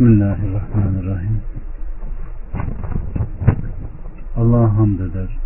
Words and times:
Bismillahirrahmanirrahim. 0.00 1.42
Allah'a 4.36 4.76
hamd 4.76 5.00
eder. 5.00 5.38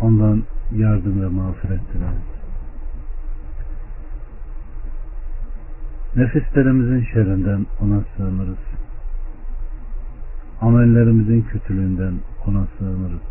Ondan 0.00 0.42
yardım 0.76 1.22
ve 1.22 1.26
mağfiret 1.26 1.80
dileriz. 1.94 2.28
Nefislerimizin 6.16 7.04
şerrinden 7.12 7.66
ona 7.80 8.00
sığınırız. 8.16 8.64
Amellerimizin 10.60 11.42
kötülüğünden 11.42 12.14
ona 12.46 12.66
sığınırız. 12.78 13.28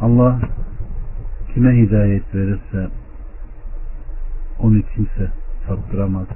Allah 0.00 0.40
kime 1.54 1.76
hidayet 1.76 2.34
verirse 2.34 2.90
onu 4.58 4.82
kimse 4.94 5.30
saptıramaz. 5.66 6.26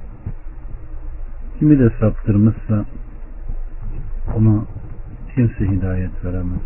Kimi 1.59 1.79
de 1.79 1.89
saptırmışsa 1.99 2.85
ona 4.35 4.65
kimse 5.35 5.67
hidayet 5.71 6.25
veremez. 6.25 6.61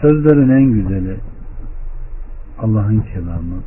Sözlerin 0.00 0.48
en 0.48 0.72
güzeli 0.72 1.16
Allah'ın 2.58 3.00
kelamı. 3.00 3.62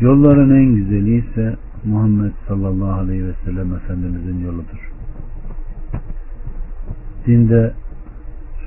Yolların 0.00 0.50
en 0.50 0.74
güzeli 0.74 1.16
ise 1.16 1.56
Muhammed 1.84 2.32
sallallahu 2.48 3.00
aleyhi 3.00 3.26
ve 3.26 3.34
sellem 3.44 3.74
Efendimizin 3.74 4.44
yoludur. 4.44 4.92
Dinde 7.26 7.72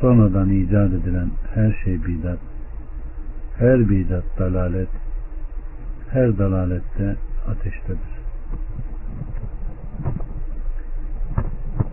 sonradan 0.02 0.50
icat 0.50 0.94
edilen 0.94 1.30
her 1.54 1.82
şey 1.84 2.06
bidat, 2.06 2.40
her 3.58 3.90
bidat 3.90 4.24
dalalet, 4.40 4.90
her 6.16 6.38
dalalette 6.38 7.16
ateştedir. 7.48 8.16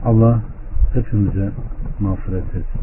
Allah 0.04 0.42
hepimize 0.94 1.52
mağfiret 2.00 2.44
etsin. 2.44 2.80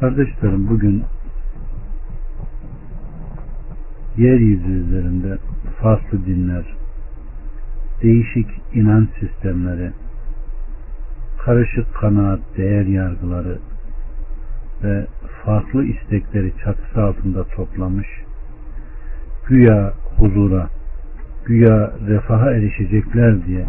Kardeşlerim 0.00 0.68
bugün 0.68 1.04
yeryüzü 4.16 4.72
üzerinde 4.72 5.38
farklı 5.82 6.26
dinler, 6.26 6.64
değişik 8.02 8.48
inanç 8.74 9.08
sistemleri, 9.20 9.92
karışık 11.44 11.94
kanaat, 11.94 12.40
değer 12.56 12.86
yargıları 12.86 13.58
ve 14.82 15.06
farklı 15.44 15.84
istekleri 15.84 16.52
çatısı 16.64 17.02
altında 17.02 17.44
toplamış, 17.44 18.08
güya 19.48 19.92
huzura, 20.16 20.68
güya 21.46 21.92
refaha 22.08 22.52
erişecekler 22.52 23.46
diye 23.46 23.64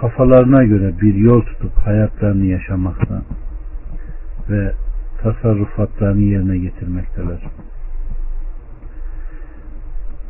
kafalarına 0.00 0.64
göre 0.64 0.92
bir 1.00 1.14
yol 1.14 1.42
tutup 1.42 1.78
hayatlarını 1.78 2.46
yaşamakta 2.46 3.22
ve 4.50 4.72
tasarrufatlarını 5.22 6.22
yerine 6.22 6.58
getirmekteler. 6.58 7.40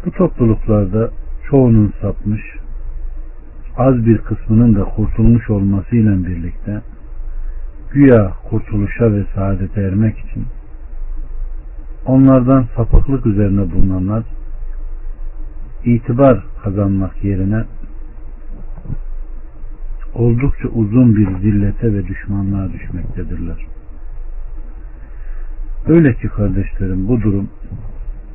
Bu 0.06 0.10
topluluklarda 0.10 1.10
çoğunun 1.50 1.92
sapmış, 2.00 2.42
az 3.76 4.06
bir 4.06 4.18
kısmının 4.18 4.74
da 4.74 4.84
kurtulmuş 4.84 5.50
olmasıyla 5.50 6.26
birlikte 6.26 6.82
güya 7.92 8.32
kurtuluşa 8.50 9.12
ve 9.12 9.24
saadete 9.34 9.82
ermek 9.82 10.18
için 10.18 10.44
onlardan 12.06 12.66
sapıklık 12.76 13.26
üzerine 13.26 13.72
bulunanlar 13.72 14.22
itibar 15.84 16.44
kazanmak 16.64 17.24
yerine 17.24 17.64
oldukça 20.14 20.68
uzun 20.68 21.16
bir 21.16 21.38
zillete 21.38 21.94
ve 21.94 22.06
düşmanlığa 22.06 22.72
düşmektedirler. 22.72 23.66
Öyle 25.88 26.14
ki 26.14 26.28
kardeşlerim 26.28 27.08
bu 27.08 27.20
durum 27.20 27.48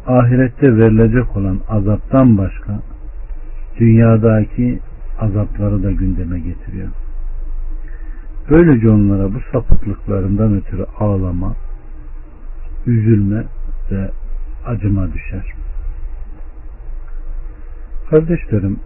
ahirette 0.07 0.77
verilecek 0.77 1.37
olan 1.37 1.59
azaptan 1.69 2.37
başka 2.37 2.79
dünyadaki 3.79 4.79
azapları 5.19 5.83
da 5.83 5.91
gündeme 5.91 6.39
getiriyor. 6.39 6.89
Böylece 8.49 8.89
onlara 8.89 9.33
bu 9.33 9.39
sapıklıklarından 9.51 10.55
ötürü 10.57 10.85
ağlama, 10.99 11.55
üzülme 12.85 13.43
ve 13.91 14.11
acıma 14.65 15.13
düşer. 15.13 15.53
Kardeşlerim, 18.09 18.79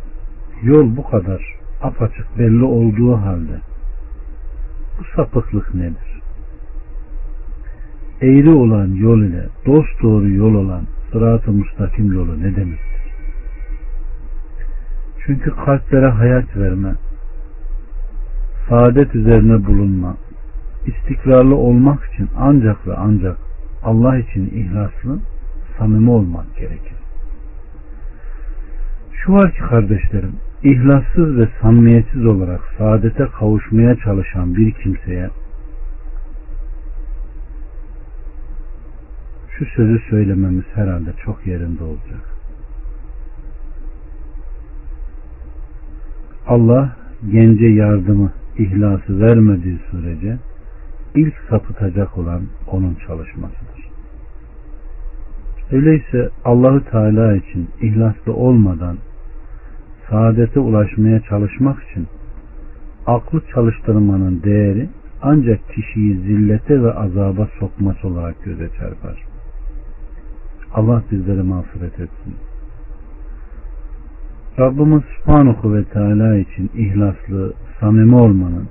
yol 0.64 0.98
bu 0.98 1.10
kadar 1.10 1.56
apaçık 1.82 2.40
belli 2.40 2.64
olduğu 2.64 3.16
halde 3.16 3.62
bu 5.00 5.04
sapıklık 5.16 5.76
nedir? 5.76 6.22
Eğri 8.22 8.50
olan 8.50 8.88
yol 8.88 9.20
ile 9.22 9.46
dost 9.66 10.02
doğru 10.04 10.30
yol 10.30 10.56
olan 10.56 10.82
sırat-ı 11.12 11.52
müstakim 11.52 12.14
yolu 12.14 12.40
ne 12.40 12.56
demektir? 12.56 13.02
Çünkü 15.26 15.52
kalplere 15.56 16.08
hayat 16.08 16.58
verme, 16.58 16.96
saadet 18.70 19.16
üzerine 19.16 19.66
bulunma, 19.66 20.18
istikrarlı 20.86 21.56
olmak 21.56 22.14
için 22.14 22.30
ancak 22.38 22.88
ve 22.88 22.94
ancak 22.98 23.38
Allah 23.84 24.18
için 24.18 24.46
ihlaslı, 24.46 25.20
samimi 25.78 26.10
olmak 26.10 26.56
gerekir. 26.56 26.98
Şu 29.14 29.34
var 29.34 29.52
ki 29.52 29.60
kardeşlerim, 29.60 30.36
ihlassız 30.64 31.38
ve 31.38 31.48
samimiyetsiz 31.62 32.26
olarak 32.26 32.62
saadete 32.78 33.28
kavuşmaya 33.40 33.96
çalışan 33.96 34.56
bir 34.56 34.72
kimseye 34.72 35.30
şu 39.62 39.66
sözü 39.66 40.00
söylememiz 40.10 40.66
herhalde 40.74 41.14
çok 41.26 41.48
yerinde 41.48 41.84
olacak. 41.84 42.36
Allah 46.48 46.96
gence 47.32 47.66
yardımı, 47.66 48.32
ihlası 48.58 49.20
vermediği 49.20 49.80
sürece 49.92 50.38
ilk 51.16 51.34
sapıtacak 51.50 52.18
olan 52.18 52.42
onun 52.68 52.98
çalışmasıdır. 53.08 53.92
Öyleyse 55.72 56.30
Allahü 56.46 56.84
Teala 56.84 57.36
için 57.36 57.70
ihlaslı 57.82 58.34
olmadan 58.34 58.98
saadete 60.10 60.60
ulaşmaya 60.60 61.20
çalışmak 61.20 61.84
için 61.84 62.08
aklı 63.08 63.42
çalıştırmanın 63.54 64.44
değeri 64.44 64.90
ancak 65.22 65.70
kişiyi 65.70 66.18
zillete 66.18 66.84
ve 66.84 66.94
azaba 66.94 67.48
sokması 67.60 68.08
olarak 68.08 68.44
göze 68.44 68.70
çarpar. 68.80 69.24
Allah 70.74 71.04
bizleri 71.12 71.44
mağfiret 71.44 72.00
etsin. 72.00 72.36
Rabbimiz 74.60 75.04
Subhanahu 75.18 75.74
ve 75.76 75.84
Teala 75.84 76.38
için 76.38 76.72
ihlaslı, 76.76 77.54
samimi 77.82 78.16
olmanın 78.16 78.70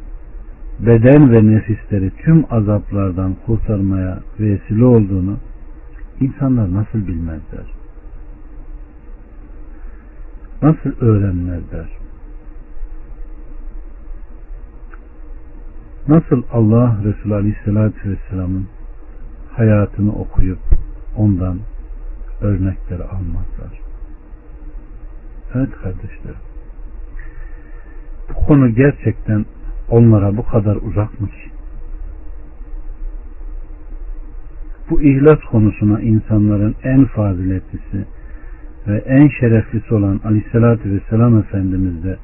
beden 0.80 1.32
ve 1.32 1.46
nefisleri 1.46 2.10
tüm 2.10 2.44
azaplardan 2.50 3.36
kurtarmaya 3.46 4.18
vesile 4.40 4.84
olduğunu 4.84 5.36
insanlar 6.20 6.72
nasıl 6.72 7.06
bilmezler? 7.06 7.66
Nasıl 10.62 10.90
öğrenmezler? 11.00 11.88
Nasıl 16.08 16.42
Allah 16.52 16.96
Resulü 17.04 17.34
Aleyhisselatü 17.34 18.10
Vesselam'ın 18.10 18.66
hayatını 19.52 20.12
okuyup 20.12 20.58
ondan 21.16 21.58
örnekleri 22.40 23.04
almazlar? 23.04 23.80
Evet 25.54 25.70
kardeşlerim. 25.82 26.40
Konu 28.50 28.74
gerçekten 28.74 29.44
onlara 29.90 30.36
bu 30.36 30.46
kadar 30.46 30.76
uzak 30.76 31.20
mı 31.20 31.26
ki? 31.26 31.50
Bu 34.90 35.02
ihlas 35.02 35.38
konusuna 35.50 36.00
insanların 36.00 36.74
en 36.84 37.04
faziletlisi 37.04 38.04
ve 38.88 38.96
en 38.96 39.28
şereflisi 39.28 39.94
olan 39.94 40.20
Aleyhisselatü 40.24 40.90
Vesselam 40.90 41.38
Efendimiz 41.38 42.04
de 42.04 42.16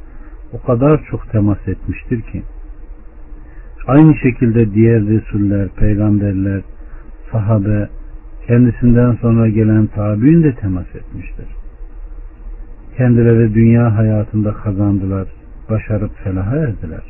o 0.52 0.66
kadar 0.66 1.04
çok 1.10 1.30
temas 1.30 1.68
etmiştir 1.68 2.20
ki 2.22 2.42
aynı 3.86 4.14
şekilde 4.14 4.74
diğer 4.74 5.06
Resuller, 5.06 5.68
peygamberler, 5.68 6.62
sahabe, 7.32 7.88
kendisinden 8.46 9.12
sonra 9.12 9.48
gelen 9.48 9.86
tabi'in 9.86 10.42
de 10.42 10.54
temas 10.54 10.94
etmiştir. 10.94 11.46
Kendileri 12.96 13.54
dünya 13.54 13.96
hayatında 13.96 14.52
kazandılar, 14.52 15.35
başarıp 15.70 16.18
felaha 16.24 16.56
erdiler 16.56 17.02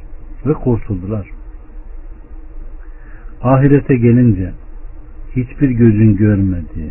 ve 0.46 0.52
kurtuldular. 0.52 1.30
Ahirete 3.42 3.96
gelince 3.96 4.52
hiçbir 5.36 5.70
gözün 5.70 6.16
görmediği, 6.16 6.90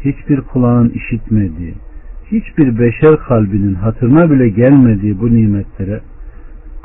hiçbir 0.00 0.40
kulağın 0.40 0.88
işitmediği, 0.88 1.74
hiçbir 2.26 2.78
beşer 2.78 3.16
kalbinin 3.16 3.74
hatırına 3.74 4.30
bile 4.30 4.48
gelmediği 4.48 5.20
bu 5.20 5.34
nimetlere 5.34 6.00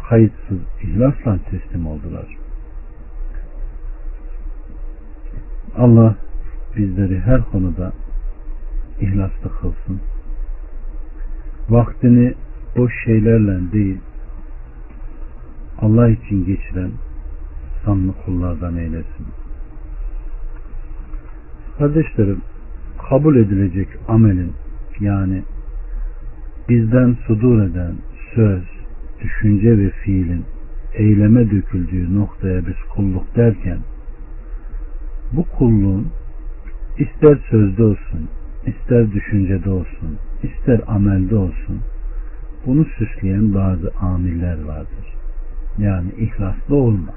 kayıtsız 0.10 0.60
ihlasla 0.84 1.38
teslim 1.52 1.88
oldular. 1.88 2.38
Allah 5.78 6.16
bizleri 6.78 7.20
her 7.20 7.42
konuda 7.42 7.94
ihlaslı 9.02 9.52
kılsın. 9.62 10.02
Vaktini 11.70 12.34
boş 12.76 12.94
şeylerle 13.06 13.72
değil, 13.72 13.98
Allah 15.80 16.10
için 16.10 16.46
geçiren 16.46 16.92
samimi 17.86 18.14
kullardan 18.26 18.78
eylesin. 18.78 19.28
Kardeşlerim, 21.78 22.42
kabul 23.10 23.36
edilecek 23.36 23.88
amelin 24.08 24.54
yani 25.00 25.44
bizden 26.70 27.18
sudur 27.28 27.64
eden 27.64 27.96
söz, 28.36 28.64
düşünce 29.24 29.78
ve 29.78 29.90
fiilin 29.90 30.46
eyleme 30.94 31.52
döküldüğü 31.52 32.16
noktaya 32.16 32.68
biz 32.68 32.90
kulluk 32.96 33.36
derken 33.36 33.80
bu 35.32 35.44
kulluğun 35.44 36.08
ister 36.98 37.38
sözde 37.50 37.84
olsun, 37.84 38.30
ister 38.66 39.12
düşüncede 39.12 39.70
olsun, 39.70 40.18
ister 40.44 40.82
amelde 40.88 41.36
olsun 41.36 41.80
bunu 42.66 42.86
süsleyen 42.86 43.54
bazı 43.54 43.92
amiller 44.02 44.64
vardır. 44.64 45.16
Yani 45.78 46.12
ihlaslı 46.18 46.76
olma. 46.76 47.14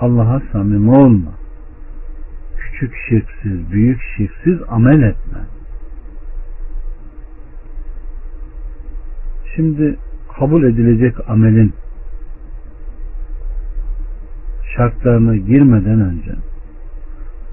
Allah'a 0.00 0.42
samimi 0.52 0.90
olma. 0.90 1.32
Küçük 2.56 2.94
şirksiz, 3.08 3.72
büyük 3.72 4.00
şirksiz 4.16 4.58
amel 4.68 5.02
etme. 5.02 5.38
Şimdi 9.56 9.98
kabul 10.38 10.64
edilecek 10.64 11.30
amelin 11.30 11.72
şartlarına 14.76 15.36
girmeden 15.36 16.00
önce 16.00 16.32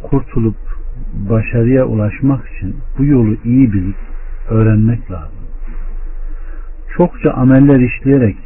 kurtulup 0.04 0.58
başarıya 1.30 1.86
ulaşmak 1.86 2.50
için 2.50 2.76
bu 2.98 3.06
yolu 3.06 3.36
iyi 3.46 3.74
bilip 3.74 3.98
öğrenmek 4.50 5.12
lazım. 5.12 5.39
Çokça 7.00 7.32
ameller 7.32 7.80
işleyerek 7.80 8.38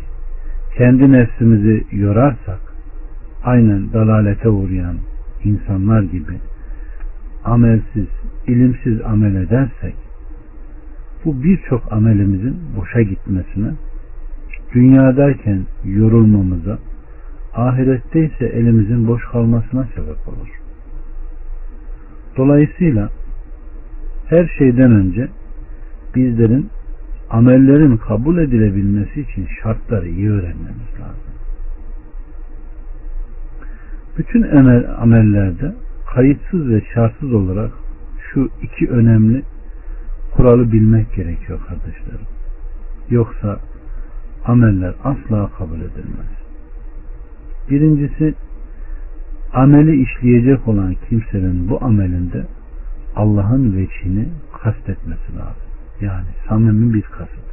kendi 0.78 1.12
nefsimizi 1.12 1.84
yorarsak 1.92 2.60
aynen 3.44 3.94
dalalete 3.94 4.50
uğrayan 4.50 4.98
insanlar 5.44 6.02
gibi 6.02 6.34
amelsiz, 7.46 8.08
ilimsiz 8.48 9.02
amel 9.02 9.36
edersek 9.36 9.96
bu 11.26 11.44
birçok 11.44 11.94
amelimizin 11.94 12.58
boşa 12.78 13.02
gitmesine 13.02 13.72
dünyadayken 14.74 15.62
yorulmamıza 15.86 16.78
ahirette 17.54 18.26
ise 18.26 18.46
elimizin 18.46 19.08
boş 19.08 19.26
kalmasına 19.26 19.88
sebep 19.96 20.28
olur. 20.28 20.50
Dolayısıyla 22.38 23.10
her 24.30 24.48
şeyden 24.58 24.92
önce 24.92 25.28
bizlerin 26.16 26.70
amellerin 27.34 27.98
kabul 27.98 28.38
edilebilmesi 28.38 29.22
için 29.22 29.48
şartları 29.64 30.08
iyi 30.08 30.30
öğrenmemiz 30.30 30.94
lazım. 31.00 31.34
Bütün 34.18 34.44
amellerde 34.98 35.76
kayıtsız 36.14 36.70
ve 36.70 36.82
şartsız 36.94 37.34
olarak 37.34 37.72
şu 38.34 38.50
iki 38.62 38.90
önemli 38.90 39.44
kuralı 40.36 40.72
bilmek 40.72 41.16
gerekiyor 41.16 41.60
kardeşlerim. 41.68 42.28
Yoksa 43.10 43.60
ameller 44.46 44.94
asla 45.04 45.50
kabul 45.58 45.78
edilmez. 45.78 46.34
Birincisi 47.70 48.34
ameli 49.54 50.02
işleyecek 50.02 50.68
olan 50.68 50.96
kimsenin 51.10 51.70
bu 51.70 51.84
amelinde 51.84 52.46
Allah'ın 53.16 53.78
veçini 53.78 54.28
kastetmesi 54.64 55.36
lazım. 55.38 55.73
Yani 56.04 56.28
samimi 56.48 56.94
bir 56.94 57.02
kasıt. 57.02 57.44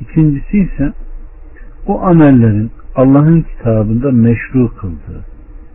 İkincisi 0.00 0.58
ise 0.58 0.92
o 1.86 2.00
amellerin 2.02 2.70
Allah'ın 2.94 3.42
kitabında 3.42 4.12
meşru 4.12 4.74
kıldığı 4.74 5.24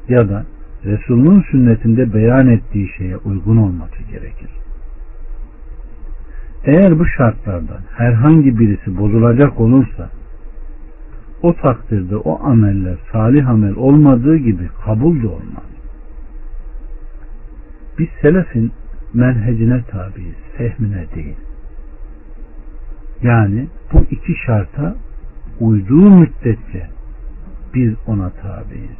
ya 0.10 0.30
da 0.30 0.46
Resul'ün 0.86 1.42
sünnetinde 1.52 2.14
beyan 2.14 2.48
ettiği 2.48 2.90
şeye 2.98 3.18
uygun 3.18 3.58
olması 3.58 4.04
gerekir. 4.12 4.50
Eğer 6.66 7.00
bu 7.00 7.06
şartlardan 7.06 7.82
herhangi 7.98 8.60
birisi 8.60 8.98
bozulacak 8.98 9.60
olursa 9.60 10.10
o 11.42 11.54
takdirde 11.54 12.18
o 12.18 12.40
ameller 12.44 12.98
salih 13.12 13.50
amel 13.50 13.76
olmadığı 13.76 14.38
gibi 14.38 14.70
kabul 14.86 15.22
de 15.22 15.28
olmaz. 15.28 15.72
Biz 18.00 18.08
selefin 18.22 18.72
menhecine 19.13 19.84
tabiiz, 19.84 20.36
fehmine 20.58 21.06
değil. 21.16 21.36
Yani 23.24 23.68
bu 23.94 24.06
iki 24.12 24.36
şarta 24.46 24.96
uyduğu 25.60 26.10
müddetçe 26.10 26.88
biz 27.74 27.94
ona 28.08 28.30
tabiiz. 28.30 28.98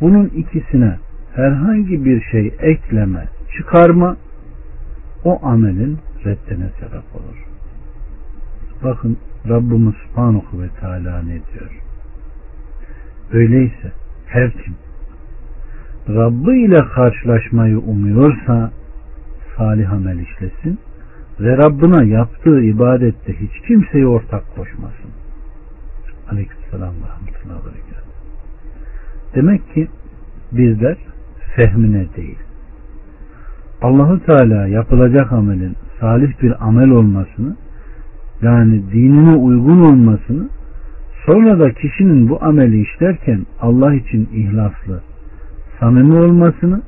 Bunun 0.00 0.26
ikisine 0.26 0.98
herhangi 1.34 2.04
bir 2.04 2.22
şey 2.22 2.54
ekleme, 2.60 3.28
çıkarma 3.56 4.16
o 5.24 5.46
amelin 5.46 5.98
reddine 6.24 6.70
sebep 6.80 7.14
olur. 7.14 7.46
Bakın 8.84 9.18
Rabbimiz 9.48 9.94
Subhanahu 9.94 10.62
ve 10.62 10.68
Teala 10.80 11.22
ne 11.22 11.32
diyor? 11.32 11.80
Öyleyse 13.32 13.92
her 14.26 14.52
kim 14.52 14.74
Rabbi 16.08 16.64
ile 16.64 16.84
karşılaşmayı 16.94 17.78
umuyorsa 17.78 18.70
salih 19.56 19.92
amel 19.92 20.18
işlesin 20.18 20.78
ve 21.40 21.56
Rabbına 21.56 22.02
yaptığı 22.02 22.60
ibadette 22.60 23.32
hiç 23.40 23.66
kimseyi 23.66 24.06
ortak 24.06 24.54
koşmasın. 24.56 25.10
Aleykümselam 26.30 26.94
ve 26.94 27.08
rahmetullahi 27.08 27.66
ve 27.66 28.00
Demek 29.34 29.74
ki 29.74 29.88
bizler 30.52 30.96
fehmine 31.56 32.06
değil, 32.16 32.38
Allahu 33.82 34.20
Teala 34.24 34.66
yapılacak 34.66 35.32
amelin 35.32 35.76
salih 36.00 36.42
bir 36.42 36.66
amel 36.68 36.90
olmasını 36.90 37.56
yani 38.42 38.92
dinine 38.92 39.36
uygun 39.36 39.80
olmasını 39.80 40.48
sonra 41.26 41.58
da 41.58 41.72
kişinin 41.72 42.28
bu 42.28 42.44
ameli 42.44 42.82
işlerken 42.82 43.46
Allah 43.60 43.94
için 43.94 44.28
ihlaslı, 44.34 45.02
samimi 45.80 46.18
olmasını 46.18 46.82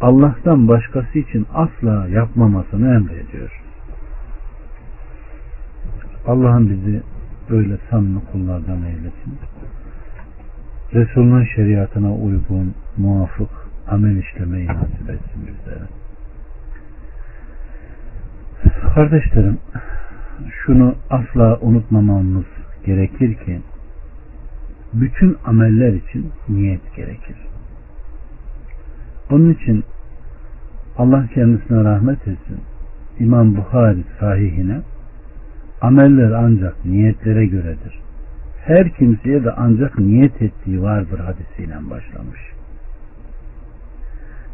Allah'tan 0.00 0.68
başkası 0.68 1.18
için 1.18 1.46
asla 1.54 2.08
yapmamasını 2.08 2.94
emrediyor. 2.94 3.62
Allah'ın 6.26 6.70
bizi 6.70 7.02
böyle 7.50 7.78
samimi 7.90 8.20
kullardan 8.32 8.82
eylesin. 8.82 9.38
Resul'ün 10.94 11.44
şeriatına 11.56 12.14
uygun, 12.14 12.74
muvafık 12.96 13.50
amel 13.88 14.16
işlemeyi 14.16 14.66
nasip 14.66 15.10
etsin 15.10 15.46
bizlere. 15.46 15.86
Kardeşlerim, 18.94 19.58
şunu 20.50 20.94
asla 21.10 21.58
unutmamamız 21.60 22.44
gerekir 22.84 23.34
ki 23.34 23.60
bütün 24.92 25.36
ameller 25.44 25.92
için 25.92 26.32
niyet 26.48 26.96
gerekir. 26.96 27.36
Onun 29.30 29.52
için 29.52 29.84
Allah 30.98 31.26
kendisine 31.34 31.84
rahmet 31.84 32.28
etsin. 32.28 32.60
İmam 33.18 33.56
Bukhari 33.56 34.04
sahihine 34.20 34.80
ameller 35.80 36.30
ancak 36.30 36.84
niyetlere 36.84 37.46
göredir. 37.46 38.00
Her 38.64 38.88
kimseye 38.88 39.44
de 39.44 39.52
ancak 39.52 39.98
niyet 39.98 40.42
ettiği 40.42 40.82
vardır 40.82 41.18
hadisiyle 41.18 41.74
başlamış. 41.90 42.40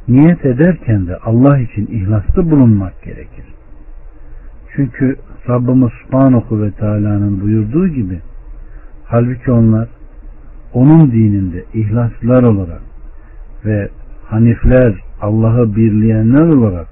Niyet 0.08 0.44
ederken 0.44 1.06
de 1.06 1.16
Allah 1.16 1.58
için 1.58 1.86
ihlaslı 1.86 2.50
bulunmak 2.50 3.02
gerekir. 3.02 3.44
Çünkü 4.76 5.16
Rabbimiz 5.48 5.90
Subhanahu 5.92 6.62
ve 6.62 6.70
Teala'nın 6.70 7.40
buyurduğu 7.40 7.88
gibi 7.88 8.20
halbuki 9.04 9.50
onlar 9.52 9.88
onun 10.72 11.12
dininde 11.12 11.64
ihlaslar 11.74 12.42
olarak 12.42 12.82
ve 13.64 13.88
hanifler 14.26 14.94
Allah'ı 15.20 15.76
birleyenler 15.76 16.48
olarak 16.48 16.88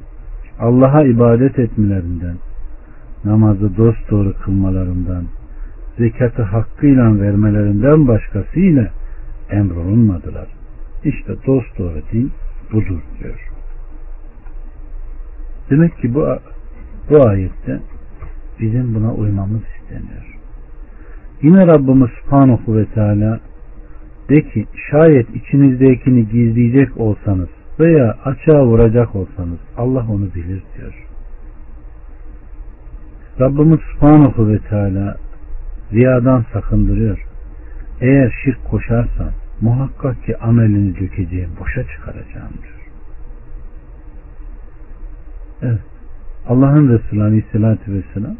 Allah'a 0.60 1.04
ibadet 1.04 1.58
etmelerinden 1.58 2.36
namazı 3.24 3.76
dost 3.76 4.10
doğru 4.10 4.34
kılmalarından 4.44 5.24
zekatı 5.98 6.42
hakkıyla 6.42 7.20
vermelerinden 7.20 8.08
başkasıyla 8.08 8.90
emrolunmadılar. 9.50 10.46
İşte 11.04 11.32
dost 11.46 11.78
doğru 11.78 12.02
din 12.12 12.32
budur 12.72 13.00
diyor. 13.18 13.50
Demek 15.70 15.98
ki 15.98 16.14
bu, 16.14 16.26
bu 17.10 17.28
ayette 17.28 17.80
bizim 18.60 18.94
buna 18.94 19.14
uymamız 19.14 19.62
isteniyor. 19.62 20.38
Yine 21.42 21.66
Rabbimiz 21.66 22.10
Subhanahu 22.10 22.76
ve 22.76 22.84
Teala 22.84 23.40
de 24.30 24.42
ki 24.42 24.66
şayet 24.90 25.26
içinizdekini 25.30 26.28
gizleyecek 26.28 26.96
olsanız 26.96 27.48
veya 27.80 28.16
açığa 28.24 28.66
vuracak 28.66 29.14
olsanız 29.16 29.58
Allah 29.76 30.06
onu 30.08 30.34
bilir 30.34 30.62
diyor. 30.76 31.06
Rabbimiz 33.40 33.80
Subhanahu 33.80 34.48
ve 34.48 34.58
Teala 34.58 35.16
riyadan 35.92 36.44
sakındırıyor. 36.52 37.26
Eğer 38.00 38.34
şirk 38.44 38.64
koşarsan 38.64 39.30
muhakkak 39.60 40.24
ki 40.24 40.36
amelini 40.38 41.00
dökeceğim, 41.00 41.50
boşa 41.60 41.82
çıkaracağım 41.82 42.52
diyor. 42.62 42.80
Evet. 45.62 45.80
Allah'ın 46.48 46.88
Resulü 46.88 47.22
Aleyhisselatü 47.22 47.92
Vesselam 47.92 48.36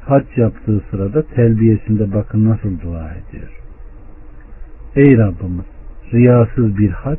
hac 0.00 0.24
yaptığı 0.36 0.82
sırada 0.90 1.22
telbiyesinde 1.22 2.14
bakın 2.14 2.44
nasıl 2.44 2.80
dua 2.80 3.10
ediyor. 3.10 3.63
Ey 4.96 5.18
Rabbimiz 5.18 5.64
riyasız 6.12 6.78
bir 6.78 6.90
hac 6.90 7.18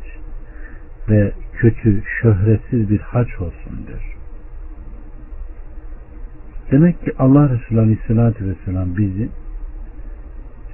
ve 1.08 1.32
kötü, 1.52 2.02
şöhretsiz 2.22 2.90
bir 2.90 2.98
hac 2.98 3.28
olsun 3.40 3.86
diyor. 3.86 4.16
Demek 6.70 7.04
ki 7.04 7.12
Allah 7.18 7.50
Resulü 7.50 7.80
Aleyhisselatü 7.80 8.48
Vesselam 8.48 8.96
bizi 8.96 9.28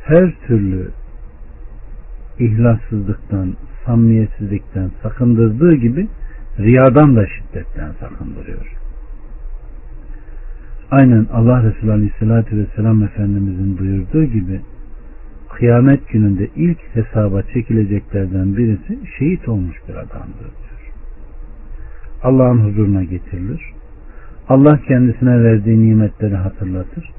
her 0.04 0.32
türlü 0.46 0.90
ihlassızlıktan, 2.38 3.54
samimiyetsizlikten 3.86 4.90
sakındırdığı 5.02 5.74
gibi 5.74 6.08
riyadan 6.58 7.16
da 7.16 7.26
şiddetten 7.26 7.92
sakındırıyor. 8.00 8.76
Aynen 10.90 11.26
Allah 11.32 11.62
Resulü 11.62 11.92
Aleyhisselatü 11.92 12.56
Vesselam 12.56 13.02
Efendimizin 13.02 13.78
buyurduğu 13.78 14.24
gibi 14.24 14.60
kıyamet 15.52 16.08
gününde 16.08 16.48
ilk 16.56 16.78
hesaba 16.94 17.42
çekileceklerden 17.42 18.56
birisi 18.56 18.98
şehit 19.18 19.48
olmuş 19.48 19.76
bir 19.88 19.94
adamdır 19.94 20.40
diyor. 20.40 20.92
Allah'ın 22.22 22.58
huzuruna 22.58 23.04
getirilir. 23.04 23.72
Allah 24.48 24.80
kendisine 24.88 25.44
verdiği 25.44 25.88
nimetleri 25.88 26.36
hatırlatır. 26.36 27.10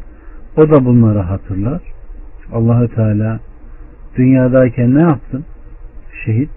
O 0.58 0.70
da 0.70 0.86
bunları 0.86 1.20
hatırlar. 1.20 1.82
Allahü 2.54 2.96
Teala 2.96 3.40
dünyadayken 4.18 4.96
ne 4.96 5.02
yaptın? 5.02 5.46
Şehit. 6.26 6.50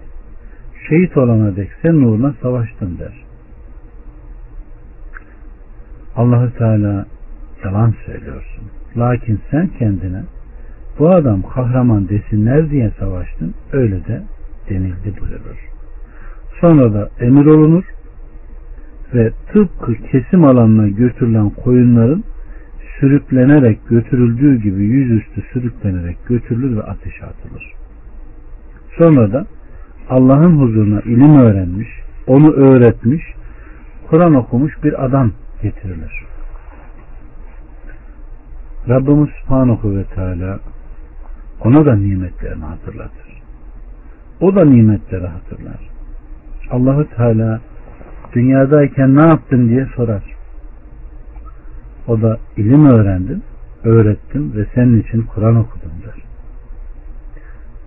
Şehit 0.89 1.17
olana 1.17 1.55
dek 1.55 1.69
sen 1.81 2.01
nuruna 2.01 2.33
savaştın 2.41 2.97
der. 2.99 3.23
Allahü 6.15 6.53
Teala 6.53 7.05
yalan 7.65 7.93
söylüyorsun. 8.05 8.63
Lakin 8.97 9.39
sen 9.51 9.67
kendine 9.79 10.23
bu 10.99 11.09
adam 11.09 11.41
kahraman 11.41 12.09
desinler 12.09 12.69
diye 12.69 12.91
savaştın. 12.99 13.53
Öyle 13.71 14.05
de 14.07 14.23
denildi 14.69 15.13
buyurur. 15.21 15.69
Sonra 16.61 16.93
da 16.93 17.09
emir 17.19 17.45
olunur 17.45 17.83
ve 19.13 19.31
tıpkı 19.53 19.93
kesim 19.93 20.43
alanına 20.43 20.87
götürülen 20.87 21.49
koyunların 21.49 22.23
sürüklenerek 22.99 23.89
götürüldüğü 23.89 24.61
gibi 24.61 24.83
yüzüstü 24.83 25.41
sürüklenerek 25.53 26.17
götürülür 26.27 26.77
ve 26.77 26.83
ateşe 26.83 27.25
atılır. 27.25 27.73
Sonra 28.97 29.33
da 29.33 29.45
Allah'ın 30.09 30.57
huzuruna 30.57 31.01
ilim 31.01 31.39
öğrenmiş, 31.39 31.87
onu 32.27 32.51
öğretmiş, 32.51 33.23
Kur'an 34.09 34.35
okumuş 34.35 34.83
bir 34.83 35.05
adam 35.05 35.31
getirilir. 35.63 36.25
Rabbimiz 38.89 39.29
Subhanahu 39.29 39.95
ve 39.95 40.03
Teala 40.03 40.59
ona 41.63 41.85
da 41.85 41.95
nimetlerini 41.95 42.65
hatırlatır. 42.65 43.41
O 44.41 44.55
da 44.55 44.65
nimetleri 44.65 45.27
hatırlar. 45.27 45.89
Allahu 46.71 47.09
Teala 47.15 47.61
dünyadayken 48.33 49.15
ne 49.15 49.21
yaptın 49.21 49.69
diye 49.69 49.87
sorar. 49.95 50.23
O 52.07 52.21
da 52.21 52.37
ilim 52.57 52.85
öğrendim, 52.85 53.41
öğrettim 53.83 54.53
ve 54.55 54.65
senin 54.75 55.01
için 55.01 55.21
Kur'an 55.21 55.55
okudum 55.55 55.91
der. 56.05 56.23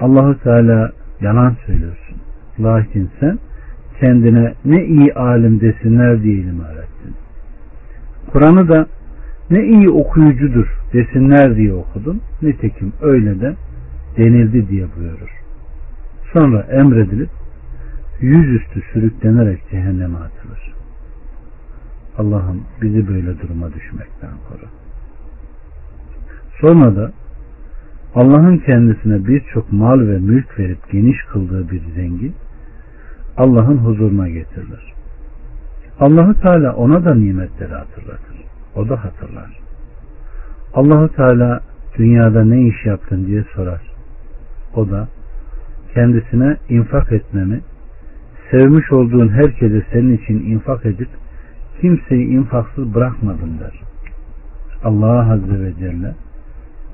Allahu 0.01 0.39
Teala 0.43 0.93
yalan 1.21 1.57
söylüyorsun. 1.67 2.17
Lakin 2.61 3.11
sen 3.21 3.39
kendine 4.01 4.55
ne 4.65 4.85
iyi 4.85 5.15
alim 5.15 5.61
desinler 5.61 6.23
diye 6.23 6.35
ilim 6.35 6.61
öğrettin. 6.61 7.15
Kur'an'ı 8.33 8.69
da 8.69 8.87
ne 9.51 9.65
iyi 9.65 9.91
okuyucudur 9.91 10.67
desinler 10.93 11.57
diye 11.57 11.73
okudun. 11.73 12.21
Nitekim 12.43 12.93
öyle 13.01 13.41
de 13.41 13.57
denildi 14.17 14.69
diye 14.69 14.87
buyurur. 14.97 15.31
Sonra 16.33 16.61
emredilip 16.61 17.31
yüzüstü 18.21 18.83
sürüklenerek 18.93 19.71
cehenneme 19.71 20.17
atılır. 20.19 20.75
Allah'ım 22.19 22.61
bizi 22.83 23.09
böyle 23.09 23.41
duruma 23.41 23.73
düşmekten 23.75 24.31
koru. 24.49 24.69
Sonra 26.61 26.97
da 26.97 27.13
Allah'ın 28.15 28.59
kendisine 28.59 29.27
birçok 29.27 29.73
mal 29.73 30.01
ve 30.01 30.19
mülk 30.19 30.59
verip 30.59 30.91
geniş 30.93 31.17
kıldığı 31.33 31.71
bir 31.71 31.83
zengin 31.95 32.35
Allah'ın 33.37 33.77
huzuruna 33.77 34.29
getirilir. 34.29 34.93
Allahu 36.01 36.41
Teala 36.41 36.75
ona 36.77 37.05
da 37.05 37.15
nimetleri 37.15 37.75
hatırlatır. 37.75 38.37
O 38.77 38.89
da 38.89 39.05
hatırlar. 39.05 39.59
Allahu 40.75 41.09
Teala 41.09 41.61
dünyada 41.99 42.45
ne 42.45 42.63
iş 42.63 42.87
yaptın 42.87 43.27
diye 43.27 43.45
sorar. 43.55 43.81
O 44.75 44.91
da 44.91 45.09
kendisine 45.95 46.57
infak 46.69 47.13
etmemi, 47.13 47.61
sevmiş 48.51 48.93
olduğun 48.93 49.29
herkese 49.29 49.83
senin 49.93 50.17
için 50.17 50.51
infak 50.51 50.87
edip 50.87 51.09
kimseyi 51.81 52.27
infaksız 52.27 52.95
bırakmadın 52.95 53.59
der. 53.61 53.81
Allah 54.85 55.33
Azze 55.33 55.61
ve 55.61 55.73
Celle 55.79 56.15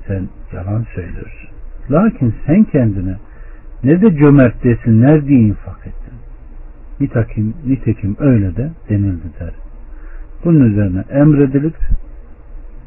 sen 0.07 0.29
yalan 0.53 0.87
söylüyorsun. 0.95 1.49
Lakin 1.91 2.35
sen 2.47 2.65
kendine 2.65 3.17
ne 3.85 4.01
de 4.01 4.17
cömert 4.17 4.65
desinler 4.65 5.27
diye 5.27 5.41
infak 5.41 5.87
ettin. 5.87 6.15
Nitekim, 7.01 7.55
nitekim 7.67 8.17
öyle 8.19 8.57
de 8.57 8.71
denildi 8.89 9.27
der. 9.41 9.66
Bunun 10.45 10.61
üzerine 10.61 11.05
emredilip 11.11 11.77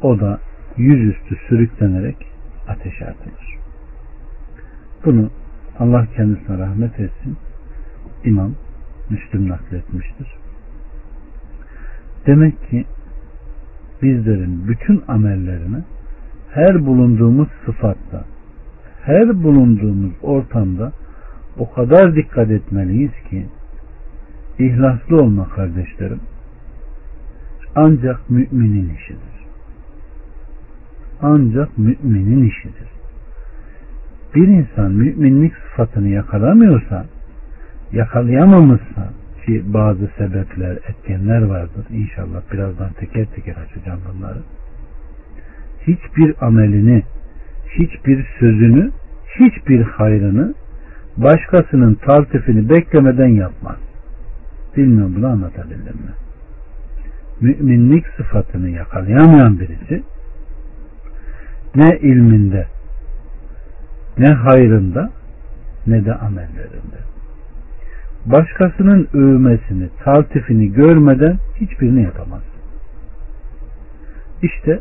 o 0.01 0.19
da 0.19 0.39
yüzüstü 0.77 1.35
sürüklenerek 1.47 2.17
ateşe 2.67 3.05
atılır. 3.05 3.57
Bunu 5.05 5.29
Allah 5.79 6.07
kendisine 6.15 6.57
rahmet 6.57 6.99
etsin. 6.99 7.37
İmam 8.25 8.55
Müslüm 9.09 9.49
nakletmiştir. 9.49 10.27
Demek 12.25 12.69
ki 12.69 12.85
bizlerin 14.01 14.67
bütün 14.67 15.03
amellerine 15.07 15.83
her 16.51 16.85
bulunduğumuz 16.85 17.47
sıfatta, 17.65 18.25
her 19.01 19.43
bulunduğumuz 19.43 20.13
ortamda 20.21 20.91
o 21.57 21.73
kadar 21.73 22.15
dikkat 22.15 22.51
etmeliyiz 22.51 23.11
ki 23.29 23.45
ihlaslı 24.59 25.21
olma 25.21 25.49
kardeşlerim 25.49 26.19
ancak 27.79 28.29
müminin 28.29 28.95
işidir. 28.95 29.39
Ancak 31.21 31.77
müminin 31.77 32.49
işidir. 32.49 32.89
Bir 34.35 34.47
insan 34.47 34.91
müminlik 34.91 35.53
sıfatını 35.55 36.07
yakalamıyorsa, 36.07 37.05
yakalayamamışsa 37.91 39.09
ki 39.45 39.63
bazı 39.73 40.09
sebepler, 40.17 40.77
etkenler 40.89 41.41
vardır. 41.41 41.85
İnşallah 41.89 42.41
birazdan 42.53 42.93
teker 42.93 43.25
teker 43.25 43.55
açacağım 43.55 43.99
bunları. 44.13 44.39
Hiçbir 45.87 46.45
amelini, 46.45 47.03
hiçbir 47.79 48.25
sözünü, 48.39 48.91
hiçbir 49.39 49.81
hayrını 49.81 50.53
başkasının 51.17 51.93
taltifini 51.93 52.69
beklemeden 52.69 53.27
yapmaz. 53.27 53.77
Bilmiyorum 54.77 55.13
bunu 55.17 55.27
anlatabildim 55.27 55.95
mi? 55.95 56.28
Müminlik 57.41 58.05
sıfatını 58.17 58.69
yakalayamayan 58.69 59.59
birisi 59.59 60.03
ne 61.75 61.97
ilminde 61.97 62.67
ne 64.17 64.27
hayrında 64.27 65.11
ne 65.87 66.05
de 66.05 66.13
amellerinde 66.15 66.99
başkasının 68.25 69.07
övmesini, 69.13 69.89
taltifini 70.03 70.73
görmeden 70.73 71.37
hiçbirini 71.55 72.03
yapamaz. 72.03 72.43
İşte 74.41 74.79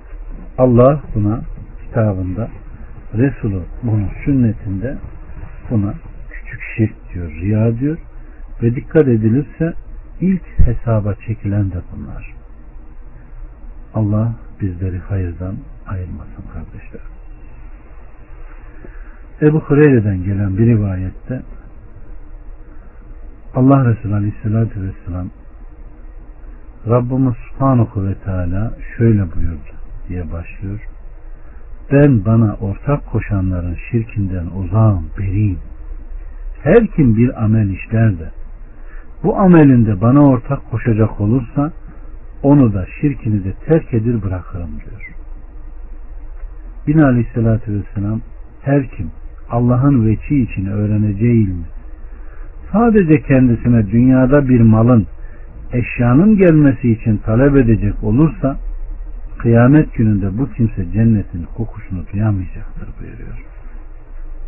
Allah 0.58 1.02
buna 1.14 1.40
kitabında 1.84 2.48
Resulü 3.14 3.62
bunun 3.82 4.08
sünnetinde 4.24 4.96
buna 5.70 5.94
küçük 6.30 6.60
şirk 6.76 7.14
diyor, 7.14 7.30
riya 7.30 7.78
diyor 7.78 7.98
ve 8.62 8.74
dikkat 8.74 9.08
edilirse 9.08 9.72
ilk 10.20 10.42
hesaba 10.66 11.14
çekilen 11.14 11.70
de 11.70 11.78
bunlar. 11.92 12.37
Allah 13.94 14.32
bizleri 14.60 14.98
hayırdan 14.98 15.54
ayırmasın 15.86 16.44
kardeşler. 16.52 17.00
Ebu 19.42 19.60
Hureyre'den 19.60 20.24
gelen 20.24 20.58
bir 20.58 20.66
rivayette 20.66 21.42
Allah 23.54 23.84
Resulü 23.84 24.14
Aleyhisselatü 24.14 24.82
Vesselam 24.82 25.30
Rabbimiz 26.88 27.34
Subhanahu 27.34 28.06
ve 28.06 28.14
Teala 28.14 28.74
şöyle 28.96 29.34
buyurdu 29.34 29.72
diye 30.08 30.32
başlıyor. 30.32 30.80
Ben 31.92 32.24
bana 32.24 32.54
ortak 32.54 33.06
koşanların 33.06 33.76
şirkinden 33.90 34.46
uzağım, 34.46 35.06
beriyim. 35.18 35.58
Her 36.62 36.86
kim 36.86 37.16
bir 37.16 37.44
amel 37.44 37.68
işler 37.68 38.18
de 38.18 38.30
bu 39.22 39.36
amelinde 39.36 40.00
bana 40.00 40.26
ortak 40.28 40.70
koşacak 40.70 41.20
olursa 41.20 41.72
onu 42.42 42.74
da 42.74 42.86
şirkini 43.00 43.44
de 43.44 43.52
terk 43.66 43.94
edir 43.94 44.22
bırakırım 44.22 44.70
diyor. 44.70 45.14
Yine 46.86 47.04
aleyhissalatü 47.04 47.72
vesselam 47.72 48.20
her 48.62 48.90
kim 48.90 49.10
Allah'ın 49.50 50.06
veçi 50.06 50.42
için 50.42 50.66
öğreneceği 50.66 51.44
ilmi 51.44 51.64
sadece 52.72 53.22
kendisine 53.22 53.90
dünyada 53.90 54.48
bir 54.48 54.60
malın 54.60 55.06
eşyanın 55.72 56.36
gelmesi 56.36 56.92
için 56.92 57.16
talep 57.16 57.56
edecek 57.56 57.94
olursa 58.02 58.56
kıyamet 59.38 59.94
gününde 59.94 60.38
bu 60.38 60.52
kimse 60.52 60.92
cennetin 60.92 61.46
kokusunu 61.56 62.04
duyamayacaktır 62.12 62.88
buyuruyor. 63.00 63.44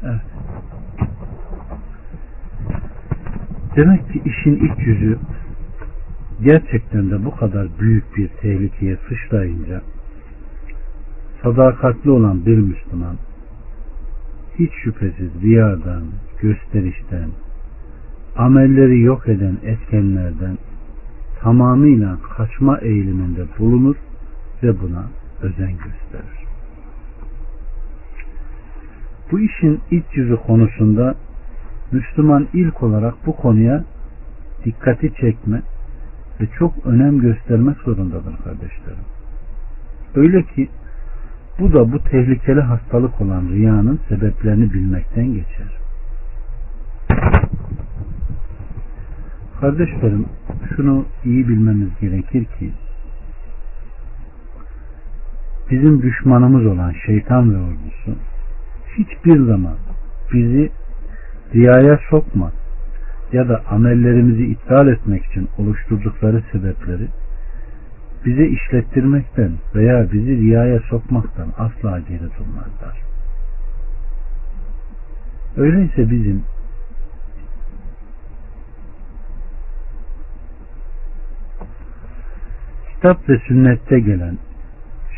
Evet. 0.02 0.20
Demek 3.76 4.12
ki 4.12 4.22
işin 4.24 4.56
iç 4.56 4.86
yüzü 4.86 5.18
gerçekten 6.42 7.10
de 7.10 7.24
bu 7.24 7.36
kadar 7.36 7.68
büyük 7.80 8.16
bir 8.16 8.28
tehlikeye 8.28 8.96
sıçrayınca 9.08 9.82
sadakatli 11.42 12.10
olan 12.10 12.46
bir 12.46 12.58
Müslüman 12.58 13.16
hiç 14.58 14.70
şüphesiz 14.84 15.42
riyadan, 15.42 16.02
gösterişten, 16.40 17.30
amelleri 18.36 19.00
yok 19.00 19.28
eden 19.28 19.56
etkenlerden 19.64 20.58
tamamıyla 21.40 22.18
kaçma 22.36 22.78
eğiliminde 22.78 23.44
bulunur 23.58 23.96
ve 24.62 24.80
buna 24.80 25.04
özen 25.42 25.72
gösterir. 25.72 26.40
Bu 29.30 29.40
işin 29.40 29.80
iç 29.90 30.04
yüzü 30.14 30.36
konusunda 30.36 31.14
Müslüman 31.92 32.48
ilk 32.52 32.82
olarak 32.82 33.14
bu 33.26 33.36
konuya 33.36 33.84
dikkati 34.64 35.14
çekme 35.14 35.62
ve 36.40 36.46
çok 36.58 36.86
önem 36.86 37.18
göstermek 37.18 37.76
zorundadır 37.76 38.36
kardeşlerim. 38.44 39.04
Öyle 40.14 40.42
ki 40.42 40.68
bu 41.58 41.72
da 41.72 41.92
bu 41.92 41.98
tehlikeli 42.02 42.60
hastalık 42.60 43.20
olan 43.20 43.48
riyanın 43.48 44.00
sebeplerini 44.08 44.72
bilmekten 44.72 45.26
geçer. 45.34 45.68
Kardeşlerim 49.60 50.26
şunu 50.76 51.04
iyi 51.24 51.48
bilmemiz 51.48 51.88
gerekir 52.00 52.44
ki 52.44 52.72
bizim 55.70 56.02
düşmanımız 56.02 56.66
olan 56.66 56.94
şeytan 57.06 57.54
ve 57.54 57.58
ordusu 57.58 58.20
hiçbir 58.98 59.46
zaman 59.46 59.74
bizi 60.32 60.70
riyaya 61.54 61.98
sokma 62.10 62.52
ya 63.32 63.48
da 63.48 63.62
amellerimizi 63.70 64.44
iptal 64.44 64.88
etmek 64.88 65.24
için 65.26 65.48
oluşturdukları 65.58 66.42
sebepleri 66.52 67.08
bize 68.26 68.46
işlettirmekten 68.46 69.52
veya 69.74 70.12
bizi 70.12 70.36
riyaya 70.36 70.80
sokmaktan 70.80 71.52
asla 71.58 71.98
geri 71.98 72.20
durmazlar. 72.38 73.00
Öyleyse 75.56 76.10
bizim 76.10 76.42
kitap 82.94 83.28
ve 83.28 83.38
sünnette 83.38 84.00
gelen 84.00 84.38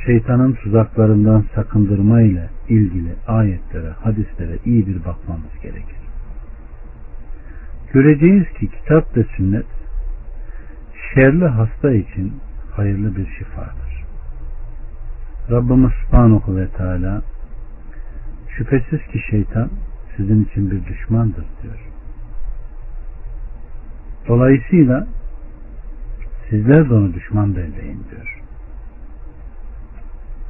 şeytanın 0.06 0.52
tuzaklarından 0.52 1.44
sakındırma 1.54 2.20
ile 2.20 2.48
ilgili 2.68 3.14
ayetlere, 3.26 3.90
hadislere 3.90 4.58
iyi 4.64 4.86
bir 4.86 5.04
bakmamız 5.04 5.60
gerekir. 5.62 5.96
Göreceğiz 7.92 8.48
ki 8.48 8.70
kitap 8.70 9.16
ve 9.16 9.24
sünnet 9.36 9.66
şerli 11.14 11.46
hasta 11.46 11.92
için 11.92 12.40
hayırlı 12.70 13.16
bir 13.16 13.26
şifadır. 13.26 14.04
Rabbimiz 15.50 15.92
Subhanahu 15.92 16.56
ve 16.56 16.68
Teala 16.68 17.22
şüphesiz 18.48 19.00
ki 19.12 19.20
şeytan 19.30 19.70
sizin 20.16 20.44
için 20.44 20.70
bir 20.70 20.86
düşmandır 20.86 21.44
diyor. 21.62 21.78
Dolayısıyla 24.28 25.06
sizler 26.50 26.90
de 26.90 26.94
onu 26.94 27.14
düşman 27.14 27.56
belleyin 27.56 28.04
diyor. 28.10 28.40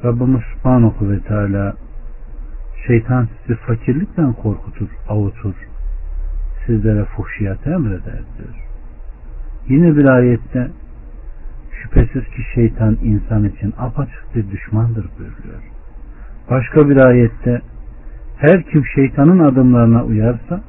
Rabbimiz 0.03 0.41
Subhanahu 0.53 1.09
ve 1.09 1.19
Teala 1.19 1.75
şeytan 2.87 3.27
sizi 3.41 3.59
fakirlikten 3.59 4.33
korkutur, 4.33 4.89
avutur, 5.09 5.55
sizlere 6.65 7.05
fuhşiyat 7.05 7.67
emreder 7.67 8.21
diyor. 8.37 8.55
Yine 9.67 9.95
bir 9.95 10.05
ayette 10.05 10.71
şüphesiz 11.81 12.23
ki 12.23 12.41
şeytan 12.55 12.97
insan 13.03 13.43
için 13.43 13.73
apaçık 13.77 14.35
bir 14.35 14.51
düşmandır 14.51 15.05
buyuruyor. 15.17 15.63
Başka 16.49 16.89
bir 16.89 16.97
ayette 16.97 17.61
her 18.37 18.63
kim 18.63 18.85
şeytanın 18.85 19.39
adımlarına 19.39 20.03
uyarsa 20.03 20.63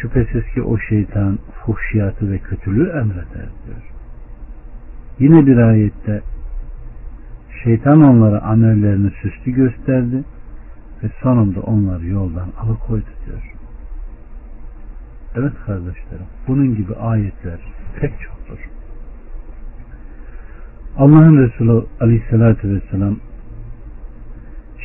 şüphesiz 0.00 0.44
ki 0.54 0.62
o 0.62 0.78
şeytan 0.78 1.38
fuhşiyatı 1.64 2.30
ve 2.30 2.38
kötülüğü 2.38 2.88
emreder 2.88 3.48
diyor. 3.66 3.82
Yine 5.18 5.46
bir 5.46 5.56
ayette 5.56 6.22
şeytan 7.64 8.02
onlara 8.02 8.42
amellerini 8.42 9.10
süslü 9.10 9.52
gösterdi 9.52 10.24
ve 11.02 11.08
sonunda 11.22 11.60
onları 11.60 12.06
yoldan 12.06 12.48
alıkoydu 12.60 13.06
diyor. 13.26 13.57
Evet 15.38 15.52
kardeşlerim 15.66 16.26
bunun 16.48 16.76
gibi 16.76 16.94
ayetler 16.94 17.58
pek 18.00 18.10
çoktur. 18.20 18.58
Allah'ın 20.96 21.38
Resulü 21.38 21.84
aleyhissalatü 22.00 22.74
vesselam 22.74 23.16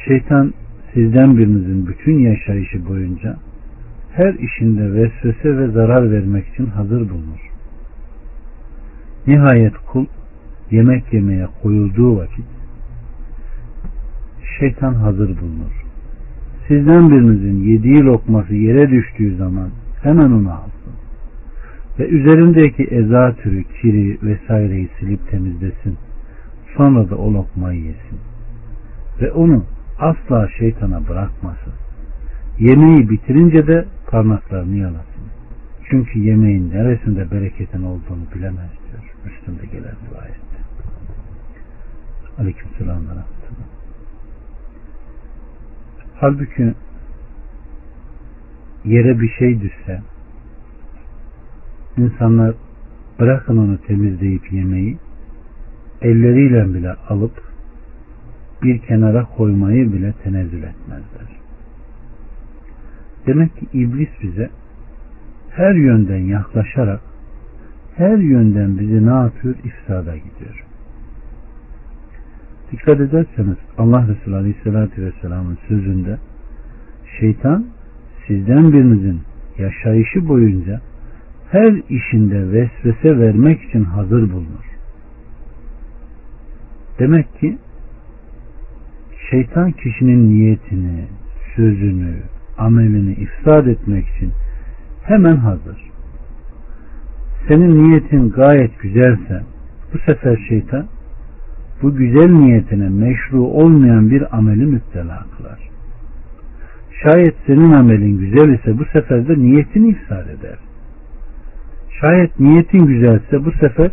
şeytan 0.07 0.53
sizden 0.93 1.37
birinizin 1.37 1.87
bütün 1.87 2.19
yaşayışı 2.19 2.87
boyunca 2.89 3.37
her 4.13 4.33
işinde 4.33 4.93
vesvese 4.93 5.57
ve 5.57 5.67
zarar 5.67 6.11
vermek 6.11 6.47
için 6.47 6.65
hazır 6.65 7.09
bulunur. 7.09 7.51
Nihayet 9.27 9.77
kul 9.77 10.05
yemek 10.71 11.13
yemeye 11.13 11.47
koyulduğu 11.61 12.17
vakit 12.17 12.45
şeytan 14.59 14.93
hazır 14.93 15.29
bulunur. 15.29 15.83
Sizden 16.67 17.11
birinizin 17.11 17.63
yediği 17.63 18.03
lokması 18.03 18.55
yere 18.55 18.89
düştüğü 18.89 19.35
zaman 19.35 19.69
hemen 20.03 20.31
onu 20.31 20.51
alsın. 20.51 20.93
Ve 21.99 22.07
üzerindeki 22.07 22.83
eza 22.83 23.35
türü, 23.35 23.63
kiri 23.63 24.17
vesaireyi 24.23 24.89
silip 24.99 25.31
temizlesin. 25.31 25.97
Sonra 26.77 27.09
da 27.09 27.15
o 27.15 27.33
lokmayı 27.33 27.79
yesin. 27.79 28.19
Ve 29.21 29.31
onu 29.31 29.65
asla 29.99 30.47
şeytana 30.59 31.07
bırakmasın. 31.07 31.73
Yemeği 32.59 33.09
bitirince 33.09 33.67
de 33.67 33.85
parmaklarını 34.07 34.75
yalasın. 34.75 35.23
Çünkü 35.89 36.19
yemeğin 36.19 36.69
neresinde 36.69 37.31
bereketin 37.31 37.83
olduğunu 37.83 38.25
bilemez 38.35 38.71
diyor. 38.91 39.13
Müslüm'de 39.25 39.65
gelen 39.65 39.95
rivayette. 40.09 40.57
Aleyküm 42.39 42.69
selamlar. 42.77 43.17
Halbuki 46.15 46.73
yere 48.85 49.19
bir 49.19 49.29
şey 49.29 49.61
düşse 49.61 50.01
insanlar 51.97 52.55
bırakın 53.19 53.57
onu 53.57 53.77
temizleyip 53.77 54.53
yemeyi 54.53 54.97
elleriyle 56.01 56.73
bile 56.73 56.93
alıp 56.93 57.41
bir 58.63 58.79
kenara 58.79 59.25
koymayı 59.25 59.93
bile 59.93 60.13
tenezzül 60.23 60.63
etmezler. 60.63 61.27
Demek 63.27 63.57
ki 63.57 63.67
iblis 63.73 64.09
bize 64.21 64.49
her 65.49 65.73
yönden 65.73 66.17
yaklaşarak 66.17 67.01
her 67.95 68.17
yönden 68.17 68.79
bizi 68.79 69.05
ne 69.05 69.13
yapıyor? 69.13 69.55
İfsada 69.63 70.17
gidiyor. 70.17 70.65
Dikkat 72.71 72.99
ederseniz 72.99 73.57
Allah 73.77 74.07
Resulü 74.07 74.35
Aleyhisselatü 74.35 75.05
Vesselam'ın 75.05 75.57
sözünde 75.67 76.17
şeytan 77.19 77.65
sizden 78.27 78.73
birinizin 78.73 79.21
yaşayışı 79.57 80.27
boyunca 80.27 80.81
her 81.51 81.81
işinde 81.89 82.51
vesvese 82.51 83.19
vermek 83.19 83.63
için 83.63 83.83
hazır 83.83 84.31
bulunur. 84.31 84.73
Demek 86.99 87.39
ki 87.39 87.57
şeytan 89.29 89.71
kişinin 89.71 90.29
niyetini, 90.29 91.05
sözünü, 91.55 92.13
amelini 92.57 93.13
ifsad 93.13 93.67
etmek 93.67 94.07
için 94.07 94.31
hemen 95.03 95.35
hazır. 95.35 95.77
Senin 97.47 97.83
niyetin 97.83 98.29
gayet 98.29 98.79
güzelse 98.79 99.43
bu 99.93 99.97
sefer 99.97 100.37
şeytan 100.49 100.85
bu 101.81 101.95
güzel 101.95 102.31
niyetine 102.31 102.89
meşru 102.89 103.41
olmayan 103.41 104.09
bir 104.09 104.37
ameli 104.37 104.65
müptela 104.65 105.25
kılar. 105.37 105.72
Şayet 107.03 107.35
senin 107.45 107.71
amelin 107.71 108.17
güzel 108.17 108.49
ise 108.49 108.79
bu 108.79 108.85
sefer 108.85 109.27
de 109.27 109.37
niyetini 109.37 109.89
ifsad 109.89 110.29
eder. 110.29 110.57
Şayet 112.01 112.39
niyetin 112.39 112.85
güzelse 112.85 113.45
bu 113.45 113.51
sefer 113.51 113.91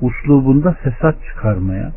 uslubunda 0.00 0.72
fesat 0.72 1.16
çıkarmaya, 1.28 1.92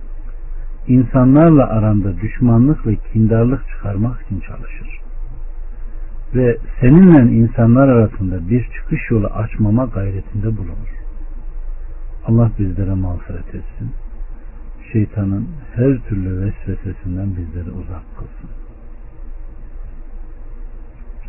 insanlarla 0.88 1.68
aranda 1.68 2.22
düşmanlık 2.22 2.88
ve 2.88 2.96
kindarlık 2.96 3.68
çıkarmak 3.68 4.22
için 4.22 4.40
çalışır. 4.40 5.02
Ve 6.36 6.58
seninle 6.82 7.34
insanlar 7.34 7.88
arasında 7.88 8.50
bir 8.50 8.64
çıkış 8.64 9.12
yolu 9.12 9.28
açmama 9.28 9.86
gayretinde 9.86 10.58
bulunur. 10.58 10.92
Allah 12.26 12.52
bizlere 12.60 12.94
mağfiret 12.94 13.48
etsin. 13.48 13.92
Şeytanın 14.92 15.48
her 15.76 15.98
türlü 15.98 16.46
vesvesesinden 16.46 17.30
bizleri 17.36 17.72
uzak 17.72 18.18
kılsın. 18.18 18.61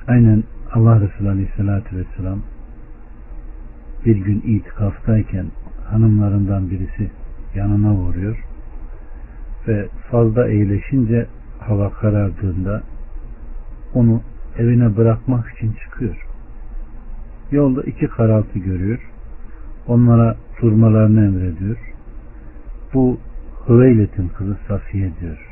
Aynen 0.09 0.45
Allah 0.73 1.01
Resulü 1.01 1.29
Aleyhisselatü 1.29 1.97
Vesselam 1.97 2.39
bir 4.05 4.17
gün 4.17 4.41
itikaftayken 4.41 5.47
hanımlarından 5.91 6.71
birisi 6.71 7.11
yanına 7.55 7.95
vuruyor 7.95 8.45
ve 9.69 9.89
fazla 10.11 10.49
eğleşince 10.49 11.27
hava 11.59 11.91
karardığında 11.91 12.83
onu 13.95 14.23
evine 14.59 14.97
bırakmak 14.97 15.55
için 15.55 15.73
çıkıyor. 15.73 16.27
Yolda 17.51 17.83
iki 17.83 18.09
karaltı 18.09 18.59
görüyor. 18.59 19.11
Onlara 19.87 20.37
durmalarını 20.63 21.25
emrediyor. 21.25 21.77
Bu 22.95 23.19
Hüveylet'in 23.69 24.29
kızı 24.29 24.57
Safiye 24.69 25.11
diyor. 25.21 25.49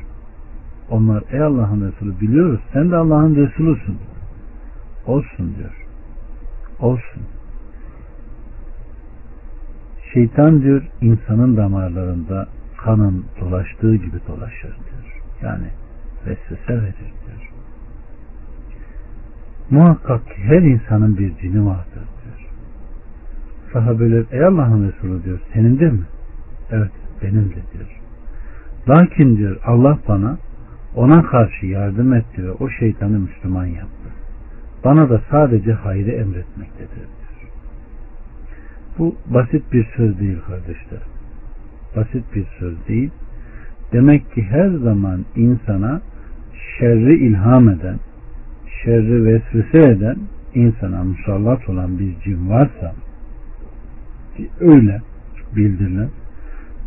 Onlar 0.89 1.23
ey 1.31 1.41
Allah'ın 1.41 1.91
Resulü 1.91 2.19
biliyoruz 2.19 2.61
sen 2.73 2.91
de 2.91 2.95
Allah'ın 2.95 3.35
Resulüsün. 3.35 3.97
Olsun 5.05 5.55
diyor. 5.57 5.87
Olsun. 6.79 7.23
Şeytan 10.13 10.61
diyor 10.61 10.83
insanın 11.01 11.57
damarlarında 11.57 12.47
kanın 12.77 13.25
dolaştığı 13.39 13.95
gibi 13.95 14.17
dolaşır 14.27 14.71
diyor. 14.71 15.21
Yani 15.41 15.67
vesvese 16.25 16.73
verir 16.73 16.95
diyor. 16.95 17.51
Muhakkak 19.69 20.25
ki 20.25 20.35
her 20.35 20.61
insanın 20.61 21.17
bir 21.17 21.37
cini 21.37 21.65
vardır 21.65 22.03
diyor. 22.23 22.49
Sahabeler 23.73 24.25
ey 24.31 24.45
Allah'ın 24.45 24.91
Resulü 24.91 25.23
diyor 25.23 25.39
senin 25.53 25.79
de 25.79 25.89
mi? 25.89 26.03
Evet 26.71 26.91
benim 27.21 27.49
de 27.49 27.61
diyor. 27.73 28.01
Lakin 28.89 29.37
diyor 29.37 29.61
Allah 29.65 29.99
bana 30.07 30.37
ona 30.95 31.23
karşı 31.23 31.65
yardım 31.65 32.13
etti 32.13 32.45
ve 32.45 32.51
o 32.51 32.69
şeytanı 32.69 33.19
Müslüman 33.19 33.65
yaptı. 33.65 34.00
Bana 34.83 35.09
da 35.09 35.21
sadece 35.31 35.73
hayrı 35.73 36.11
emretmektedir 36.11 36.95
diyor. 36.95 37.51
Bu 38.99 39.15
basit 39.27 39.73
bir 39.73 39.87
söz 39.97 40.19
değil 40.19 40.37
kardeşler. 40.47 40.99
Basit 41.95 42.35
bir 42.35 42.45
söz 42.59 42.87
değil. 42.87 43.11
Demek 43.91 44.33
ki 44.33 44.43
her 44.43 44.69
zaman 44.69 45.25
insana 45.35 46.01
şerri 46.77 47.15
ilham 47.15 47.69
eden, 47.69 47.99
şerri 48.83 49.25
vesvese 49.25 49.91
eden 49.91 50.17
insana 50.55 51.03
musallat 51.03 51.69
olan 51.69 51.99
bir 51.99 52.19
cin 52.23 52.49
varsa 52.49 52.93
öyle 54.59 55.01
bildirilen 55.55 56.09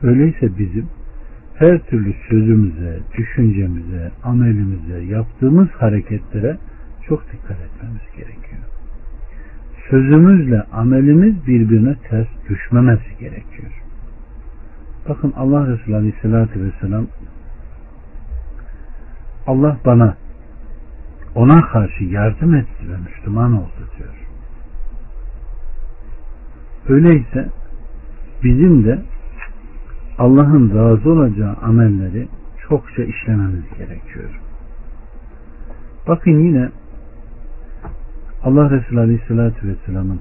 öyleyse 0.02 0.59
bizim 0.59 0.87
her 1.54 1.78
türlü 1.78 2.14
sözümüze, 2.30 2.98
düşüncemize, 3.18 4.11
amelimize, 4.24 5.04
yaptığımız 5.04 5.68
hareketlere 5.68 6.57
çok 7.08 7.32
dikkat 7.32 7.60
etmemiz 7.60 8.02
gerekiyor. 8.16 8.62
Sözümüzle 9.90 10.62
amelimiz 10.62 11.46
birbirine 11.46 11.96
ters 12.08 12.28
düşmemesi 12.48 13.18
gerekiyor. 13.20 13.72
Bakın 15.08 15.32
Allah 15.36 15.66
Resulü 15.66 15.96
Aleyhisselatü 15.96 16.64
Vesselam 16.64 17.06
Allah 19.46 19.78
bana 19.84 20.16
ona 21.34 21.66
karşı 21.66 22.04
yardım 22.04 22.54
etti 22.54 22.88
ve 22.88 22.96
Müslüman 22.96 23.52
oldu 23.52 23.88
diyor. 23.98 24.14
Öyleyse 26.88 27.48
bizim 28.44 28.84
de 28.84 29.02
Allah'ın 30.18 30.70
razı 30.74 31.10
olacağı 31.10 31.54
amelleri 31.62 32.28
çokça 32.68 33.02
işlememiz 33.02 33.64
gerekiyor. 33.78 34.40
Bakın 36.08 36.38
yine 36.38 36.70
Allah 38.44 38.70
Resulü 38.70 39.00
Aleyhisselatü 39.00 39.68
Vesselam'ın 39.68 40.20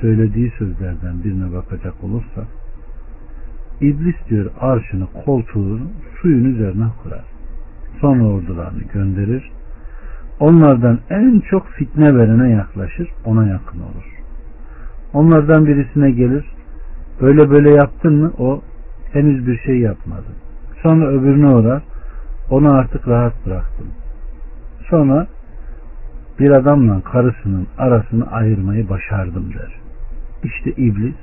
söylediği 0.00 0.52
sözlerden 0.58 1.24
birine 1.24 1.52
bakacak 1.52 2.04
olursak 2.04 2.46
İblis 3.80 4.14
diyor 4.28 4.50
arşını 4.60 5.06
koltuğun 5.24 5.90
suyun 6.22 6.44
üzerine 6.44 6.86
kurar. 7.02 7.24
Sonra 8.00 8.24
ordularını 8.24 8.82
gönderir. 8.92 9.50
Onlardan 10.40 10.98
en 11.10 11.40
çok 11.40 11.68
fitne 11.68 12.16
verene 12.16 12.50
yaklaşır, 12.50 13.08
ona 13.24 13.46
yakın 13.46 13.78
olur. 13.78 14.20
Onlardan 15.12 15.66
birisine 15.66 16.10
gelir, 16.10 16.44
böyle 17.20 17.50
böyle 17.50 17.70
yaptın 17.70 18.14
mı 18.14 18.32
o 18.38 18.62
henüz 19.12 19.46
bir 19.46 19.58
şey 19.58 19.78
yapmadı. 19.78 20.26
Sonra 20.82 21.06
öbürüne 21.06 21.48
uğrar, 21.48 21.82
onu 22.50 22.72
artık 22.72 23.08
rahat 23.08 23.46
bıraktım. 23.46 23.86
Sonra 24.90 25.26
bir 26.40 26.50
adamla 26.50 27.00
karısının 27.00 27.66
arasını 27.78 28.30
ayırmayı 28.30 28.88
başardım 28.88 29.52
der. 29.54 29.72
İşte 30.44 30.70
iblis 30.70 31.14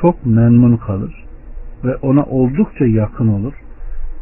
çok 0.00 0.26
memnun 0.26 0.76
kalır 0.76 1.24
ve 1.84 1.96
ona 1.96 2.22
oldukça 2.22 2.84
yakın 2.84 3.28
olur. 3.28 3.54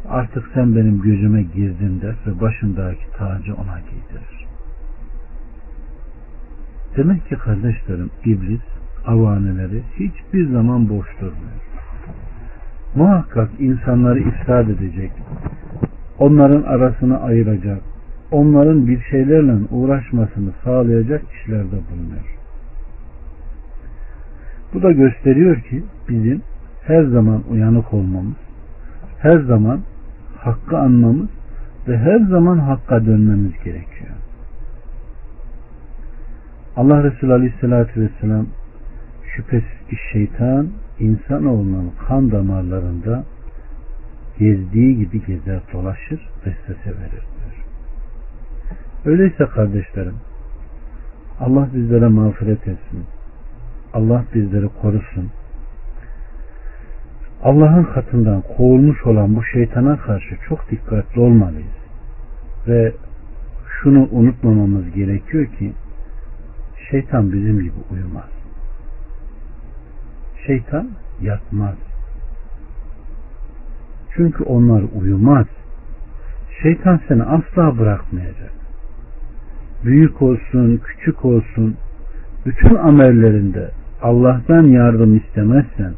Artık 0.09 0.45
sen 0.55 0.77
benim 0.77 1.03
gözüme 1.03 1.43
girdin 1.43 2.01
der 2.01 2.15
ve 2.27 2.41
başındaki 2.41 3.11
tacı 3.19 3.55
ona 3.55 3.81
giydirir. 3.81 4.47
Demek 6.97 7.29
ki 7.29 7.37
kardeşlerim 7.37 8.11
iblis 8.25 8.63
avaneleri 9.07 9.83
hiçbir 9.99 10.53
zaman 10.53 10.89
boş 10.89 11.07
durmuyor. 11.21 11.65
Muhakkak 12.95 13.51
insanları 13.59 14.19
ifsad 14.19 14.69
edecek, 14.69 15.13
onların 16.19 16.63
arasını 16.63 17.21
ayıracak, 17.21 17.94
onların 18.35 18.87
bir 18.87 19.01
şeylerle 19.11 19.53
uğraşmasını 19.71 20.51
sağlayacak 20.65 21.23
işlerde 21.33 21.77
bulunuyor. 21.91 22.39
Bu 24.75 24.83
da 24.83 24.93
gösteriyor 24.93 25.57
ki 25.61 25.83
bizim 26.09 26.43
her 26.83 27.05
zaman 27.05 27.43
uyanık 27.51 27.95
olmamız, 27.95 28.37
her 29.19 29.39
zaman 29.39 29.81
hakkı 30.37 30.79
anmamız 30.79 31.29
ve 31.89 31.99
her 31.99 32.19
zaman 32.19 32.59
hakka 32.59 33.07
dönmemiz 33.07 33.53
gerekiyor. 33.65 34.11
Allah 36.77 37.05
Resulü 37.05 37.33
Aleyhisselatü 37.33 38.01
Vesselam 38.01 38.47
şüphesiz 39.37 39.89
ki 39.91 39.97
şeytan 40.13 40.69
insanoğlunun 41.01 41.93
kan 42.09 42.31
damarlarında 42.31 43.25
gezdiği 44.39 44.99
gibi 44.99 45.27
gezer 45.27 45.61
dolaşır 45.73 46.29
vesvese 46.47 46.91
verir. 47.01 47.34
Öyleyse 49.05 49.47
kardeşlerim 49.47 50.15
Allah 51.41 51.69
bizlere 51.75 52.09
mağfiret 52.09 52.69
etsin. 52.69 53.05
Allah 53.95 54.25
bizleri 54.35 54.69
korusun. 54.83 55.31
Allah'ın 57.43 57.85
katından 57.85 58.43
kovulmuş 58.57 59.07
olan 59.07 59.37
bu 59.37 59.45
şeytana 59.45 59.97
karşı 59.97 60.37
çok 60.49 60.71
dikkatli 60.71 61.21
olmalıyız. 61.21 61.77
Ve 62.69 62.93
şunu 63.81 64.09
unutmamamız 64.11 64.91
gerekiyor 64.95 65.47
ki 65.47 65.73
şeytan 66.91 67.33
bizim 67.33 67.61
gibi 67.61 67.79
uyumaz. 67.91 68.31
Şeytan 70.47 70.91
yatmaz. 71.21 71.77
Çünkü 74.17 74.45
onlar 74.45 74.83
uyumaz. 75.01 75.47
Şeytan 76.63 77.01
seni 77.09 77.23
asla 77.23 77.79
bırakmayacak. 77.79 78.64
Büyük 79.85 80.23
olsun, 80.23 80.81
küçük 80.85 81.25
olsun, 81.25 81.77
bütün 82.47 82.75
amellerinde 82.75 83.71
Allah'tan 84.03 84.63
yardım 84.63 85.17
istemezsen 85.17 85.95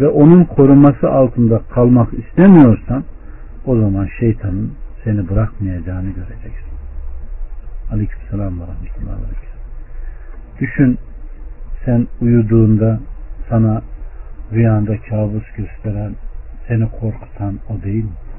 ve 0.00 0.08
onun 0.08 0.44
koruması 0.44 1.10
altında 1.10 1.60
kalmak 1.70 2.08
istemiyorsan 2.14 3.04
o 3.66 3.76
zaman 3.76 4.08
şeytanın 4.20 4.72
seni 5.04 5.28
bırakmayacağını 5.28 6.10
göreceksin. 6.10 6.70
Aleykümselam 7.92 8.60
ve 8.60 8.62
rahmetullahi 8.62 9.22
ve 9.22 9.40
Düşün 10.60 10.98
sen 11.84 12.06
uyuduğunda 12.20 13.00
sana 13.48 13.82
rüyanda 14.52 14.96
kabus 15.08 15.44
gösteren, 15.56 16.12
seni 16.68 16.90
korkutan 16.90 17.58
o 17.68 17.82
değil 17.82 18.04
mi? 18.04 18.29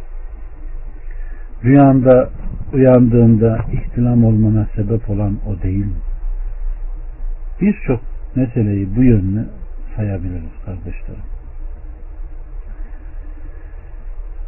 Rüyanda 1.63 2.29
uyandığında 2.73 3.65
ihtilam 3.71 4.25
olmana 4.25 4.67
sebep 4.75 5.09
olan 5.09 5.37
o 5.47 5.63
değil 5.63 5.85
mi? 5.85 6.01
Birçok 7.61 8.01
meseleyi 8.35 8.95
bu 8.95 9.03
yönlü 9.03 9.45
sayabiliriz 9.95 10.51
kardeşlerim. 10.65 11.23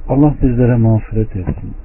Allah 0.10 0.36
bizlere 0.42 0.76
mağfiret 0.76 1.36
etsin. 1.36 1.76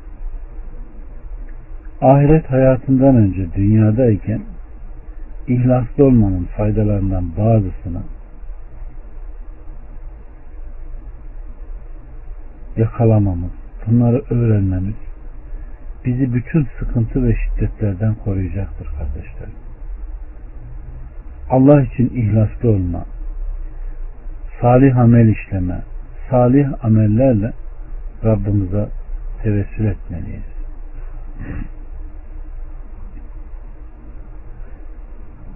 Ahiret 2.01 2.51
hayatından 2.51 3.17
önce 3.17 3.55
dünyadayken 3.55 4.43
ihlaslı 5.49 6.05
olmanın 6.05 6.49
faydalarından 6.57 7.37
bazısını 7.37 8.03
yakalamamız, 12.77 13.51
bunları 13.87 14.23
öğrenmemiz 14.31 15.08
bizi 16.09 16.35
bütün 16.35 16.69
sıkıntı 16.79 17.25
ve 17.25 17.37
şiddetlerden 17.37 18.15
koruyacaktır 18.15 18.87
kardeşlerim. 18.87 19.55
Allah 21.51 21.83
için 21.83 22.09
ihlaslı 22.09 22.71
olma, 22.71 23.05
salih 24.61 24.97
amel 24.97 25.29
işleme, 25.29 25.83
salih 26.31 26.85
amellerle 26.85 27.53
Rabbimize 28.25 28.89
tevessül 29.43 29.85
etmeliyiz. 29.85 30.43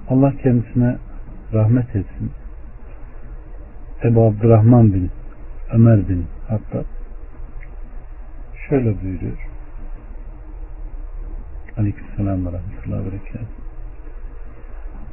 Allah 0.08 0.32
kendisine 0.42 0.96
rahmet 1.52 1.96
etsin. 1.96 2.32
Ebu 4.04 4.24
Abdurrahman 4.24 4.94
bin 4.94 5.10
Ömer 5.72 6.08
bin 6.08 6.26
hatta 6.48 6.84
şöyle 8.68 9.02
buyuruyor. 9.02 9.51
Aleykümselam 11.78 12.46
ve 12.46 12.52
rahmetullahi 12.52 13.12
ve 13.12 13.40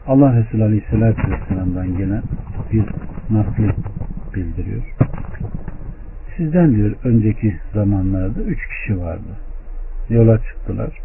Allah 0.07 0.35
Resulü 0.35 0.63
Aleyhisselatü 0.63 1.31
Vesselam'dan 1.31 1.97
gelen 1.97 2.23
bir 2.71 2.85
nakli 3.29 3.69
bildiriyor. 4.35 4.83
Sizden 6.37 6.75
diyor 6.75 6.95
önceki 7.03 7.59
zamanlarda 7.73 8.41
üç 8.41 8.59
kişi 8.67 8.99
vardı. 8.99 9.37
Yola 10.09 10.37
çıktılar. 10.37 10.99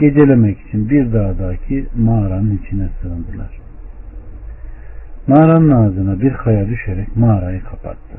Gecelemek 0.00 0.60
için 0.60 0.90
bir 0.90 1.12
dağdaki 1.12 1.86
mağaranın 1.96 2.60
içine 2.64 2.88
sığındılar. 3.02 3.60
Mağaranın 5.26 5.70
ağzına 5.70 6.20
bir 6.20 6.32
kaya 6.32 6.68
düşerek 6.68 7.16
mağarayı 7.16 7.62
kapattı. 7.62 8.18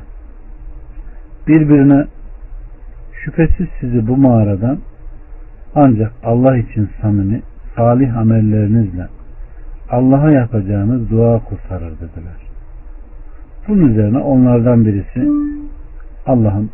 Birbirine 1.48 2.06
şüphesiz 3.24 3.68
sizi 3.80 4.08
bu 4.08 4.18
mağaradan 4.18 4.80
ancak 5.76 6.12
Allah 6.24 6.58
için 6.58 6.90
samimi 7.02 7.42
salih 7.76 8.18
amellerinizle 8.18 9.08
Allah'a 9.90 10.32
yapacağınız 10.32 11.10
dua 11.10 11.40
kurtarır 11.40 11.92
dediler. 11.96 12.44
Bunun 13.68 13.90
üzerine 13.90 14.18
onlardan 14.18 14.86
birisi 14.86 15.28
Allah'ım 16.26 16.70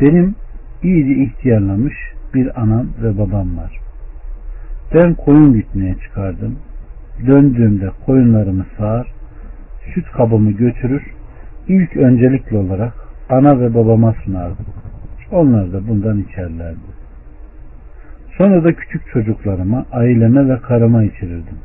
benim 0.00 0.34
iyice 0.82 1.22
ihtiyarlamış 1.22 1.94
bir 2.34 2.60
anam 2.60 2.86
ve 3.02 3.18
babam 3.18 3.56
var. 3.56 3.80
Ben 4.94 5.14
koyun 5.14 5.54
bitmeye 5.54 5.94
çıkardım. 5.94 6.58
Döndüğümde 7.26 7.90
koyunlarımı 8.06 8.66
sağar, 8.78 9.12
süt 9.94 10.06
kabımı 10.10 10.50
götürür, 10.50 11.02
ilk 11.68 11.96
öncelikli 11.96 12.56
olarak 12.56 12.92
ana 13.30 13.60
ve 13.60 13.74
babama 13.74 14.14
sunardım. 14.24 14.66
Onlar 15.32 15.72
da 15.72 15.88
bundan 15.88 16.18
içerlerdi. 16.18 16.97
Sonra 18.38 18.64
da 18.64 18.72
küçük 18.72 19.06
çocuklarıma, 19.12 19.86
aileme 19.92 20.48
ve 20.48 20.58
karıma 20.60 21.02
içirirdim. 21.02 21.58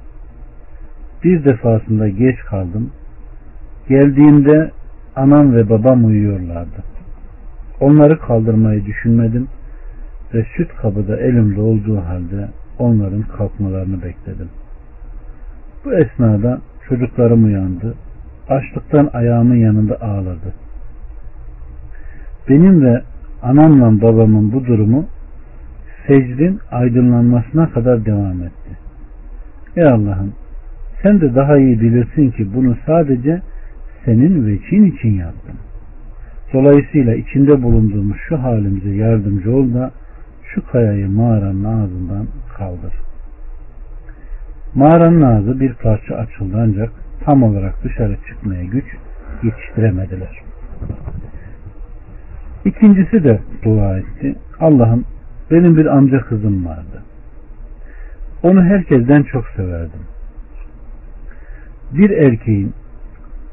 Bir 1.24 1.46
defasında 1.46 2.10
geç 2.10 2.40
kaldım. 2.40 2.92
Geldiğimde 3.90 4.72
anam 5.16 5.56
ve 5.56 5.70
babam 5.70 6.06
uyuyorlardı. 6.06 6.84
Onları 7.80 8.20
kaldırmayı 8.20 8.86
düşünmedim 8.86 9.48
ve 10.34 10.46
süt 10.58 10.76
kabı 10.76 11.08
da 11.08 11.18
elimde 11.18 11.62
olduğu 11.62 11.98
halde 11.98 12.50
onların 12.80 13.22
kalkmalarını 13.22 14.04
bekledim. 14.04 14.50
Bu 15.86 15.94
esnada 15.94 16.62
çocuklarım 16.90 17.46
uyandı. 17.46 17.96
Açlıktan 18.50 19.10
ayağımın 19.14 19.56
yanında 19.56 20.02
ağladı. 20.02 20.54
Benim 22.50 22.86
ve 22.86 23.02
anamla 23.42 24.02
babamın 24.02 24.54
bu 24.54 24.66
durumu 24.66 25.06
secrin 26.08 26.60
aydınlanmasına 26.72 27.70
kadar 27.70 28.06
devam 28.06 28.44
etti. 28.44 28.78
Ey 29.76 29.84
Allah'ım 29.84 30.34
sen 31.02 31.22
de 31.22 31.36
daha 31.36 31.58
iyi 31.58 31.82
bilirsin 31.82 32.32
ki 32.32 32.54
bunu 32.56 32.78
sadece 32.86 33.42
senin 34.06 34.46
ve 34.46 34.54
için 34.54 34.84
için 34.84 35.10
yaptım. 35.10 35.56
Dolayısıyla 36.54 37.16
içinde 37.16 37.64
bulunduğumuz 37.64 38.18
şu 38.30 38.44
halimize 38.44 38.90
yardımcı 38.90 39.56
ol 39.56 39.74
da 39.74 39.92
şu 40.44 40.68
kayayı 40.72 41.10
mağaranın 41.10 41.64
ağzından 41.64 42.28
kaldır. 42.58 42.94
Mağaranın 44.76 45.22
ağzı 45.22 45.60
bir 45.60 45.74
parça 45.74 46.16
açıldı 46.16 46.58
ancak 46.60 46.92
tam 47.26 47.44
olarak 47.44 47.84
dışarı 47.84 48.18
çıkmaya 48.28 48.64
güç 48.64 48.86
yetiştiremediler. 49.44 50.42
İkincisi 52.66 53.24
de 53.24 53.40
dua 53.64 53.98
etti. 53.98 54.36
Allah'ım 54.60 55.06
benim 55.52 55.78
bir 55.78 55.86
amca 55.86 56.20
kızım 56.20 56.66
vardı. 56.66 57.04
Onu 58.44 58.64
herkesten 58.64 59.24
çok 59.24 59.48
severdim. 59.48 60.02
Bir 61.92 62.10
erkeğin 62.10 62.74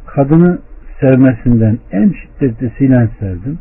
kadını 0.06 0.58
sevmesinden 1.00 1.78
en 1.92 2.12
şiddetlisiyle 2.12 3.08
sevdim. 3.18 3.58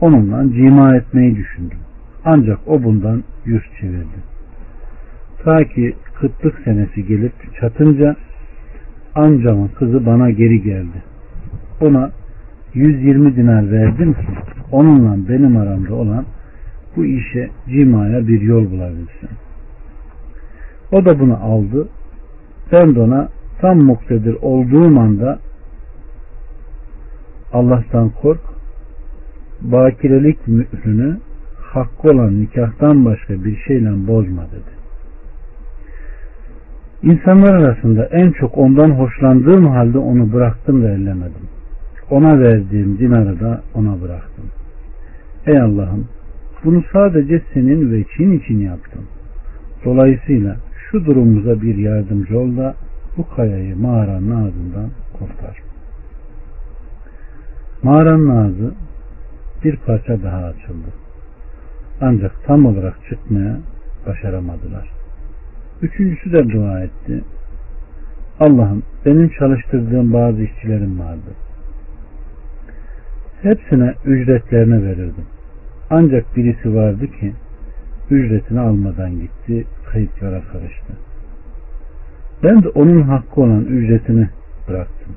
Onunla 0.00 0.52
cima 0.52 0.96
etmeyi 0.96 1.36
düşündüm. 1.36 1.78
Ancak 2.24 2.58
o 2.66 2.82
bundan 2.82 3.24
yüz 3.44 3.62
çevirdi. 3.80 4.32
Ta 5.44 5.64
ki 5.64 5.96
kıtlık 6.20 6.58
senesi 6.64 7.06
gelip 7.06 7.32
çatınca 7.60 8.16
amcamın 9.14 9.68
kızı 9.68 10.06
bana 10.06 10.30
geri 10.30 10.62
geldi. 10.62 11.02
Ona 11.80 12.10
120 12.74 13.36
dinar 13.36 13.72
verdim 13.72 14.12
ki 14.12 14.26
onunla 14.72 15.28
benim 15.28 15.56
aramda 15.56 15.94
olan 15.94 16.24
bu 16.96 17.04
işe 17.04 17.50
cimaya 17.68 18.28
bir 18.28 18.40
yol 18.40 18.70
bulabilsin. 18.70 19.30
O 20.92 21.04
da 21.04 21.20
bunu 21.20 21.36
aldı. 21.44 21.88
Ben 22.72 22.94
de 22.94 23.00
ona 23.00 23.28
tam 23.60 23.78
muktedir 23.78 24.36
olduğum 24.42 25.00
anda 25.00 25.38
Allah'tan 27.52 28.10
kork, 28.10 28.40
bakirelik 29.60 30.48
mührünü 30.48 31.18
hakkı 31.72 32.10
olan 32.10 32.40
nikahtan 32.40 33.04
başka 33.04 33.44
bir 33.44 33.56
şeyle 33.56 34.06
bozma 34.08 34.42
dedi. 34.42 34.72
İnsanlar 37.02 37.54
arasında 37.54 38.04
en 38.04 38.32
çok 38.32 38.58
ondan 38.58 38.90
hoşlandığım 38.90 39.66
halde 39.66 39.98
onu 39.98 40.32
bıraktım 40.32 40.82
ve 40.82 40.86
ellemedim. 40.86 41.48
Ona 42.10 42.40
verdiğim 42.40 42.98
dinarı 42.98 43.40
da 43.40 43.62
ona 43.74 44.00
bıraktım. 44.02 44.44
Ey 45.46 45.60
Allah'ım 45.60 46.08
bunu 46.64 46.84
sadece 46.92 47.42
senin 47.54 47.92
ve 47.92 48.00
için 48.00 48.32
için 48.32 48.58
yaptım. 48.58 49.06
Dolayısıyla 49.84 50.56
şu 50.90 51.04
durumumuza 51.04 51.62
bir 51.62 51.76
yardımcı 51.76 52.38
ol 52.38 52.56
da 52.56 52.74
bu 53.16 53.28
kayayı 53.36 53.76
mağaranın 53.76 54.30
ağzından 54.30 54.90
kurtar. 55.12 55.62
Mağaranın 57.82 58.28
ağzı 58.28 58.74
bir 59.64 59.76
parça 59.76 60.22
daha 60.22 60.44
açıldı. 60.44 60.88
Ancak 62.00 62.44
tam 62.46 62.66
olarak 62.66 62.94
çıkmaya 63.08 63.56
başaramadılar. 64.06 64.90
Üçüncüsü 65.82 66.32
de 66.32 66.48
dua 66.48 66.80
etti. 66.80 67.24
Allah'ım 68.40 68.82
benim 69.06 69.28
çalıştırdığım 69.38 70.12
bazı 70.12 70.42
işçilerim 70.42 71.00
vardı. 71.00 71.30
Hepsine 73.42 73.94
ücretlerini 74.04 74.86
verirdim. 74.86 75.26
Ancak 75.94 76.36
birisi 76.36 76.74
vardı 76.74 77.06
ki 77.06 77.32
ücretini 78.10 78.60
almadan 78.60 79.10
gitti, 79.10 79.64
kayıplara 79.92 80.40
karıştı. 80.52 80.92
Ben 82.42 82.62
de 82.62 82.68
onun 82.68 83.02
hakkı 83.02 83.40
olan 83.40 83.64
ücretini 83.64 84.28
bıraktım. 84.68 85.12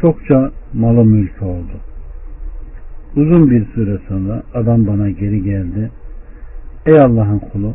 Çokça 0.00 0.50
malı 0.72 1.04
mülkü 1.04 1.44
oldu. 1.44 1.72
Uzun 3.16 3.50
bir 3.50 3.66
süre 3.66 3.98
sonra 4.08 4.42
adam 4.54 4.86
bana 4.86 5.10
geri 5.10 5.42
geldi. 5.42 5.90
Ey 6.86 6.98
Allah'ın 6.98 7.38
kulu 7.38 7.74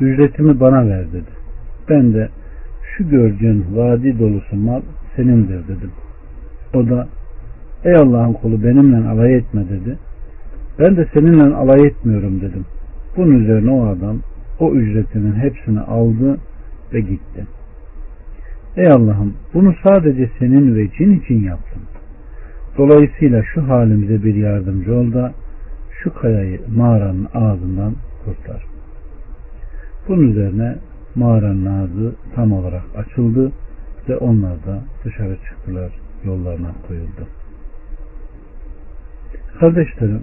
ücretimi 0.00 0.60
bana 0.60 0.88
ver 0.88 1.12
dedi. 1.12 1.30
Ben 1.88 2.14
de 2.14 2.28
şu 2.96 3.08
gördüğün 3.08 3.66
vadi 3.74 4.18
dolusu 4.18 4.56
mal 4.56 4.82
senindir 5.16 5.68
dedim. 5.68 5.90
O 6.74 6.88
da 6.88 7.08
ey 7.84 7.94
Allah'ın 7.94 8.32
kulu 8.32 8.64
benimle 8.64 9.08
alay 9.08 9.34
etme 9.34 9.64
dedi. 9.68 9.98
Ben 10.78 10.96
de 10.96 11.08
seninle 11.14 11.54
alay 11.54 11.86
etmiyorum 11.86 12.40
dedim. 12.40 12.64
Bunun 13.16 13.40
üzerine 13.40 13.70
o 13.70 13.86
adam 13.86 14.20
o 14.60 14.72
ücretinin 14.72 15.34
hepsini 15.34 15.80
aldı 15.80 16.38
ve 16.92 17.00
gitti. 17.00 17.46
Ey 18.76 18.88
Allah'ım 18.88 19.34
bunu 19.54 19.74
sadece 19.82 20.30
senin 20.38 20.76
ve 20.76 20.88
cin 20.98 21.20
için 21.20 21.44
yaptım. 21.44 21.82
Dolayısıyla 22.78 23.42
şu 23.54 23.68
halimize 23.68 24.24
bir 24.24 24.34
yardımcı 24.34 24.94
ol 24.94 25.12
da 25.12 25.32
şu 26.02 26.14
kayayı 26.14 26.60
mağaranın 26.76 27.28
ağzından 27.34 27.94
kurtar. 28.24 28.66
Bunun 30.08 30.28
üzerine 30.30 30.76
mağaranın 31.14 31.66
ağzı 31.66 32.14
tam 32.34 32.52
olarak 32.52 32.82
açıldı 32.96 33.52
ve 34.08 34.16
onlar 34.16 34.66
da 34.66 34.84
dışarı 35.04 35.36
çıktılar, 35.48 35.92
yollarına 36.24 36.70
koyuldu. 36.88 37.26
Kardeşlerim, 39.60 40.22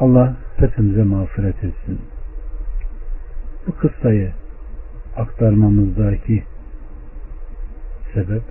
Allah 0.00 0.36
hepimize 0.56 1.02
mağfiret 1.02 1.64
etsin. 1.64 2.00
Bu 3.66 3.72
kıssayı 3.72 4.30
aktarmamızdaki 5.16 6.42
sebep 8.14 8.42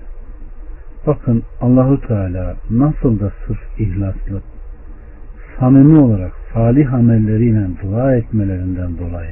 bakın 1.07 1.43
Allahu 1.61 2.01
Teala 2.01 2.55
nasıl 2.69 3.19
da 3.19 3.31
sırf 3.47 3.79
ihlaslı 3.79 4.41
samimi 5.59 5.99
olarak 5.99 6.31
salih 6.53 6.93
amelleriyle 6.93 7.67
dua 7.83 8.15
etmelerinden 8.15 8.97
dolayı 8.97 9.31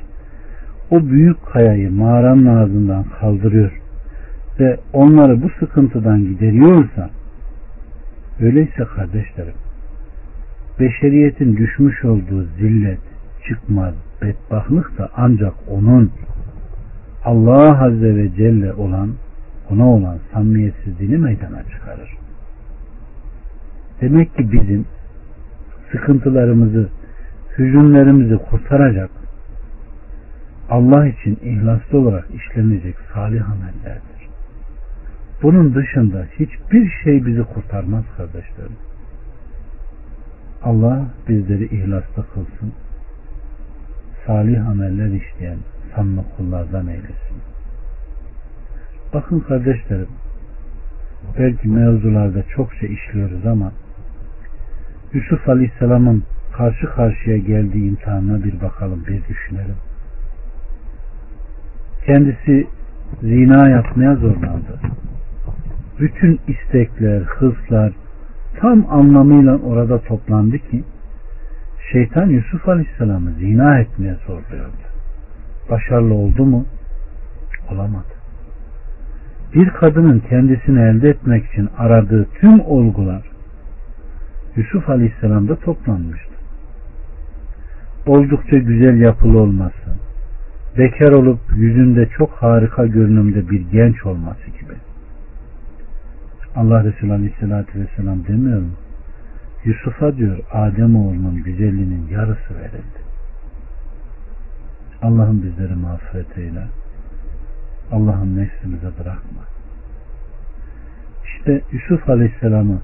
o 0.92 1.02
büyük 1.02 1.46
kayayı 1.46 1.92
mağaranın 1.92 2.46
ağzından 2.46 3.04
kaldırıyor 3.04 3.72
ve 4.60 4.80
onları 4.94 5.42
bu 5.42 5.50
sıkıntıdan 5.60 6.20
gideriyorsa 6.20 7.10
öyleyse 8.40 8.86
kardeşlerim 8.96 9.67
beşeriyetin 10.80 11.58
düşmüş 11.58 12.06
olduğu 12.06 12.44
zillet, 12.44 13.00
çıkmaz, 13.48 13.94
bedbahtlık 14.22 14.98
da 14.98 15.10
ancak 15.16 15.54
onun 15.70 16.12
Allah 17.26 17.84
Azze 17.84 18.16
ve 18.16 18.36
Celle 18.36 18.74
olan 18.74 19.14
ona 19.70 19.90
olan 19.90 20.18
samimiyetsizliğini 20.34 21.18
meydana 21.18 21.64
çıkarır. 21.64 22.18
Demek 24.02 24.38
ki 24.38 24.52
bizim 24.52 24.86
sıkıntılarımızı, 25.92 26.90
hüzünlerimizi 27.58 28.38
kurtaracak 28.38 29.10
Allah 30.70 31.08
için 31.08 31.40
ihlaslı 31.44 31.98
olarak 31.98 32.28
işlenecek 32.36 32.96
salih 33.14 33.52
amellerdir. 33.52 34.28
Bunun 35.44 35.76
dışında 35.76 36.26
hiçbir 36.40 36.92
şey 37.04 37.26
bizi 37.26 37.44
kurtarmaz 37.44 38.04
kardeşlerim. 38.18 38.78
Allah 40.68 41.08
bizleri 41.30 41.66
ihlaslı 41.66 42.26
kılsın. 42.34 42.74
Salih 44.26 44.68
ameller 44.68 45.06
işleyen 45.06 45.58
samimi 45.96 46.22
kullardan 46.38 46.88
eylesin. 46.88 47.38
Bakın 49.14 49.40
kardeşlerim, 49.40 50.08
belki 51.40 51.68
mevzularda 51.68 52.44
çokça 52.56 52.88
işliyoruz 52.88 53.46
ama 53.46 53.72
Yusuf 55.14 55.50
Aleyhisselam'ın 55.50 56.24
karşı 56.54 56.86
karşıya 56.86 57.38
geldiği 57.38 57.88
imtihanına 57.90 58.44
bir 58.44 58.62
bakalım, 58.62 59.04
bir 59.08 59.24
düşünelim. 59.28 59.78
Kendisi 62.06 62.68
zina 63.22 63.70
yapmaya 63.70 64.16
zorlandı. 64.16 64.80
Bütün 66.00 66.40
istekler, 66.48 67.22
hırslar 67.22 67.94
tam 68.60 68.86
anlamıyla 68.90 69.58
orada 69.58 70.02
toplandı 70.02 70.58
ki 70.58 70.84
şeytan 71.92 72.30
Yusuf 72.30 72.70
Aleyhisselam'ı 72.70 73.32
zina 73.32 73.80
etmeye 73.80 74.16
zorluyordu. 74.28 74.88
Başarılı 75.70 76.14
oldu 76.14 76.46
mu? 76.46 76.66
Olamadı. 77.72 78.18
Bir 79.56 79.70
kadının 79.70 80.20
kendisini 80.30 80.82
elde 80.82 81.10
etmek 81.10 81.46
için 81.46 81.70
aradığı 81.78 82.26
tüm 82.40 82.60
olgular 82.62 83.24
Yusuf 84.56 84.90
Aleyhisselam'da 84.90 85.56
toplanmıştı. 85.56 86.34
Oldukça 88.08 88.58
güzel 88.58 89.00
yapılı 89.00 89.40
olması, 89.40 89.98
bekar 90.78 91.12
olup 91.12 91.40
yüzünde 91.56 92.10
çok 92.18 92.30
harika 92.32 92.86
görünümde 92.86 93.50
bir 93.50 93.62
genç 93.72 94.06
olması 94.06 94.46
gibi. 94.46 94.87
Allah 96.58 96.84
Resulü 96.84 97.14
Aleyhisselatü 97.14 97.80
Vesselam 97.80 98.28
demiyor 98.28 98.62
mu? 98.62 98.70
Yusuf'a 99.66 100.18
diyor 100.18 100.40
Adem 100.52 100.96
oğlunun 100.96 101.44
güzelliğinin 101.44 102.08
yarısı 102.08 102.56
verildi. 102.56 103.00
Allah'ım 105.02 105.44
bizleri 105.44 105.76
mağfiret 105.76 106.38
eyle. 106.38 106.64
Allah'ım 107.92 108.38
neslimize 108.38 108.88
bırakma. 109.00 109.42
İşte 111.26 111.62
Yusuf 111.72 112.10
Aleyhisselam'ı 112.10 112.82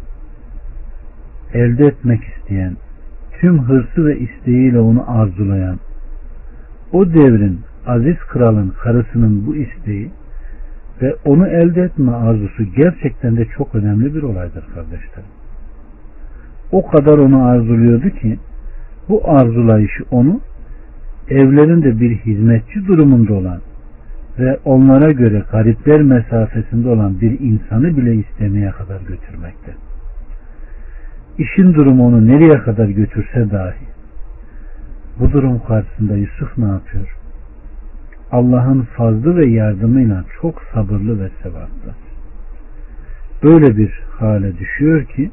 elde 1.54 1.86
etmek 1.86 2.24
isteyen, 2.24 2.78
tüm 3.40 3.64
hırsı 3.64 4.06
ve 4.06 4.20
isteğiyle 4.20 4.80
onu 4.80 5.12
arzulayan, 5.12 5.80
o 6.92 7.06
devrin 7.14 7.62
aziz 7.86 8.18
kralın 8.18 8.70
karısının 8.70 9.48
bu 9.48 9.56
isteği 9.56 10.12
ve 11.04 11.16
onu 11.26 11.48
elde 11.48 11.82
etme 11.82 12.12
arzusu 12.12 12.63
gerçekten 12.63 13.38
de 13.38 13.46
çok 13.58 13.76
önemli 13.76 14.16
bir 14.16 14.24
olaydır 14.24 14.63
kardeşlerim. 14.76 15.30
O 16.72 16.88
kadar 16.88 17.18
onu 17.18 17.44
arzuluyordu 17.44 18.10
ki 18.10 18.39
bu 19.10 19.30
arzulayışı 19.30 20.04
onu 20.12 20.42
evlerinde 21.30 22.00
bir 22.00 22.18
hizmetçi 22.18 22.88
durumunda 22.88 23.34
olan 23.34 23.60
ve 24.39 24.60
onlara 24.66 25.12
göre 25.12 25.44
garipler 25.52 26.02
mesafesinde 26.02 26.89
olan 26.89 27.22
bir 27.22 27.39
insanı 27.39 27.98
bile 27.98 28.16
istemeye 28.16 28.72
kadar 28.72 29.02
götürmekte. 29.02 29.74
İşin 31.38 31.74
durumu 31.74 32.08
onu 32.08 32.28
nereye 32.28 32.58
kadar 32.58 32.88
götürse 32.88 33.52
dahi 33.52 33.86
bu 35.20 35.32
durum 35.32 35.62
karşısında 35.68 36.16
Yusuf 36.16 36.58
ne 36.58 36.66
yapıyor? 36.66 37.23
Allah'ın 38.34 38.82
fazlı 38.82 39.36
ve 39.36 39.46
yardımıyla 39.46 40.24
çok 40.41 40.62
sabırlı 40.74 41.24
ve 41.24 41.30
sevaplı. 41.43 41.96
Böyle 43.43 43.78
bir 43.78 44.02
hale 44.19 44.58
düşüyor 44.58 45.06
ki 45.06 45.32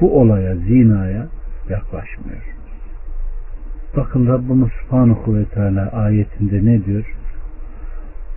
bu 0.00 0.20
olaya, 0.20 0.56
zinaya 0.56 1.26
yaklaşmıyor. 1.68 2.56
Bakın 3.96 4.26
Rabbimiz 4.26 4.68
Subhanahu 4.72 5.34
ve 5.34 5.44
Teala 5.44 5.92
ayetinde 5.92 6.64
ne 6.64 6.84
diyor? 6.84 7.14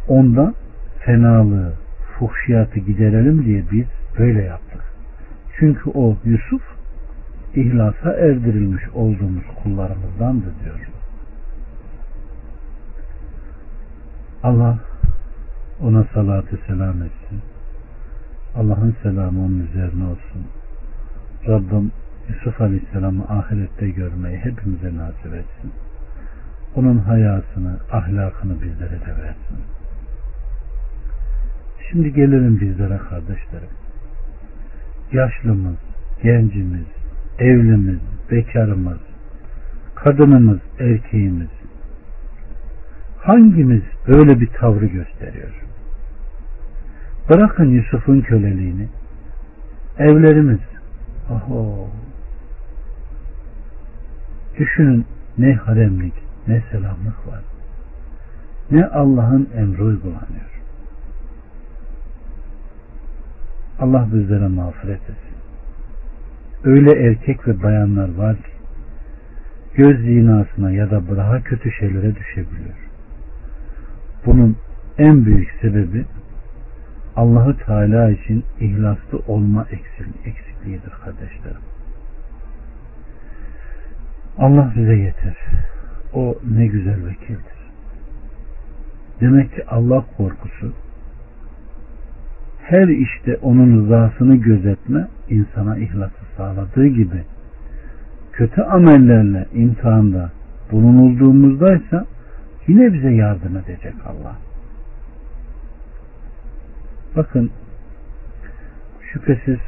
Ondan 0.07 0.55
fenalığı, 0.99 1.73
fuhşiyatı 2.19 2.79
giderelim 2.79 3.45
diye 3.45 3.63
biz 3.71 3.85
böyle 4.19 4.41
yaptık. 4.41 4.81
Çünkü 5.59 5.89
o 5.89 6.17
Yusuf 6.25 6.61
ihlasa 7.55 8.13
erdirilmiş 8.13 8.83
olduğumuz 8.93 9.43
kullarımızdandı 9.63 10.53
diyor. 10.63 10.92
Allah 14.43 14.77
ona 15.81 16.03
salatı 16.13 16.59
selam 16.67 17.03
etsin. 17.03 17.41
Allah'ın 18.55 18.95
selamı 19.03 19.45
onun 19.45 19.67
üzerine 19.67 20.03
olsun. 20.03 20.47
Rabbim 21.47 21.91
Yusuf 22.29 22.61
Aleyhisselam'ı 22.61 23.23
ahirette 23.23 23.89
görmeyi 23.89 24.37
hepimize 24.37 24.97
nasip 24.97 25.33
etsin. 25.33 25.71
Onun 26.75 26.97
hayatını, 26.97 27.77
ahlakını 27.91 28.61
bizlere 28.61 29.01
de 29.01 29.17
versin. 29.23 29.57
Şimdi 31.89 32.13
gelelim 32.13 32.59
bizlere 32.61 32.97
kardeşlerim. 32.97 33.69
Yaşlımız, 35.11 35.77
gencimiz, 36.23 36.87
evlimiz, 37.39 37.99
bekarımız, 38.31 38.99
kadınımız, 39.95 40.59
erkeğimiz, 40.79 41.49
hangimiz 43.23 43.83
böyle 44.07 44.39
bir 44.39 44.47
tavrı 44.47 44.85
gösteriyor? 44.85 45.63
Bırakın 47.29 47.69
Yusuf'un 47.69 48.21
köleliğini, 48.21 48.87
evlerimiz, 49.97 50.59
oho, 51.29 51.89
düşünün 54.57 55.05
ne 55.37 55.53
haremlik, 55.53 56.13
ne 56.47 56.63
selamlık 56.71 57.27
var. 57.27 57.43
ne 58.71 58.85
Allah'ın 58.85 59.49
emri 59.55 59.83
uygulanıyor. 59.83 60.61
Allah 63.79 64.07
bizlere 64.13 64.47
mağfiret 64.47 65.01
etsin. 65.01 65.37
Öyle 66.63 67.07
erkek 67.07 67.47
ve 67.47 67.63
bayanlar 67.63 68.15
var 68.15 68.35
ki 68.35 68.51
göz 69.75 69.97
zinasına 69.97 70.71
ya 70.71 70.91
da 70.91 71.17
daha 71.17 71.43
kötü 71.43 71.71
şeylere 71.71 72.15
düşebiliyor. 72.15 72.82
Bunun 74.25 74.57
en 74.97 75.25
büyük 75.25 75.51
sebebi 75.61 76.05
Allahü 77.15 77.57
Teala 77.57 78.09
için 78.09 78.43
ihlaslı 78.59 79.19
olma 79.27 79.65
eksikliğidir 80.25 80.91
kardeşlerim. 81.03 81.63
Allah 84.37 84.73
bize 84.75 84.95
yeter. 84.95 85.37
O 86.13 86.35
ne 86.55 86.67
güzel 86.67 87.05
vekildir. 87.05 87.53
Demek 89.21 89.55
ki 89.55 89.63
Allah 89.67 90.05
korkusu 90.17 90.73
her 92.63 92.87
işte 92.87 93.37
onun 93.41 93.77
rızasını 93.77 94.35
gözetme 94.35 95.07
insana 95.29 95.77
ihlası 95.77 96.13
sağladığı 96.37 96.87
gibi 96.87 97.23
kötü 98.31 98.61
amellerle 98.61 99.45
imtihanda 99.53 100.31
bulunulduğumuzdaysa 100.71 102.05
yine 102.67 102.93
bize 102.93 103.09
yardım 103.09 103.57
edecek 103.57 103.93
Allah. 104.05 104.35
Bakın 107.15 107.51
şüphesiz 109.13 109.59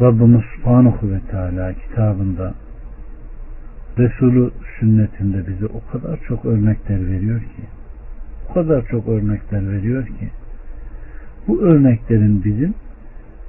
Rabbimiz 0.00 0.42
Subhanahu 0.56 1.10
ve 1.10 1.20
Teala 1.30 1.72
kitabında 1.72 2.54
Resulü 3.98 4.50
sünnetinde 4.80 5.46
bize 5.46 5.66
o 5.66 5.92
kadar 5.92 6.20
çok 6.28 6.44
örnekler 6.44 7.06
veriyor 7.06 7.40
ki 7.40 7.62
o 8.50 8.54
kadar 8.54 8.86
çok 8.86 9.08
örnekler 9.08 9.70
veriyor 9.70 10.06
ki 10.06 10.30
bu 11.48 11.62
örneklerin 11.62 12.44
bizim 12.44 12.74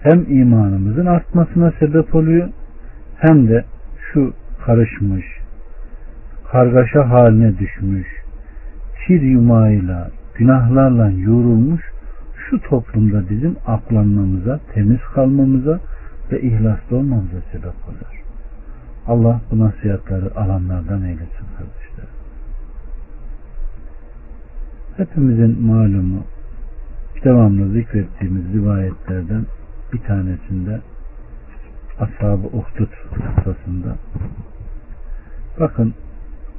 hem 0.01 0.39
imanımızın 0.39 1.05
artmasına 1.05 1.71
sebep 1.79 2.15
oluyor 2.15 2.49
hem 3.17 3.47
de 3.47 3.65
şu 4.13 4.33
karışmış 4.65 5.38
kargaşa 6.51 7.09
haline 7.09 7.59
düşmüş 7.59 8.07
kir 9.07 9.21
yumağıyla 9.21 10.11
günahlarla 10.35 11.09
yorulmuş 11.09 11.81
şu 12.49 12.61
toplumda 12.61 13.29
bizim 13.29 13.55
aklanmamıza, 13.67 14.59
temiz 14.73 14.99
kalmamıza 15.13 15.79
ve 16.31 16.41
ihlaslı 16.41 16.97
olmamıza 16.97 17.41
sebep 17.51 17.65
olur. 17.65 18.23
Allah 19.07 19.41
bu 19.51 19.59
nasihatları 19.59 20.35
alanlardan 20.35 21.01
eylesin 21.01 21.47
kardeşler. 21.57 22.07
Hepimizin 24.97 25.61
malumu 25.61 26.23
devamlı 27.23 27.71
zikrettiğimiz 27.71 28.53
rivayetlerden 28.53 29.45
bir 29.93 29.99
tanesinde 29.99 30.81
Ashab-ı 31.99 32.47
Uhdud 32.47 32.89
kıssasında 33.13 33.95
bakın 35.59 35.93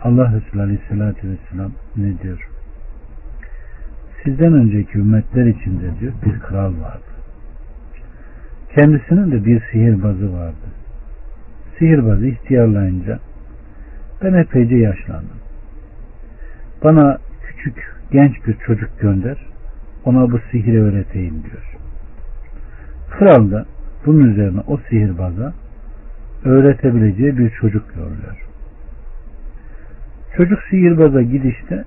Allah 0.03 0.33
Resulü 0.33 0.63
Aleyhisselatü 0.63 1.29
Vesselam 1.29 1.73
ne 1.97 2.23
diyor? 2.23 2.49
Sizden 4.25 4.53
önceki 4.53 4.99
ümmetler 4.99 5.47
içinde 5.47 6.01
diyor 6.01 6.13
bir 6.27 6.41
kral 6.41 6.81
vardı. 6.81 7.11
Kendisinin 8.75 9.33
de 9.33 9.45
bir 9.45 9.63
sihirbazı 9.73 10.33
vardı. 10.33 10.67
Sihirbazı 11.79 12.27
ihtiyarlayınca 12.27 13.19
ben 14.23 14.35
epeyce 14.35 14.77
yaşlandım. 14.77 15.39
Bana 16.85 17.19
küçük 17.47 17.95
genç 18.11 18.47
bir 18.47 18.55
çocuk 18.67 19.01
gönder 19.01 19.47
ona 20.05 20.31
bu 20.31 20.39
sihiri 20.51 20.83
öğreteyim 20.83 21.35
diyor. 21.43 21.77
Kral 23.11 23.51
da 23.51 23.67
bunun 24.07 24.31
üzerine 24.31 24.61
o 24.67 24.77
sihirbaza 24.77 25.53
öğretebileceği 26.45 27.39
bir 27.39 27.51
çocuk 27.51 27.97
yolluyor. 27.97 28.50
Çocuk 30.37 30.59
sihirbaza 30.71 31.23
gidişte 31.23 31.85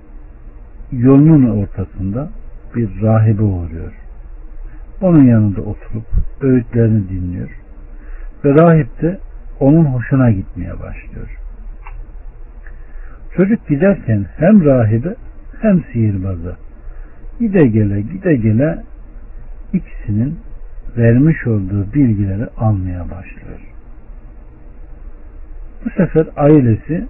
yolunun 0.92 1.62
ortasında 1.62 2.30
bir 2.74 3.02
rahibe 3.02 3.42
uğruyor. 3.42 3.92
Onun 5.00 5.24
yanında 5.24 5.60
oturup 5.60 6.06
öğütlerini 6.40 7.08
dinliyor. 7.08 7.50
Ve 8.44 8.54
rahip 8.54 9.02
de 9.02 9.18
onun 9.60 9.84
hoşuna 9.84 10.30
gitmeye 10.30 10.72
başlıyor. 10.72 11.38
Çocuk 13.36 13.68
giderken 13.68 14.26
hem 14.36 14.64
rahibe 14.64 15.14
hem 15.60 15.84
sihirbaza 15.92 16.56
gide 17.40 17.66
gele 17.66 18.00
gide 18.00 18.36
gele 18.36 18.82
ikisinin 19.72 20.38
vermiş 20.96 21.46
olduğu 21.46 21.94
bilgileri 21.94 22.46
almaya 22.58 23.04
başlıyor. 23.04 23.60
Bu 25.84 25.90
sefer 25.90 26.26
ailesi 26.36 27.06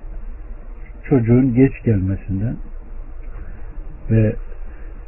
çocuğun 1.08 1.54
geç 1.54 1.72
gelmesinden 1.84 2.56
ve 4.10 4.34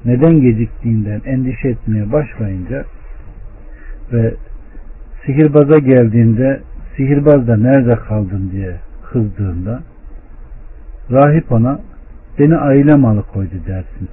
neden 0.04 0.40
geciktiğinden 0.40 1.20
endişe 1.24 1.68
etmeye 1.68 2.12
başlayınca 2.12 2.84
ve 4.12 4.34
sihirbaza 5.26 5.78
geldiğinde 5.78 6.60
sihirbaz 6.96 7.48
da 7.48 7.56
nerede 7.56 7.96
kaldın 7.96 8.50
diye 8.52 8.76
kızdığında 9.12 9.82
rahip 11.10 11.52
ona 11.52 11.80
beni 12.38 12.56
ailem 12.56 13.04
alıkoydu 13.04 13.54
dersin. 13.66 14.08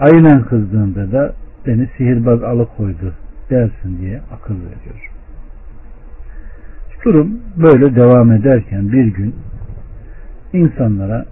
Ailen 0.00 0.42
kızdığında 0.42 1.12
da 1.12 1.34
beni 1.66 1.88
sihirbaz 1.96 2.42
alıkoydu 2.42 3.14
dersin 3.50 3.98
diye 4.00 4.20
akıl 4.32 4.54
veriyor. 4.54 5.10
Durum 7.04 7.40
böyle 7.56 7.96
devam 7.96 8.32
ederken 8.32 8.92
bir 8.92 9.06
gün 9.06 9.34
insanlara 10.52 11.24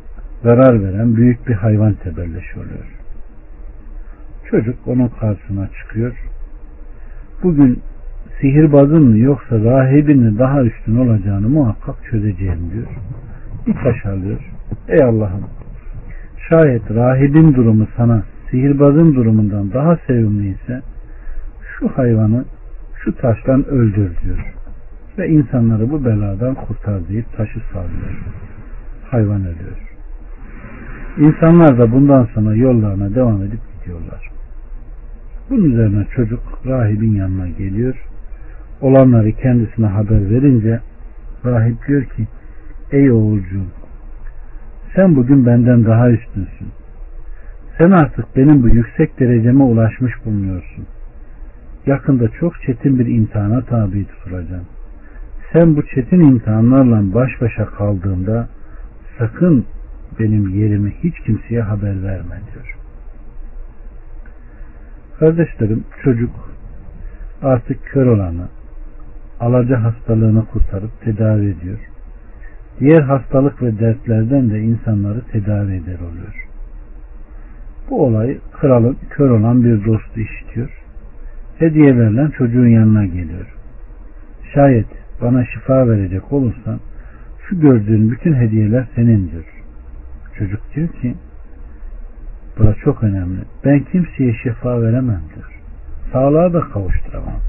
zarar 0.43 0.83
veren 0.83 1.17
büyük 1.17 1.49
bir 1.49 1.55
hayvan 1.55 1.95
tebelleş 1.95 2.57
oluyor. 2.57 2.85
Çocuk 4.51 4.77
onun 4.87 5.09
karşısına 5.09 5.69
çıkıyor. 5.69 6.17
Bugün 7.43 7.83
sihirbazın 8.41 9.05
mı 9.05 9.19
yoksa 9.19 9.65
rahibin 9.65 10.19
mi 10.19 10.39
daha 10.39 10.63
üstün 10.63 10.97
olacağını 10.97 11.49
muhakkak 11.49 11.97
çözeceğim 12.11 12.71
diyor. 12.73 12.87
Bir 13.67 13.75
taş 13.75 14.07
alıyor. 14.07 14.41
Ey 14.89 15.03
Allah'ım 15.03 15.45
şayet 16.49 16.91
rahibin 16.91 17.55
durumu 17.55 17.87
sana 17.97 18.23
sihirbazın 18.51 19.15
durumundan 19.15 19.73
daha 19.73 19.97
sevimli 20.07 20.57
şu 21.79 21.89
hayvanı 21.89 22.45
şu 23.05 23.17
taştan 23.17 23.65
öldür 23.65 24.11
diyor. 24.25 24.55
Ve 25.19 25.29
insanları 25.29 25.91
bu 25.91 26.05
beladan 26.05 26.55
kurtar 26.55 27.09
deyip 27.09 27.37
taşı 27.37 27.61
sallıyor. 27.73 28.44
Hayvan 29.15 29.41
ölüyor. 29.41 29.79
İnsanlar 31.19 31.79
da 31.79 31.93
bundan 31.93 32.29
sonra 32.35 32.55
yollarına 32.55 33.15
devam 33.15 33.43
edip 33.43 33.61
gidiyorlar. 33.79 34.31
Bunun 35.51 35.65
üzerine 35.65 36.07
çocuk 36.17 36.41
rahibin 36.67 37.15
yanına 37.15 37.49
geliyor. 37.49 37.95
Olanları 38.81 39.33
kendisine 39.33 39.87
haber 39.87 40.31
verince 40.31 40.81
rahip 41.45 41.87
diyor 41.89 42.05
ki 42.05 42.27
ey 42.93 43.11
oğulcuğum 43.11 43.67
sen 44.95 45.17
bugün 45.17 45.47
benden 45.47 45.85
daha 45.85 46.11
üstünsün. 46.11 46.69
Sen 47.79 47.91
artık 47.91 48.37
benim 48.37 48.63
bu 48.63 48.69
yüksek 48.69 49.21
dereceme 49.21 49.65
ulaşmış 49.65 50.13
bulunuyorsun. 50.25 50.87
Yakında 51.87 52.29
çok 52.29 52.63
çetin 52.63 52.99
bir 52.99 53.07
imtihana 53.07 53.61
tabi 53.61 54.05
tutulacaksın. 54.05 54.67
Sen 55.53 55.77
bu 55.77 55.87
çetin 55.87 56.21
imtihanlarla 56.21 57.15
baş 57.15 57.31
başa 57.41 57.67
kaldığında 57.67 58.49
sakın 59.19 59.67
benim 60.19 60.49
yerimi 60.49 60.95
hiç 61.03 61.21
kimseye 61.21 61.63
haber 61.63 62.03
verme 62.03 62.41
diyor. 62.53 62.77
Kardeşlerim 65.19 65.85
çocuk 66.03 66.31
artık 67.43 67.85
kör 67.85 68.07
olanı 68.07 68.49
alaca 69.41 69.85
hastalığını 69.85 70.47
kurtarıp 70.47 71.01
tedavi 71.01 71.49
ediyor. 71.51 71.79
Diğer 72.81 73.03
hastalık 73.03 73.63
ve 73.63 73.79
dertlerden 73.79 74.51
de 74.51 74.61
insanları 74.61 75.21
tedavi 75.33 75.75
eder 75.75 75.99
oluyor. 75.99 76.49
Bu 77.91 78.05
olay 78.05 78.39
kralın 78.53 78.97
kör 79.11 79.31
olan 79.31 79.65
bir 79.65 79.85
dostu 79.85 80.21
işitiyor. 80.21 80.71
Hediyelerle 81.59 82.31
çocuğun 82.39 82.67
yanına 82.67 83.07
geliyor. 83.07 83.55
Şayet 84.55 84.87
bana 85.23 85.45
şifa 85.45 85.89
verecek 85.89 86.33
olursan 86.33 86.81
şu 87.49 87.61
gördüğün 87.61 88.11
bütün 88.11 88.35
hediyeler 88.35 88.87
senindir. 88.95 89.45
Çocuk 90.39 90.61
diyor 90.75 90.89
ki 90.89 91.15
bu 92.59 92.75
çok 92.85 93.03
önemli. 93.03 93.41
Ben 93.65 93.85
kimseye 93.93 94.35
şifa 94.43 94.83
veremem 94.83 95.23
diyor. 95.35 95.61
Sağlığa 96.13 96.53
da 96.53 96.61
kavuşturamam. 96.61 97.41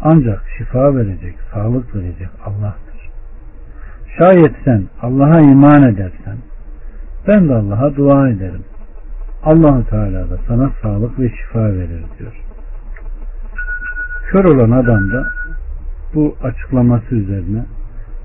Ancak 0.00 0.42
şifa 0.58 0.96
verecek, 0.96 1.34
sağlık 1.52 1.94
verecek 1.94 2.28
Allah'tır. 2.44 3.10
Şayet 4.18 4.52
sen 4.64 4.82
Allah'a 5.02 5.40
iman 5.40 5.82
edersen 5.82 6.36
Ben 7.28 7.48
de 7.48 7.54
Allah'a 7.54 7.96
dua 7.96 8.28
ederim. 8.28 8.64
Allahu 9.44 9.90
Teala 9.90 10.30
da 10.30 10.38
sana 10.48 10.70
sağlık 10.82 11.18
ve 11.18 11.30
şifa 11.30 11.64
verir 11.64 12.04
diyor. 12.18 12.32
Kör 14.30 14.44
olan 14.44 14.70
adam 14.70 15.12
da 15.12 15.24
bu 16.14 16.36
açıklaması 16.42 17.14
üzerine 17.14 17.64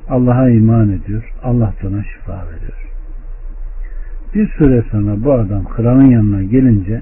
Allah'a 0.10 0.50
iman 0.50 0.90
ediyor. 0.90 1.34
Allah 1.44 1.74
da 1.84 1.88
ona 1.88 2.04
şifa 2.04 2.34
veriyor. 2.34 2.82
Bir 4.36 4.50
süre 4.50 4.84
sonra 4.92 5.24
bu 5.24 5.34
adam 5.34 5.66
kralın 5.66 6.06
yanına 6.06 6.44
gelince 6.44 7.02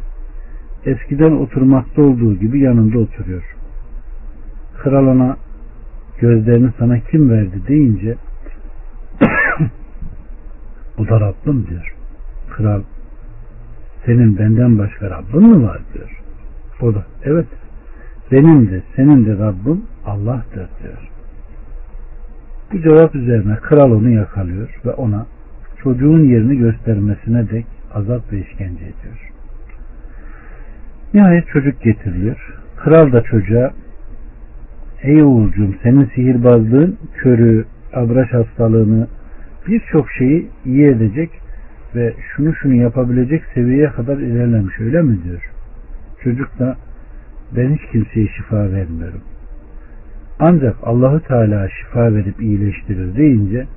eskiden 0.86 1.32
oturmakta 1.32 2.02
olduğu 2.02 2.36
gibi 2.36 2.60
yanında 2.60 3.00
oturuyor. 3.00 3.56
Kral 4.78 5.08
ona 5.08 5.38
gözlerini 6.20 6.70
sana 6.80 7.00
kim 7.00 7.30
verdi 7.30 7.68
deyince 7.68 8.16
o 10.98 11.08
da 11.08 11.20
Rabbim 11.20 11.68
diyor. 11.68 11.96
Kral 12.50 12.82
senin 14.06 14.38
benden 14.38 14.78
başka 14.78 15.10
Rabbin 15.10 15.50
mi 15.50 15.64
var 15.64 15.82
diyor. 15.94 16.22
O 16.82 16.96
da 16.96 17.04
evet 17.24 17.48
benim 18.32 18.72
de 18.72 18.84
senin 18.96 19.26
de 19.26 19.38
Rabbin 19.38 19.86
Allah'tır 20.06 20.70
diyor. 20.84 21.09
Bu 22.74 22.82
cevap 22.82 23.16
üzerine 23.16 23.56
kral 23.56 23.92
onu 23.92 24.10
yakalıyor 24.10 24.70
ve 24.86 24.92
ona 24.92 25.26
çocuğun 25.84 26.24
yerini 26.24 26.58
göstermesine 26.58 27.50
dek 27.50 27.66
azap 27.94 28.34
ve 28.34 28.40
işkence 28.40 28.84
ediyor. 28.84 29.32
Nihayet 31.14 31.48
çocuk 31.48 31.82
getiriliyor. 31.82 32.60
Kral 32.78 33.12
da 33.12 33.22
çocuğa 33.22 33.74
Ey 35.02 35.24
oğulcuğum 35.24 35.74
senin 35.84 36.06
sihirbazlığın 36.06 36.98
körü, 37.14 37.66
abraş 37.94 38.34
hastalığını 38.34 39.08
birçok 39.68 40.12
şeyi 40.12 40.48
iyi 40.66 40.88
edecek 40.88 41.30
ve 41.96 42.14
şunu 42.36 42.56
şunu 42.56 42.74
yapabilecek 42.74 43.44
seviyeye 43.54 43.90
kadar 43.90 44.18
ilerlemiş 44.18 44.80
öyle 44.80 45.02
mi 45.02 45.24
diyor. 45.24 45.52
Çocuk 46.24 46.60
da 46.60 46.78
ben 47.56 47.76
hiç 47.76 47.92
kimseye 47.92 48.28
şifa 48.28 48.72
vermiyorum. 48.72 49.22
Ancak 50.40 50.76
Allahü 50.84 51.22
Teala 51.22 51.70
şifa 51.70 52.14
verip 52.14 52.42
iyileştirir 52.42 53.16
deyince 53.16 53.68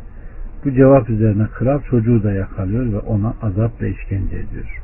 bu 0.64 0.72
cevap 0.72 1.10
üzerine 1.10 1.46
kral 1.46 1.80
çocuğu 1.90 2.22
da 2.22 2.32
yakalıyor 2.32 2.92
ve 2.92 2.98
ona 2.98 3.34
azap 3.42 3.82
ve 3.82 3.90
işkence 3.90 4.36
ediyor. 4.36 4.82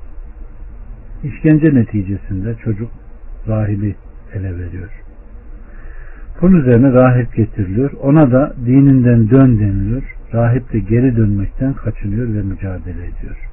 İşkence 1.25 1.75
neticesinde 1.75 2.55
çocuk 2.55 2.91
rahibi 3.49 3.95
ele 4.35 4.59
veriyor. 4.59 4.91
Bunun 6.43 6.61
üzerine 6.61 6.93
rahip 6.93 7.35
getiriliyor. 7.35 7.93
Ona 8.03 8.33
da 8.33 8.55
dininden 8.67 9.31
dön 9.31 9.59
deniliyor. 9.59 10.17
Rahip 10.35 10.73
de 10.73 10.79
geri 10.79 11.17
dönmekten 11.17 11.73
kaçınıyor 11.73 12.35
ve 12.35 12.43
mücadele 12.43 13.07
ediyor. 13.07 13.51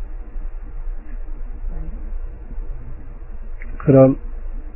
Kral 3.78 4.16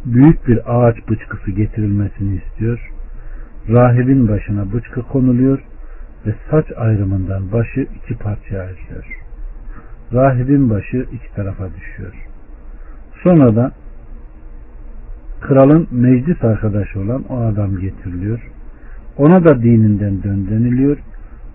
büyük 0.06 0.48
bir 0.48 0.60
ağaç 0.66 0.96
bıçkısı 1.10 1.52
getirilmesini 1.52 2.36
istiyor. 2.36 2.92
Rahibin 3.70 4.28
başına 4.28 4.74
bıçkı 4.74 5.02
konuluyor 5.02 5.60
ve 6.26 6.36
saç 6.52 6.66
ayrımından 6.78 7.52
başı 7.52 7.82
iki 7.82 8.18
parçaya 8.18 8.62
ayrılıyor. 8.62 9.20
Rahibin 10.14 10.70
başı 10.70 10.98
iki 10.98 11.36
tarafa 11.36 11.68
düşüyor. 11.74 12.14
Sonra 13.24 13.56
da 13.56 13.72
kralın 15.42 15.88
meclis 15.92 16.44
arkadaşı 16.44 17.00
olan 17.00 17.24
o 17.30 17.40
adam 17.40 17.80
getiriliyor. 17.80 18.52
Ona 19.18 19.44
da 19.44 19.64
dininden 19.64 20.24
dön 20.24 20.48
deniliyor. 20.50 20.98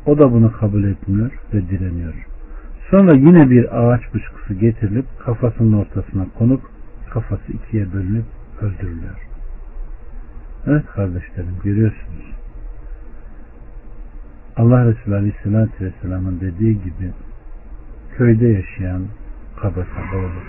O 0.06 0.18
da 0.18 0.32
bunu 0.32 0.52
kabul 0.52 0.84
etmiyor 0.84 1.30
ve 1.54 1.68
direniyor. 1.68 2.14
Sonra 2.90 3.14
yine 3.14 3.50
bir 3.50 3.80
ağaç 3.80 4.14
bıçkısı 4.14 4.54
getirilip 4.54 5.06
kafasının 5.18 5.72
ortasına 5.72 6.26
konup 6.38 6.60
kafası 7.10 7.52
ikiye 7.52 7.92
bölünüp 7.92 8.24
öldürülüyor. 8.60 9.33
Evet 10.66 10.86
kardeşlerim 10.86 11.56
görüyorsunuz. 11.64 12.24
Allah 14.56 14.86
Resulü 14.86 15.14
Aleyhisselatü 15.14 15.84
Vesselam'ın 15.84 16.40
dediği 16.40 16.74
gibi 16.82 17.12
köyde 18.16 18.46
yaşayan 18.46 19.02
kaba 19.56 19.80
olur. 20.14 20.46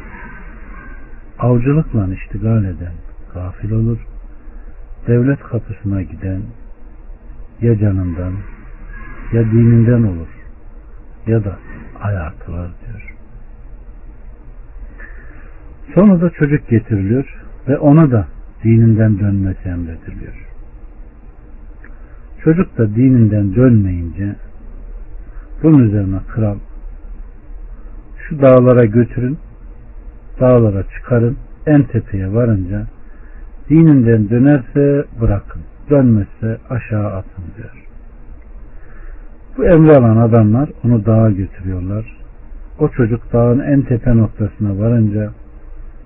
Avcılıkla 1.39 2.13
iştigal 2.13 2.63
eden 2.63 2.93
gafil 3.34 3.72
olur. 3.72 3.99
Devlet 5.07 5.39
kapısına 5.39 6.01
giden 6.01 6.41
ya 7.61 7.80
canından 7.80 8.34
ya 9.34 9.43
dininden 9.43 10.03
olur 10.03 10.28
ya 11.28 11.43
da 11.43 11.57
hayatı 11.99 12.53
var 12.53 12.72
diyor. 12.86 13.16
Sonra 15.93 16.22
da 16.22 16.30
çocuk 16.30 16.70
getiriliyor 16.70 17.43
ve 17.68 17.78
ona 17.78 18.11
da 18.11 18.28
dininden 18.66 19.20
dönmesi 19.20 19.70
emrediliyor. 19.70 20.47
Çocuk 22.43 22.78
da 22.78 22.95
dininden 22.95 23.55
dönmeyince 23.55 24.36
bunun 25.63 25.80
üzerine 25.80 26.20
kral 26.28 26.57
şu 28.18 28.41
dağlara 28.41 28.86
götürün 28.86 29.38
dağlara 30.39 30.84
çıkarın 30.84 31.38
en 31.68 31.84
tepeye 31.84 32.34
varınca 32.34 32.88
dininden 33.70 34.30
dönerse 34.30 35.05
bırakın 35.22 35.61
dönmezse 35.89 36.57
aşağı 36.70 37.07
atın 37.07 37.43
diyor. 37.57 37.86
Bu 39.57 39.66
emri 39.66 39.91
alan 39.91 40.18
adamlar 40.18 40.70
onu 40.84 41.05
dağa 41.05 41.30
götürüyorlar. 41.30 42.18
O 42.80 42.89
çocuk 42.89 43.34
dağın 43.34 43.59
en 43.59 43.82
tepe 43.82 44.18
noktasına 44.18 44.80
varınca 44.80 45.32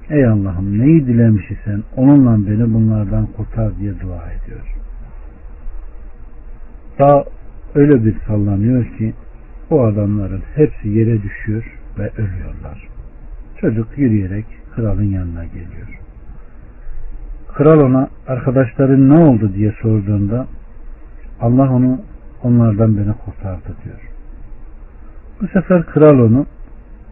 Ey 0.09 0.25
Allah'ım 0.25 0.79
neyi 0.79 1.07
dilemiş 1.07 1.51
isen 1.51 1.83
onunla 1.95 2.47
beni 2.47 2.73
bunlardan 2.73 3.25
kurtar 3.25 3.77
diye 3.79 3.93
dua 4.01 4.23
ediyor. 4.31 4.75
Dağ 6.99 7.25
öyle 7.75 8.05
bir 8.05 8.15
sallanıyor 8.27 8.85
ki 8.97 9.13
o 9.69 9.83
adamların 9.83 10.41
hepsi 10.55 10.89
yere 10.89 11.23
düşüyor 11.23 11.73
ve 11.99 12.11
ölüyorlar. 12.17 12.87
Çocuk 13.57 13.97
yürüyerek 13.97 14.45
kralın 14.75 15.03
yanına 15.03 15.45
geliyor. 15.45 15.99
Kral 17.53 17.79
ona 17.79 18.09
arkadaşların 18.27 19.09
ne 19.09 19.17
oldu 19.17 19.53
diye 19.53 19.73
sorduğunda 19.81 20.47
Allah 21.41 21.71
onu 21.71 22.01
onlardan 22.43 22.97
beni 22.97 23.13
kurtardı 23.13 23.75
diyor. 23.85 24.09
Bu 25.41 25.47
sefer 25.47 25.85
kral 25.85 26.19
onu 26.19 26.45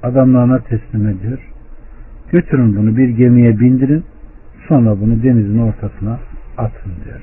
adamlarına 0.04 0.60
teslim 0.60 1.08
ediyor 1.08 1.40
Götürün 2.32 2.76
bunu 2.76 2.98
bir 2.98 3.10
gemiye 3.10 3.60
bindirin 3.60 4.04
sonra 4.68 5.02
bunu 5.02 5.24
denizin 5.24 5.58
ortasına 5.58 6.20
atın 6.58 6.92
diyor. 7.06 7.22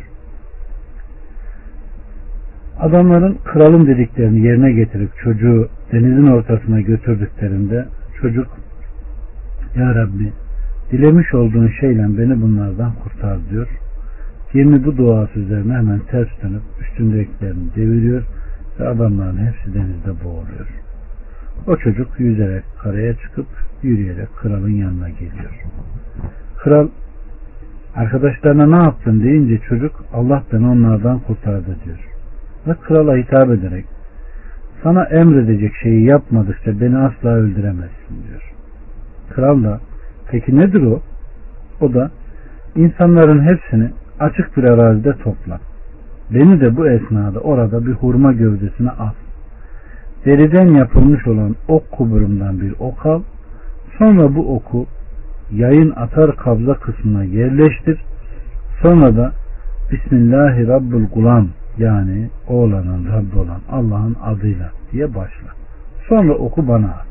Adamların 2.80 3.38
kralın 3.44 3.86
dediklerini 3.86 4.46
yerine 4.46 4.72
getirip 4.72 5.10
çocuğu 5.16 5.68
denizin 5.92 6.26
ortasına 6.26 6.80
götürdüklerinde 6.80 7.86
çocuk 8.20 8.46
Ya 9.76 9.94
Rabbi 9.94 10.32
dilemiş 10.90 11.34
olduğun 11.34 11.70
şeyle 11.80 12.18
beni 12.18 12.42
bunlardan 12.42 12.92
kurtar 13.02 13.38
diyor. 13.50 13.68
Gemi 14.52 14.84
bu 14.84 14.96
duası 14.96 15.38
üzerine 15.38 15.72
hemen 15.72 16.00
ters 16.10 16.28
dönüp 16.42 16.62
üstündekilerini 16.80 17.74
deviriyor 17.76 18.22
ve 18.80 18.88
adamların 18.88 19.36
hepsi 19.36 19.74
denizde 19.74 20.24
boğuluyor. 20.24 20.83
O 21.66 21.76
çocuk 21.76 22.20
yüzerek 22.20 22.64
karaya 22.82 23.14
çıkıp 23.14 23.46
yürüyerek 23.82 24.36
kralın 24.36 24.70
yanına 24.70 25.08
geliyor. 25.08 25.64
Kral 26.58 26.88
arkadaşlarına 27.94 28.66
ne 28.66 28.84
yaptın 28.84 29.22
deyince 29.22 29.58
çocuk 29.68 30.04
Allah 30.12 30.42
beni 30.52 30.66
onlardan 30.66 31.18
kurtardı 31.18 31.76
diyor. 31.84 31.98
Ve 32.66 32.74
krala 32.74 33.16
hitap 33.16 33.50
ederek 33.50 33.84
sana 34.82 35.04
emredecek 35.04 35.72
şeyi 35.82 36.04
yapmadıkça 36.04 36.80
beni 36.80 36.98
asla 36.98 37.28
öldüremezsin 37.28 38.24
diyor. 38.28 38.52
Kral 39.30 39.64
da 39.64 39.80
peki 40.30 40.56
nedir 40.56 40.82
o? 40.82 41.02
O 41.80 41.94
da 41.94 42.10
insanların 42.76 43.42
hepsini 43.42 43.90
açık 44.20 44.56
bir 44.56 44.64
arazide 44.64 45.12
topla. 45.12 45.60
Beni 46.30 46.60
de 46.60 46.76
bu 46.76 46.88
esnada 46.88 47.40
orada 47.40 47.86
bir 47.86 47.92
hurma 47.92 48.32
gövdesine 48.32 48.90
at. 48.90 49.23
Deriden 50.24 50.66
yapılmış 50.66 51.26
olan 51.26 51.56
ok 51.68 51.90
kuburumdan 51.90 52.60
bir 52.60 52.74
ok 52.78 53.06
al 53.06 53.22
Sonra 53.98 54.34
bu 54.34 54.54
oku 54.56 54.86
yayın 55.52 55.90
atar 55.90 56.36
kabza 56.36 56.74
kısmına 56.74 57.24
yerleştir. 57.24 57.98
Sonra 58.82 59.16
da 59.16 59.32
Bismillahi 59.92 60.68
Rabbul 60.68 61.04
Gulam 61.14 61.48
yani 61.78 62.30
oğlanın 62.48 63.06
Rabbi 63.12 63.38
olan 63.38 63.60
Allah'ın 63.70 64.16
adıyla 64.24 64.70
diye 64.92 65.08
başla. 65.08 65.48
Sonra 66.08 66.32
oku 66.32 66.68
bana 66.68 66.86
at. 66.86 67.06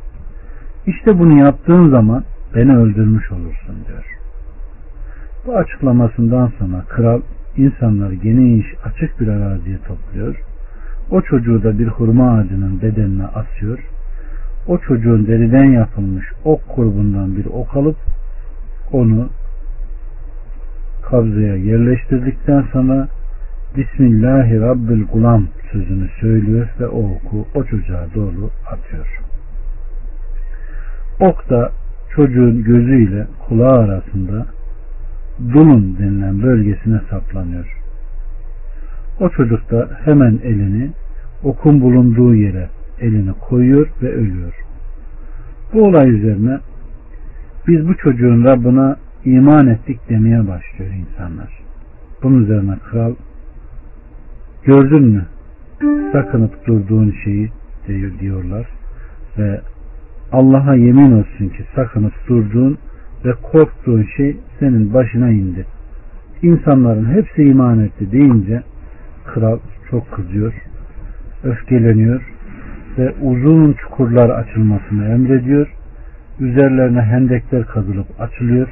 İşte 0.88 1.20
bunu 1.20 1.39
yaptığın 1.39 1.89
zaman 1.89 2.24
beni 2.55 2.78
öldürmüş 2.78 3.32
olursun 3.32 3.76
diyor. 3.88 4.05
Bu 5.45 5.55
açıklamasından 5.55 6.51
sonra 6.59 6.84
kral 6.89 7.22
insanları 7.57 8.14
geniş 8.14 8.66
açık 8.86 9.20
bir 9.20 9.28
araziye 9.28 9.78
topluyor. 9.78 10.53
O 11.12 11.22
çocuğu 11.22 11.64
da 11.64 11.80
bir 11.80 11.88
hurma 11.88 12.32
ağacının 12.32 12.82
bedenine 12.82 13.26
asıyor 13.26 13.80
o 14.68 14.78
çocuğun 14.78 15.28
deriden 15.28 15.66
yapılmış 15.66 16.26
ok 16.45 16.68
kurbundan 16.68 17.38
bir 17.38 17.45
ok 17.45 17.76
alıp 17.76 17.97
onu 18.91 19.30
kabzaya 21.04 21.56
yerleştirdikten 21.56 22.66
sonra 22.74 23.08
Bismillahi 23.78 24.60
sözünü 25.72 26.10
söylüyor 26.22 26.68
ve 26.80 26.88
o 26.88 26.99
oku 26.99 27.47
o 27.56 27.64
çocuğa 27.64 28.06
doğru 28.16 28.49
atıyor. 28.72 29.22
Ok 31.20 31.49
da 31.49 31.72
çocuğun 32.16 32.64
gözüyle 32.64 33.28
kulağı 33.47 33.80
arasında 33.80 34.45
dulun 35.54 35.97
denilen 35.99 36.43
bölgesine 36.43 37.01
saplanıyor. 37.10 37.82
O 39.20 39.30
çocuk 39.30 39.72
da 39.72 39.89
hemen 40.05 40.39
elini 40.43 40.89
okun 41.43 41.82
bulunduğu 41.82 42.36
yere 42.36 42.70
elini 42.99 43.34
koyuyor 43.34 43.88
ve 44.01 44.14
ölüyor. 44.14 44.53
Bu 45.74 45.84
olay 45.84 46.09
üzerine 46.09 46.59
biz 47.68 47.88
bu 47.88 47.97
çocuğun 47.97 48.43
Rabbına 48.43 48.97
iman 49.26 49.68
ettik 49.68 50.09
demeye 50.09 50.39
başlıyor 50.39 50.91
insanlar. 50.93 51.59
Bunun 52.24 52.43
üzerine 52.43 52.76
kral 52.91 53.14
gördün 54.64 55.03
mü 55.03 55.26
sakınıp 56.11 56.68
durduğun 56.68 57.14
şeyi 57.24 57.49
diyorlar 58.20 58.68
ve 59.38 59.61
Allah'a 60.32 60.76
yemin 60.76 61.11
olsun 61.11 61.49
ki 61.49 61.64
sakınıp 61.76 62.14
durduğun 62.28 62.78
ve 63.26 63.34
korktuğun 63.51 64.07
şey 64.18 64.38
senin 64.59 64.93
başına 64.93 65.30
indi. 65.30 65.66
İnsanların 66.41 67.05
hepsi 67.05 67.43
iman 67.43 67.80
etti 67.80 68.11
deyince 68.11 68.64
kral 69.26 69.59
çok 69.89 70.11
kızıyor, 70.11 70.53
öfkeleniyor 71.43 72.21
ve 72.97 73.13
uzun 73.21 73.74
çukurlar 73.74 74.30
açılmasını 74.30 75.05
emrediyor. 75.05 75.67
Üzerlerine 76.39 77.01
hendekler 77.01 77.65
kazılıp 77.65 78.21
açılıyor 78.21 78.67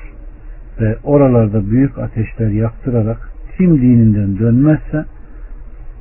ve 0.82 0.98
oralarda 1.04 1.72
büyük 1.72 1.98
ateşler 1.98 2.50
yaktırarak 2.50 3.32
kim 3.58 3.82
dininden 3.82 4.40
dönmezse 4.40 5.06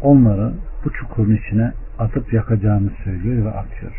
onları 0.03 0.53
bu 0.85 0.93
çukurun 0.93 1.35
içine 1.37 1.73
atıp 1.99 2.33
yakacağını 2.33 2.91
söylüyor 3.05 3.45
ve 3.45 3.51
atıyor. 3.51 3.93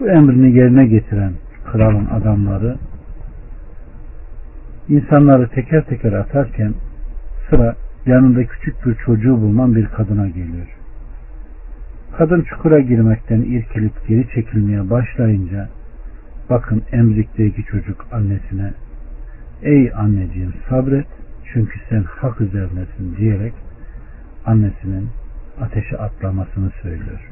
Bu 0.00 0.08
emrini 0.08 0.56
yerine 0.56 0.86
getiren 0.86 1.32
kralın 1.72 2.06
adamları 2.06 2.76
insanları 4.88 5.48
teker 5.48 5.84
teker 5.84 6.12
atarken 6.12 6.74
sıra 7.50 7.76
yanında 8.06 8.44
küçük 8.44 8.86
bir 8.86 8.94
çocuğu 8.94 9.40
bulunan 9.40 9.74
bir 9.74 9.86
kadına 9.86 10.28
geliyor. 10.28 10.66
Kadın 12.18 12.42
çukura 12.42 12.80
girmekten 12.80 13.40
irkilip 13.42 14.08
geri 14.08 14.28
çekilmeye 14.34 14.90
başlayınca 14.90 15.68
bakın 16.50 16.82
emzikteki 16.92 17.64
çocuk 17.64 18.06
annesine 18.12 18.72
ey 19.62 19.92
anneciğim 19.94 20.54
sabret 20.68 21.06
çünkü 21.52 21.80
sen 21.88 22.02
hak 22.02 22.40
üzerinesin 22.40 23.16
diyerek 23.16 23.54
annesinin 24.46 25.08
ateşe 25.60 25.96
atlamasını 25.96 26.70
söylüyor. 26.82 27.30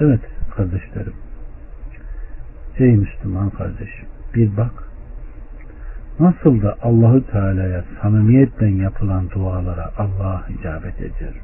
Evet 0.00 0.20
kardeşlerim. 0.56 1.14
Ey 2.78 2.96
Müslüman 2.96 3.50
kardeşim 3.50 4.06
bir 4.34 4.56
bak 4.56 4.93
nasıl 6.20 6.62
da 6.62 6.76
Allahü 6.82 7.26
Teala'ya 7.26 7.84
samimiyetle 8.02 8.68
yapılan 8.68 9.30
dualara 9.30 9.90
Allah 9.98 10.44
icabet 10.60 11.00
ediyor. 11.00 11.34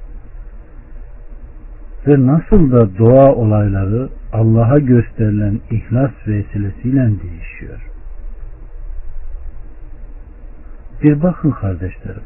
Ve 2.06 2.26
nasıl 2.26 2.72
da 2.72 2.98
dua 2.98 3.34
olayları 3.34 4.08
Allah'a 4.32 4.78
gösterilen 4.78 5.60
ihlas 5.70 6.10
vesilesiyle 6.26 7.10
değişiyor. 7.22 7.90
Bir 11.02 11.22
bakın 11.22 11.50
kardeşlerim. 11.50 12.22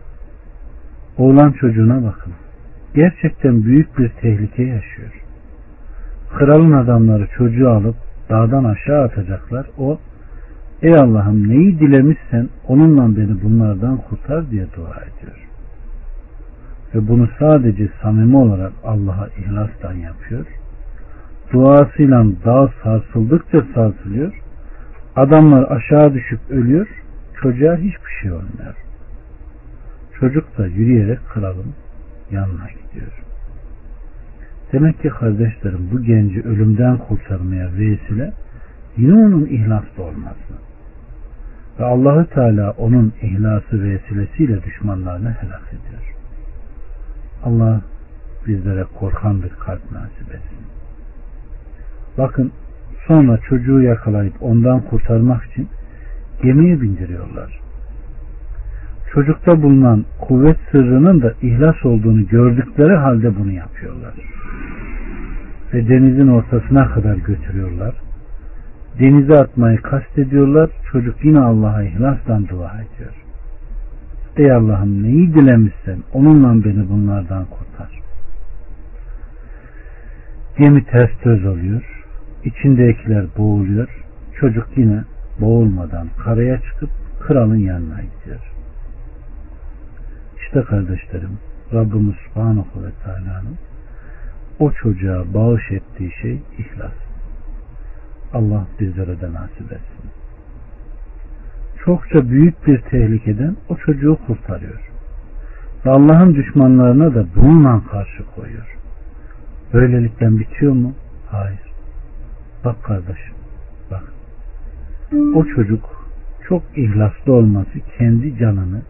Oğlan 1.18 1.52
çocuğuna 1.52 2.04
bakın. 2.04 2.32
Gerçekten 2.94 3.64
büyük 3.64 3.98
bir 3.98 4.08
tehlike 4.08 4.62
yaşıyor. 4.62 5.22
Kralın 6.38 6.72
adamları 6.72 7.26
çocuğu 7.36 7.70
alıp 7.70 7.96
dağdan 8.30 8.64
aşağı 8.64 9.02
atacaklar. 9.02 9.66
O 9.78 9.98
ey 10.84 10.94
Allah'ım 10.94 11.48
neyi 11.48 11.78
dilemişsen 11.78 12.48
onunla 12.68 13.16
beni 13.16 13.42
bunlardan 13.42 13.96
kurtar 13.96 14.50
diye 14.50 14.66
dua 14.76 14.96
ediyor. 15.00 15.48
Ve 16.94 17.08
bunu 17.08 17.28
sadece 17.38 17.88
samimi 18.02 18.36
olarak 18.36 18.72
Allah'a 18.84 19.28
ihlastan 19.28 19.92
yapıyor. 19.92 20.46
Duasıyla 21.52 22.24
dağ 22.44 22.70
sarsıldıkça 22.82 23.62
sarsılıyor. 23.74 24.42
Adamlar 25.16 25.70
aşağı 25.70 26.14
düşüp 26.14 26.40
ölüyor. 26.50 26.88
Çocuğa 27.42 27.76
hiçbir 27.76 28.10
şey 28.22 28.32
olmuyor. 28.32 28.74
Çocuk 30.20 30.58
da 30.58 30.66
yürüyerek 30.66 31.18
kralın 31.28 31.74
yanına 32.30 32.68
gidiyor. 32.70 33.12
Demek 34.72 35.02
ki 35.02 35.08
kardeşlerim 35.08 35.88
bu 35.92 36.02
genci 36.02 36.42
ölümden 36.42 36.98
kurtarmaya 36.98 37.72
vesile 37.72 38.32
yine 38.96 39.14
onun 39.14 39.46
ihlaslı 39.46 40.02
olması. 40.02 40.73
Ve 41.78 41.84
Allahü 41.84 42.26
Teala 42.26 42.70
onun 42.70 43.12
ihlası 43.22 43.82
vesilesiyle 43.84 44.62
düşmanlarını 44.62 45.30
helak 45.30 45.68
ediyor. 45.68 46.14
Allah 47.44 47.80
bizlere 48.46 48.84
korkan 48.98 49.42
bir 49.42 49.48
kalp 49.48 49.92
nasip 49.92 50.34
etsin. 50.34 50.66
Bakın 52.18 52.52
sonra 53.06 53.38
çocuğu 53.38 53.82
yakalayıp 53.82 54.34
ondan 54.40 54.80
kurtarmak 54.80 55.44
için 55.44 55.68
gemiye 56.42 56.80
bindiriyorlar. 56.80 57.60
Çocukta 59.12 59.62
bulunan 59.62 60.04
kuvvet 60.20 60.56
sırrının 60.70 61.22
da 61.22 61.32
ihlas 61.42 61.84
olduğunu 61.84 62.26
gördükleri 62.26 62.96
halde 62.96 63.38
bunu 63.38 63.52
yapıyorlar 63.52 64.14
ve 65.74 65.88
denizin 65.88 66.28
ortasına 66.28 66.88
kadar 66.88 67.16
götürüyorlar. 67.16 67.94
Denize 68.98 69.38
atmayı 69.38 69.82
kastediyorlar. 69.82 70.70
Çocuk 70.92 71.24
yine 71.24 71.40
Allah'a 71.40 71.82
ihlasla 71.82 72.48
dua 72.48 72.72
ediyor. 72.72 73.14
Ey 74.36 74.52
Allah'ım 74.52 75.02
neyi 75.02 75.34
dilemişsen 75.34 75.98
onunla 76.12 76.64
beni 76.64 76.88
bunlardan 76.88 77.44
kurtar. 77.44 78.00
Gemi 80.58 80.84
ters 80.84 81.10
töz 81.22 81.46
oluyor. 81.46 82.04
İçindekiler 82.44 83.24
boğuluyor. 83.38 84.04
Çocuk 84.40 84.68
yine 84.76 85.04
boğulmadan 85.40 86.08
karaya 86.24 86.60
çıkıp 86.60 86.90
kralın 87.20 87.56
yanına 87.56 88.00
gidiyor. 88.00 88.52
İşte 90.36 90.62
kardeşlerim 90.62 91.38
Rabbimiz 91.72 92.14
Subhanahu 92.14 92.82
ve 92.82 92.90
Teala'nın 93.04 93.56
o 94.58 94.72
çocuğa 94.72 95.34
bağış 95.34 95.70
ettiği 95.70 96.10
şey 96.22 96.42
ihlas. 96.58 97.03
Allah 98.34 98.66
bizlere 98.80 99.20
de 99.20 99.32
nasip 99.32 99.72
etsin. 99.72 100.10
Çokça 101.84 102.28
büyük 102.30 102.66
bir 102.66 102.80
tehlikeden 102.80 103.56
o 103.68 103.76
çocuğu 103.76 104.18
kurtarıyor. 104.26 104.90
Ve 105.86 105.90
Allah'ın 105.90 106.34
düşmanlarına 106.34 107.14
da 107.14 107.26
bununla 107.36 107.82
karşı 107.90 108.24
koyuyor. 108.34 108.76
Böylelikle 109.72 110.38
bitiyor 110.38 110.72
mu? 110.72 110.92
Hayır. 111.30 111.60
Bak 112.64 112.84
kardeşim, 112.84 113.34
bak. 113.90 114.12
O 115.34 115.44
çocuk 115.44 116.06
çok 116.48 116.62
ihlaslı 116.76 117.32
olması 117.32 117.70
kendi 117.98 118.38
canını 118.38 118.82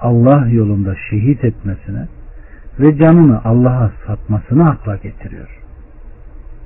Allah 0.00 0.48
yolunda 0.48 0.94
şehit 1.10 1.44
etmesine 1.44 2.08
ve 2.80 2.98
canını 2.98 3.44
Allah'a 3.44 3.92
satmasını 4.06 4.70
akla 4.70 4.96
getiriyor. 4.96 5.63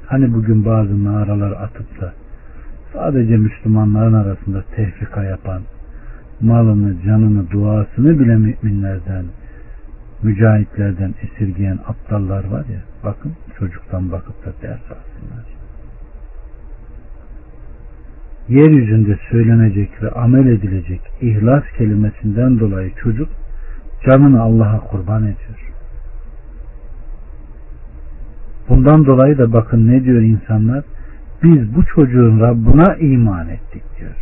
Hani 0.09 0.34
bugün 0.34 0.64
bazı 0.64 1.04
naralar 1.04 1.50
atıp 1.50 2.00
da 2.00 2.12
sadece 2.92 3.36
Müslümanların 3.36 4.12
arasında 4.12 4.64
tefrika 4.76 5.24
yapan, 5.24 5.62
malını, 6.40 7.02
canını, 7.02 7.50
duasını 7.50 8.18
bile 8.18 8.36
müminlerden, 8.36 9.24
mücahitlerden 10.22 11.14
esirgeyen 11.22 11.78
aptallar 11.86 12.44
var 12.44 12.64
ya, 12.64 12.80
bakın 13.04 13.32
çocuktan 13.59 14.12
bakıp 14.12 14.44
da 14.44 14.52
ders 14.62 14.82
alsınlar. 14.82 15.46
Yeryüzünde 18.48 19.18
söylenecek 19.30 20.02
ve 20.02 20.11
amel 20.11 20.46
edilecek 20.46 21.00
ihlas 21.20 21.64
kelimesinden 21.78 22.61
dolayı 22.61 22.92
çocuk 22.94 23.28
canını 24.06 24.42
Allah'a 24.42 24.80
kurban 24.80 25.22
ediyor. 25.22 25.67
Bundan 28.68 29.06
dolayı 29.06 29.38
da 29.38 29.52
bakın 29.52 29.88
ne 29.88 30.04
diyor 30.04 30.22
insanlar? 30.22 30.84
Biz 31.42 31.74
bu 31.76 31.84
çocuğun 31.84 32.40
Rabbına 32.40 32.94
iman 32.94 33.48
ettik 33.48 33.82
diyor. 33.98 34.14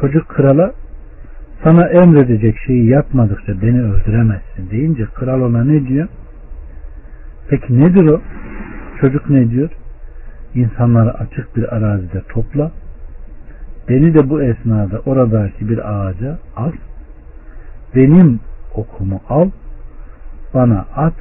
Çocuk 0.00 0.28
krala 0.28 0.72
sana 1.62 1.88
emredecek 1.88 2.58
şeyi 2.66 2.86
yapmadıkça 2.86 3.62
beni 3.62 3.82
öldüremezsin 3.82 4.70
deyince 4.70 5.04
kral 5.04 5.40
ona 5.40 5.64
ne 5.64 5.86
diyor? 5.86 6.08
Peki 7.48 7.80
nedir 7.80 8.06
o? 8.06 8.20
Çocuk 9.00 9.30
ne 9.30 9.50
diyor? 9.50 9.70
İnsanları 10.54 11.14
açık 11.14 11.56
bir 11.56 11.76
arazide 11.76 12.22
topla. 12.28 12.72
Beni 13.88 14.14
de 14.14 14.30
bu 14.30 14.42
esnada 14.42 15.00
oradaki 15.06 15.68
bir 15.68 15.92
ağaca 15.92 16.38
al. 16.56 16.72
Benim 17.94 18.40
okumu 18.74 19.20
al. 19.28 19.50
Bana 20.54 20.86
at 20.96 21.14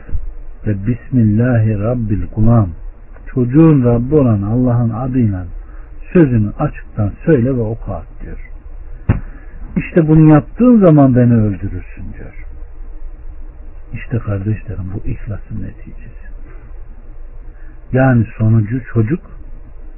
ve 0.68 0.88
Bismillahi 0.88 1.80
Rabbil 1.80 2.26
Gulam 2.36 2.70
çocuğun 3.34 3.84
Rabbi 3.84 4.16
olan 4.16 4.42
Allah'ın 4.42 4.90
adıyla 4.90 5.46
sözünü 6.14 6.52
açıktan 6.60 7.12
söyle 7.26 7.56
ve 7.56 7.62
oku 7.62 7.94
at 7.94 8.08
diyor. 8.22 8.50
İşte 9.78 10.08
bunu 10.08 10.34
yaptığın 10.34 10.86
zaman 10.86 11.16
beni 11.16 11.34
öldürürsün 11.34 12.14
diyor. 12.18 12.46
İşte 13.94 14.20
kardeşlerim 14.20 14.84
bu 14.94 15.08
ihlasın 15.08 15.64
neticesi. 15.64 16.30
Yani 17.94 18.26
sonucu 18.38 18.82
çocuk, 18.94 19.22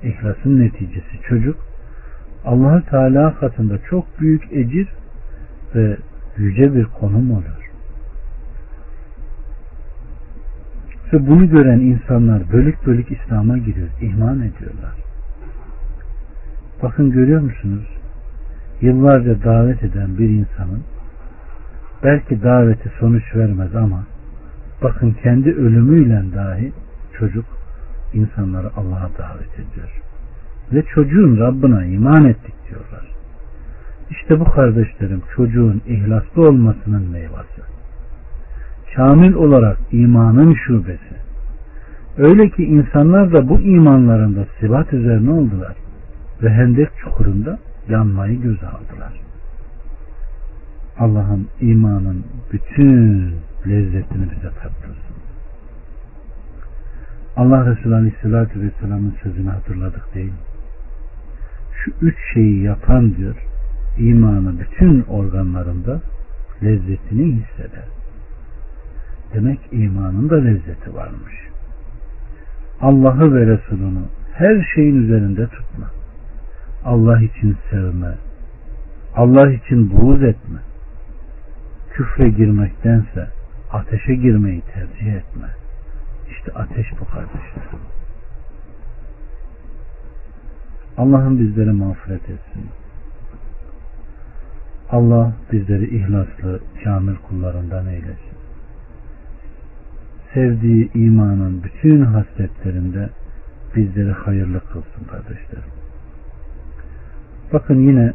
ihlasın 0.04 0.60
neticesi 0.60 1.22
çocuk, 1.30 1.58
allah 2.46 2.82
Teala 2.82 3.36
katında 3.36 3.78
çok 3.90 4.20
büyük 4.20 4.54
ecir 4.54 4.88
ve 5.76 5.98
yüce 6.38 6.76
bir 6.76 6.86
konum 6.86 7.32
olur. 7.32 7.61
Ve 11.14 11.28
bunu 11.28 11.50
gören 11.50 11.80
insanlar 11.80 12.52
bölük 12.52 12.86
bölük 12.86 13.12
İslam'a 13.12 13.58
giriyor, 13.58 13.88
iman 14.02 14.38
ediyorlar. 14.38 14.96
Bakın 16.84 17.12
görüyor 17.12 17.42
musunuz? 17.42 17.88
Yıllarca 18.82 19.44
davet 19.44 19.84
eden 19.84 20.18
bir 20.18 20.30
insanın 20.30 20.84
belki 22.04 22.44
daveti 22.44 22.92
sonuç 23.00 23.36
vermez 23.36 23.76
ama 23.76 24.04
bakın 24.84 25.16
kendi 25.24 25.50
ölümüyle 25.50 26.24
dahi 26.36 26.74
çocuk 27.20 27.46
insanları 28.14 28.68
Allah'a 28.76 29.10
davet 29.18 29.54
ediyor. 29.54 30.02
Ve 30.74 30.84
çocuğun 30.94 31.40
Rabbına 31.40 31.86
iman 31.86 32.26
ettik 32.26 32.54
diyorlar. 32.70 33.08
İşte 34.10 34.40
bu 34.40 34.46
kardeşlerim 34.46 35.22
çocuğun 35.36 35.82
ihlaslı 35.88 36.42
olmasının 36.42 37.12
meyvesi. 37.12 37.71
Kamil 38.96 39.34
olarak 39.34 39.78
imanın 39.92 40.54
şubesi. 40.54 41.16
Öyle 42.18 42.50
ki 42.50 42.64
insanlar 42.64 43.34
da 43.34 43.50
bu 43.50 43.60
imanlarında 43.60 44.46
sibat 44.60 44.94
üzerine 44.94 45.32
oldular 45.32 45.76
ve 46.44 46.50
hendek 46.50 46.90
çukurunda 46.98 47.60
yanmayı 47.90 48.42
göze 48.42 48.68
aldılar. 48.68 49.14
Allah'ın 51.00 51.48
imanın 51.62 52.24
bütün 52.52 53.32
lezzetini 53.68 54.24
bize 54.32 54.50
tattırsın. 54.50 55.16
Allah 57.38 57.66
Resulü 57.66 57.96
Aleyhisselatü 57.96 58.62
Vesselam'ın 58.62 59.16
sözünü 59.24 59.50
hatırladık 59.50 60.16
değil 60.16 60.26
mi? 60.26 60.38
Şu 61.84 61.92
üç 62.02 62.16
şeyi 62.34 62.64
yapan 62.64 63.16
diyor, 63.16 63.36
imanı 64.00 64.60
bütün 64.60 65.02
organlarında 65.02 66.02
lezzetini 66.64 67.26
hisseder. 67.26 68.01
Demek 69.34 69.60
imanın 69.72 70.30
da 70.30 70.36
lezzeti 70.36 70.94
varmış. 70.94 71.34
Allah'ı 72.82 73.36
ve 73.36 73.46
Resulünü 73.46 74.02
her 74.34 74.68
şeyin 74.76 75.04
üzerinde 75.04 75.48
tutma. 75.48 75.92
Allah 76.86 77.22
için 77.22 77.58
sevme. 77.70 78.16
Allah 79.16 79.52
için 79.52 79.92
buğz 79.92 80.24
etme. 80.24 80.60
Küfre 81.94 82.30
girmektense 82.30 83.28
ateşe 83.72 84.16
girmeyi 84.16 84.62
tercih 84.62 85.14
etme. 85.14 85.48
İşte 86.30 86.52
ateş 86.52 86.88
bu 87.00 87.06
kardeşler. 87.06 87.64
Allah'ın 90.98 91.40
bizleri 91.40 91.72
mağfiret 91.72 92.22
etsin. 92.22 92.70
Allah 94.90 95.34
bizleri 95.52 95.96
ihlaslı, 95.98 96.60
kamil 96.84 97.16
kullarından 97.16 97.88
eylesin. 97.88 98.41
Sevdiği 100.34 100.92
imanın 100.94 101.64
bütün 101.64 102.02
hasletlerinde 102.02 103.10
bizleri 103.76 104.12
hayırlı 104.12 104.60
kılsın 104.60 105.04
kardeşlerim. 105.12 105.72
Bakın 107.54 107.88
yine 107.88 108.14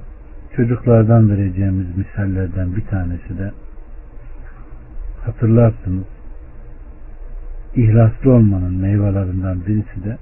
çocuklardan 0.56 1.30
vereceğimiz 1.30 1.86
misallerden 1.96 2.76
bir 2.76 2.86
tanesi 2.86 3.38
de 3.38 3.52
hatırlarsınız 5.24 6.04
ihlaslı 7.74 8.32
olmanın 8.32 8.74
meyvelerinden 8.74 9.66
birisi 9.66 10.04
de 10.04 10.18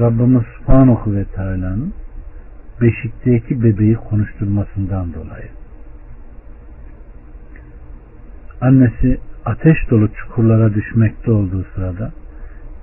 Rabbimiz 0.00 0.42
Subhanahu 0.58 1.14
ve 1.14 1.24
Teala'nın 1.24 1.92
beşikteki 2.80 3.62
bebeği 3.64 3.94
konuşturmasından 3.94 5.14
dolayı. 5.14 5.48
Annesi 8.60 9.18
ateş 9.48 9.90
dolu 9.90 10.08
çukurlara 10.14 10.74
düşmekte 10.74 11.30
olduğu 11.30 11.64
sırada 11.74 12.12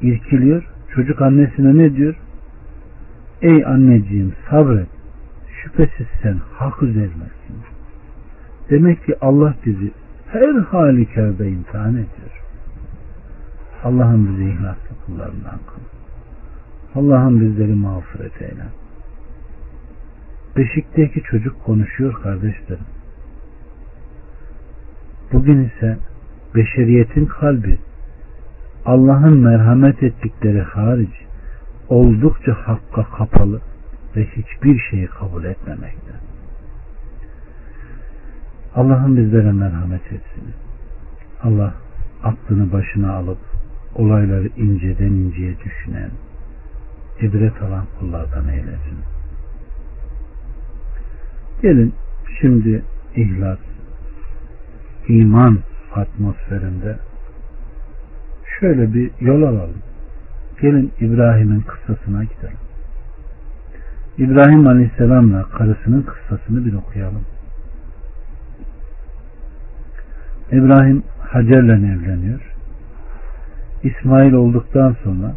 irkiliyor. 0.02 0.64
Çocuk 0.96 1.22
annesine 1.22 1.78
ne 1.78 1.96
diyor? 1.96 2.16
Ey 3.42 3.66
anneciğim 3.66 4.34
sabret. 4.50 4.88
Şüphesiz 5.64 6.08
sen 6.24 6.40
hak 6.54 6.84
üzerindesin. 6.84 7.56
Demek 8.70 9.06
ki 9.06 9.16
Allah 9.22 9.56
bizi 9.66 9.92
her 10.28 10.54
halükarda 10.54 11.46
imtihan 11.46 11.92
ediyor. 11.92 12.42
Allah'ın 13.84 14.28
bizi 14.28 14.50
ihlaslı 14.50 14.96
kullarından 15.06 15.60
kıl. 15.68 15.82
Allah'ın 16.96 17.42
bizleri 17.42 17.74
mağfiret 17.76 18.42
eyle. 18.42 18.66
Beşikteki 20.58 21.22
çocuk 21.22 21.64
konuşuyor 21.64 22.14
kardeşlerim. 22.24 22.86
Bugün 25.34 25.64
ise 25.64 25.98
beşeriyetin 26.56 27.26
kalbi 27.26 27.80
Allah'ın 28.86 29.38
merhamet 29.38 30.04
ettikleri 30.04 30.62
hariç 30.62 31.26
oldukça 31.90 32.54
hakka 32.54 33.04
kapalı 33.04 33.62
ve 34.16 34.26
hiçbir 34.26 34.80
şeyi 34.80 35.08
kabul 35.08 35.44
etmemekte. 35.44 36.12
Allah'ın 38.76 39.18
bizlere 39.18 39.52
merhamet 39.52 40.06
etsin. 40.06 40.54
Allah 41.44 41.74
aklını 42.24 42.72
başına 42.72 43.14
alıp 43.14 43.38
olayları 43.96 44.48
inceden 44.48 45.12
inceye 45.12 45.56
düşünen, 45.60 46.12
ibret 47.22 47.62
alan 47.62 47.86
kullardan 48.00 48.48
eylesin. 48.48 48.98
Gelin 51.62 51.94
şimdi 52.42 52.84
ihlas, 53.16 53.60
iman 55.08 55.60
atmosferinde 55.98 56.96
şöyle 58.60 58.94
bir 58.94 59.12
yol 59.20 59.42
alalım. 59.42 59.82
Gelin 60.62 60.92
İbrahim'in 61.00 61.62
kıssasına 61.62 62.24
gidelim. 62.24 62.58
İbrahim 64.18 64.68
Aleyhisselam'la 64.68 65.44
karısının 65.44 66.02
kıssasını 66.02 66.66
bir 66.66 66.74
okuyalım. 66.74 67.26
İbrahim 70.52 71.04
Hacer'le 71.20 71.70
evleniyor. 71.70 72.54
İsmail 73.84 74.34
olduktan 74.34 74.96
sonra 75.04 75.36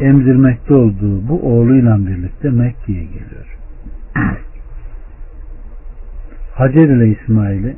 emzirmekte 0.00 0.74
olduğu 0.74 1.28
bu 1.28 1.40
oğluyla 1.42 1.98
birlikte 1.98 2.50
Mekke'ye 2.50 3.04
geliyor. 3.04 3.58
Hacer 6.54 6.88
ile 6.88 7.08
İsmail'i 7.08 7.76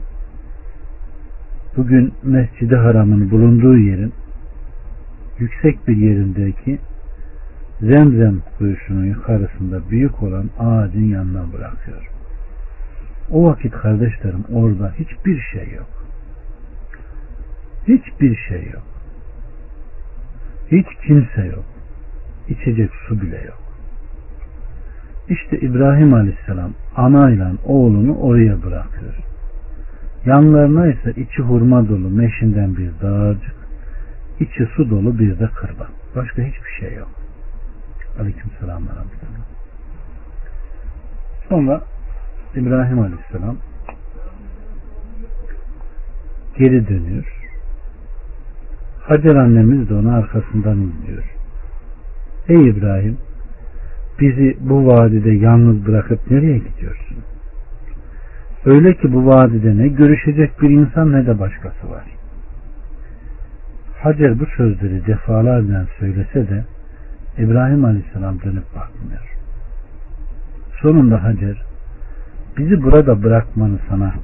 bugün 1.77 2.14
Mescid-i 2.23 2.77
Haram'ın 2.77 3.31
bulunduğu 3.31 3.79
yerin 3.79 4.12
yüksek 5.39 5.89
bir 5.89 5.97
yerindeki 5.97 6.79
zemzem 7.81 8.41
kuyusunun 8.59 9.05
yukarısında 9.05 9.91
büyük 9.91 10.23
olan 10.23 10.51
ağacın 10.59 11.05
yanına 11.05 11.53
bırakıyor. 11.53 12.11
O 13.31 13.45
vakit 13.45 13.73
kardeşlerim 13.73 14.45
orada 14.53 14.93
hiçbir 14.99 15.41
şey 15.41 15.75
yok. 15.77 16.07
Hiçbir 17.89 18.37
şey 18.37 18.62
yok. 18.62 18.85
Hiç 20.71 20.87
kimse 21.07 21.45
yok. 21.47 21.64
İçecek 22.49 22.91
su 23.09 23.21
bile 23.23 23.37
yok. 23.37 23.62
İşte 25.29 25.61
İbrahim 25.61 26.14
Aleyhisselam 26.14 26.71
anayla 26.97 27.53
oğlunu 27.64 28.16
oraya 28.18 28.62
bırakıyor. 28.62 29.30
Yanlarına 30.27 30.87
ise 30.87 31.11
içi 31.11 31.43
hurma 31.43 31.89
dolu 31.89 32.11
meşinden 32.11 32.77
bir 32.77 32.91
dağarcık, 33.03 33.55
içi 34.41 34.66
su 34.77 34.91
dolu 34.91 35.18
bir 35.18 35.39
de 35.39 35.49
kırba. 35.55 35.89
Başka 36.16 36.43
hiçbir 36.43 36.71
şey 36.81 36.95
yok. 36.99 37.11
Aleyküm 38.21 38.51
selam 38.61 38.83
Sonra 41.49 41.83
İbrahim 42.55 42.99
Aleyhisselam 42.99 43.57
geri 46.59 46.89
dönüyor. 46.89 47.41
Hacer 49.01 49.35
annemiz 49.35 49.89
de 49.89 49.95
onu 49.95 50.14
arkasından 50.14 50.79
izliyor. 50.81 51.25
Ey 52.49 52.68
İbrahim 52.68 53.18
bizi 54.21 54.57
bu 54.61 54.87
vadide 54.87 55.31
yalnız 55.31 55.87
bırakıp 55.87 56.31
nereye 56.31 56.59
gidiyorsun? 56.59 57.16
Öyle 58.65 58.95
ki 58.95 59.13
bu 59.13 59.27
vadide 59.27 59.77
ne 59.77 59.89
görüşecek 59.89 60.63
bir 60.63 60.71
insan 60.71 61.13
ne 61.13 61.27
de 61.27 61.39
başkası 61.39 61.91
var. 61.91 62.05
Hacer 64.03 64.41
bu 64.41 64.47
sözleri 64.47 65.07
defalarca 65.07 65.87
söylese 65.99 66.49
de 66.49 66.65
İbrahim 67.39 67.85
Aleyhisselam 67.85 68.43
dönüp 68.43 68.65
bakmıyor. 68.77 69.37
Sonunda 70.83 71.25
Hacer 71.25 71.63
bizi 72.59 72.83
burada 72.83 73.23
bırakmanı 73.23 73.79
sana 73.89 74.15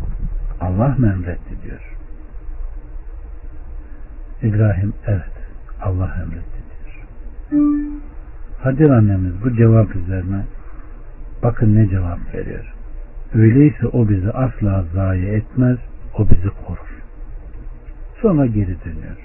Allah 0.60 0.94
mı 0.98 1.12
emretti 1.12 1.62
diyor. 1.64 1.96
İbrahim 4.42 4.92
evet 5.06 5.32
Allah 5.82 6.16
emretti 6.22 6.60
diyor. 6.68 7.06
Hacer 8.62 8.90
annemiz 8.90 9.32
bu 9.44 9.56
cevap 9.56 9.96
üzerine 9.96 10.44
bakın 11.42 11.76
ne 11.76 11.88
cevap 11.88 12.34
veriyor. 12.34 12.75
Öyleyse 13.34 13.86
o 13.86 14.08
bizi 14.08 14.30
asla 14.30 14.84
zayi 14.94 15.26
etmez, 15.26 15.78
o 16.18 16.30
bizi 16.30 16.48
korur. 16.66 17.02
Sonra 18.22 18.46
geri 18.46 18.76
dönüyor. 18.84 19.16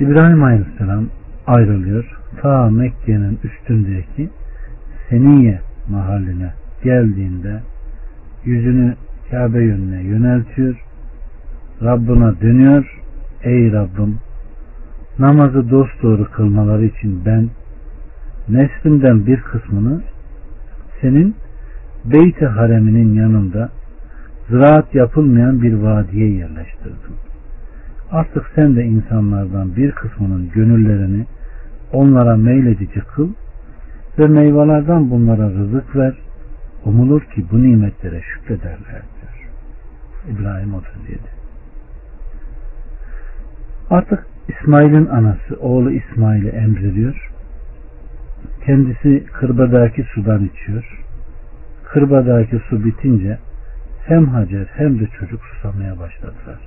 İbrahim 0.00 0.44
Aleyhisselam 0.44 1.08
ayrılıyor. 1.46 2.18
Ta 2.42 2.70
Mekke'nin 2.70 3.38
üstündeki 3.44 4.30
Seniye 5.08 5.60
mahalline 5.88 6.52
geldiğinde 6.84 7.60
yüzünü 8.44 8.94
Kabe 9.30 9.64
yönüne 9.64 10.02
yöneltiyor. 10.02 10.84
Rabbına 11.82 12.40
dönüyor. 12.40 13.00
Ey 13.42 13.72
Rabbim 13.72 14.18
namazı 15.18 15.70
dosdoğru 15.70 16.30
kılmaları 16.30 16.84
için 16.84 17.24
ben 17.26 17.48
neslimden 18.48 19.26
bir 19.26 19.40
kısmını 19.40 20.02
senin 21.00 21.34
Beyt-i 22.04 22.46
Hareminin 22.46 23.14
yanında 23.14 23.70
ziraat 24.48 24.94
yapılmayan 24.94 25.62
bir 25.62 25.74
vadiye 25.74 26.28
yerleştirdim. 26.28 27.14
Artık 28.10 28.50
sen 28.54 28.76
de 28.76 28.84
insanlardan 28.84 29.76
bir 29.76 29.92
kısmının 29.92 30.50
gönüllerini 30.50 31.26
onlara 31.92 32.36
meyledici 32.36 33.00
kıl 33.00 33.28
ve 34.18 34.26
meyvelerden 34.26 35.10
bunlara 35.10 35.50
rızık 35.50 35.96
ver. 35.96 36.14
Umulur 36.84 37.20
ki 37.20 37.44
bu 37.52 37.62
nimetlere 37.62 38.22
şükrederler. 38.22 39.02
İbrahim 40.30 40.74
37 40.74 41.18
Artık 43.90 44.26
İsmail'in 44.48 45.06
anası 45.06 45.56
oğlu 45.60 45.90
İsmail'i 45.90 46.48
emrediyor. 46.48 47.30
Kendisi 48.66 49.24
kırbadaki 49.32 50.02
sudan 50.02 50.44
içiyor. 50.44 51.07
Kırbadaki 51.92 52.58
su 52.68 52.84
bitince 52.84 53.38
hem 54.06 54.26
Hacer 54.26 54.66
hem 54.74 55.00
de 55.00 55.06
çocuk 55.06 55.40
susamaya 55.44 55.98
başladılar. 55.98 56.58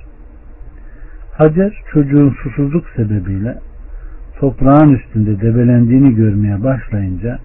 Hacer 1.32 1.82
çocuğun 1.92 2.30
susuzluk 2.42 2.88
sebebiyle 2.96 3.58
toprağın 4.38 4.92
üstünde 4.92 5.40
debelendiğini 5.40 6.14
görmeye 6.14 6.62
başlayınca 6.62 7.38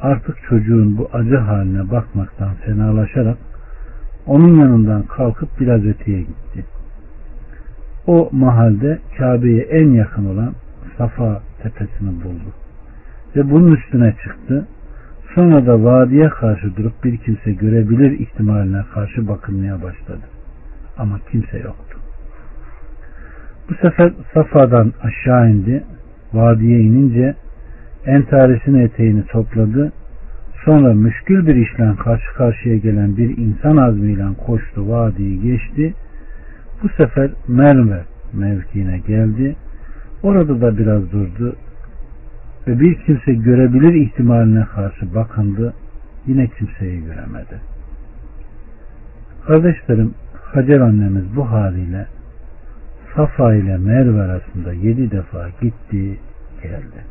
artık 0.00 0.36
çocuğun 0.48 0.98
bu 0.98 1.08
acı 1.12 1.36
haline 1.36 1.90
bakmaktan 1.90 2.54
fenalaşarak 2.54 3.38
onun 4.26 4.60
yanından 4.60 5.02
kalkıp 5.02 5.60
biraz 5.60 5.84
öteye 5.84 6.20
gitti. 6.20 6.64
O 8.06 8.28
mahalde 8.32 8.98
Kabe'ye 9.18 9.62
en 9.62 9.90
yakın 9.90 10.26
olan 10.26 10.52
Safa 10.98 11.42
tepesini 11.62 12.24
buldu. 12.24 12.52
Ve 13.36 13.50
bunun 13.50 13.72
üstüne 13.72 14.14
çıktı. 14.24 14.66
Sonra 15.36 15.66
da 15.66 15.84
vadiye 15.84 16.28
karşı 16.28 16.76
durup 16.76 17.04
bir 17.04 17.16
kimse 17.16 17.52
görebilir 17.52 18.20
ihtimaline 18.20 18.82
karşı 18.94 19.28
bakınmaya 19.28 19.82
başladı. 19.82 20.20
Ama 20.98 21.20
kimse 21.30 21.58
yoktu. 21.58 21.98
Bu 23.70 23.74
sefer 23.74 24.12
Safa'dan 24.34 24.92
aşağı 25.02 25.50
indi. 25.50 25.84
Vadiye 26.32 26.80
inince 26.80 27.34
entaresinin 28.06 28.78
eteğini 28.78 29.26
topladı. 29.26 29.92
Sonra 30.64 30.94
müşkül 30.94 31.46
bir 31.46 31.54
işle 31.54 31.94
karşı 32.04 32.34
karşıya 32.34 32.76
gelen 32.76 33.16
bir 33.16 33.36
insan 33.36 33.76
azmiyle 33.76 34.24
koştu, 34.46 34.88
vadiyi 34.88 35.42
geçti. 35.42 35.94
Bu 36.82 36.88
sefer 36.88 37.30
Merve 37.48 38.00
mevkiine 38.32 38.98
geldi. 38.98 39.56
Orada 40.22 40.60
da 40.60 40.78
biraz 40.78 41.12
durdu 41.12 41.56
ve 42.66 42.80
bir 42.80 42.94
kimse 42.94 43.34
görebilir 43.34 43.94
ihtimaline 43.94 44.64
karşı 44.64 45.14
bakındı. 45.14 45.74
Yine 46.26 46.46
kimseyi 46.46 47.04
göremedi. 47.04 47.60
Kardeşlerim, 49.46 50.14
Hacer 50.42 50.80
annemiz 50.80 51.36
bu 51.36 51.50
haliyle 51.50 52.06
Safa 53.16 53.54
ile 53.54 53.76
Merve 53.76 54.22
arasında 54.22 54.72
yedi 54.72 55.10
defa 55.10 55.48
gitti, 55.60 56.18
geldi. 56.62 57.04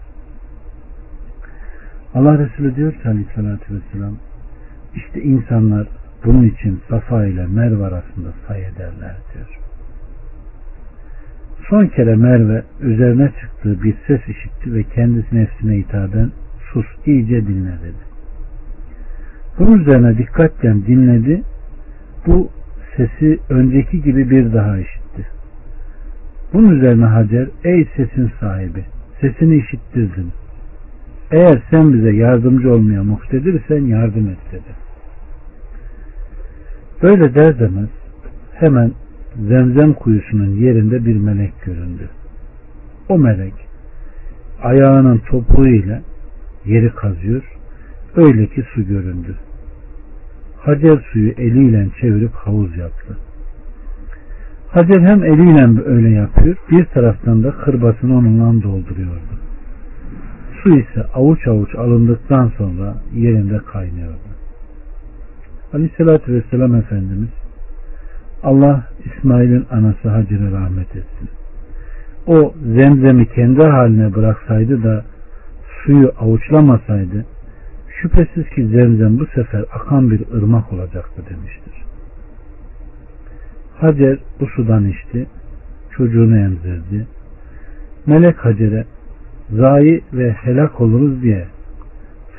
Allah 2.14 2.38
Resulü 2.40 2.76
diyor 2.76 2.94
ki 2.94 3.10
aleyhissalatü 3.10 3.76
vesselam 3.76 4.18
işte 4.96 5.22
insanlar 5.22 5.88
bunun 6.26 6.44
için 6.44 6.82
Safa 6.90 7.26
ile 7.26 7.46
Merve 7.48 7.86
arasında 7.86 8.28
say 8.48 8.66
ederler 8.66 9.16
diyor. 9.34 9.65
Son 11.70 11.88
kere 11.88 12.16
Merve 12.16 12.64
üzerine 12.82 13.32
çıktığı 13.42 13.84
bir 13.84 13.96
ses 14.08 14.22
işitti 14.28 14.74
ve 14.74 14.84
kendisi 14.84 15.36
nefsine 15.36 15.78
hitaben 15.78 16.32
sus 16.74 16.86
iyice 17.06 17.48
dinle 17.48 17.72
dedi. 17.84 18.06
Bunun 19.60 19.80
üzerine 19.80 20.18
dikkatle 20.18 20.74
dinledi. 20.88 21.42
Bu 22.28 22.50
sesi 22.98 23.40
önceki 23.50 24.02
gibi 24.02 24.30
bir 24.30 24.54
daha 24.54 24.78
işitti. 24.78 25.28
Bunun 26.54 26.76
üzerine 26.76 27.06
Hacer 27.06 27.48
ey 27.64 27.88
sesin 27.96 28.32
sahibi 28.40 28.86
sesini 29.22 29.56
işittirdin. 29.58 30.32
Eğer 31.32 31.62
sen 31.70 31.94
bize 31.94 32.12
yardımcı 32.12 32.74
olmaya 32.74 33.04
muhtedirsen 33.04 33.82
yardım 33.82 34.30
et 34.30 34.38
dedi. 34.52 34.76
Böyle 37.04 37.36
der 37.36 37.60
demez 37.60 37.90
hemen 38.54 38.92
zemzem 39.40 39.94
kuyusunun 39.94 40.50
yerinde 40.50 41.06
bir 41.06 41.16
melek 41.16 41.54
göründü. 41.66 42.10
O 43.10 43.18
melek 43.18 43.54
ayağının 44.64 45.18
topuğuyla 45.18 46.02
yeri 46.66 46.90
kazıyor. 46.90 47.44
Öyle 48.16 48.48
ki 48.48 48.64
su 48.74 48.88
göründü. 48.88 49.36
Hacer 50.60 51.06
suyu 51.12 51.32
eliyle 51.32 51.88
çevirip 52.02 52.32
havuz 52.34 52.78
yaptı. 52.78 53.18
Hacer 54.68 55.02
hem 55.02 55.24
eliyle 55.24 55.82
öyle 55.86 56.10
yapıyor, 56.10 56.56
bir 56.72 56.86
taraftan 56.86 57.44
da 57.44 57.52
kırbasını 57.52 58.18
onunla 58.18 58.64
dolduruyordu. 58.64 59.36
Su 60.64 60.78
ise 60.80 61.04
avuç 61.14 61.48
avuç 61.48 61.76
alındıktan 61.76 62.52
sonra 62.58 62.96
yerinde 63.14 63.58
kaynıyordu. 63.58 64.30
Aleyhissalatü 65.74 66.34
Vesselam 66.34 66.76
Efendimiz 66.76 67.30
Allah 68.46 68.84
İsmail'in 69.06 69.66
anası 69.72 70.10
Hacer'e 70.10 70.52
rahmet 70.52 70.96
etsin. 70.96 71.30
O 72.28 72.54
zemzemi 72.76 73.28
kendi 73.28 73.64
haline 73.64 74.16
bıraksaydı 74.16 74.84
da 74.84 75.06
suyu 75.84 76.12
avuçlamasaydı 76.20 77.26
şüphesiz 78.02 78.50
ki 78.50 78.68
zemzem 78.68 79.20
bu 79.20 79.26
sefer 79.26 79.66
akan 79.74 80.12
bir 80.12 80.22
ırmak 80.38 80.74
olacaktı 80.74 81.22
demiştir. 81.30 81.74
Hacer 83.80 84.20
bu 84.40 84.48
sudan 84.48 84.86
içti, 84.88 85.28
çocuğunu 85.92 86.38
emzirdi. 86.38 87.08
Melek 88.06 88.46
Hacer'e 88.46 88.86
zayi 89.52 90.04
ve 90.14 90.32
helak 90.32 90.82
oluruz 90.82 91.22
diye 91.22 91.48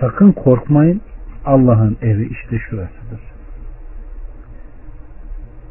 sakın 0.00 0.32
korkmayın 0.32 1.00
Allah'ın 1.44 1.96
evi 2.02 2.28
işte 2.28 2.58
şurasıdır. 2.58 3.35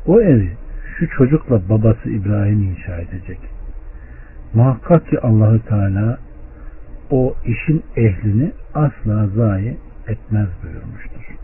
O 0.08 0.22
evi 0.22 0.52
şu 0.98 1.10
çocukla 1.10 1.70
babası 1.70 2.10
İbrahim 2.10 2.64
inşa 2.64 2.98
edecek. 2.98 3.40
Muhakkak 4.54 5.10
ki 5.10 5.20
Allahü 5.20 5.60
Teala 5.60 6.18
o 7.10 7.36
işin 7.46 7.84
ehlini 7.96 8.52
asla 8.74 9.28
zayi 9.28 9.78
etmez 10.08 10.48
buyurmuştur. 10.64 11.36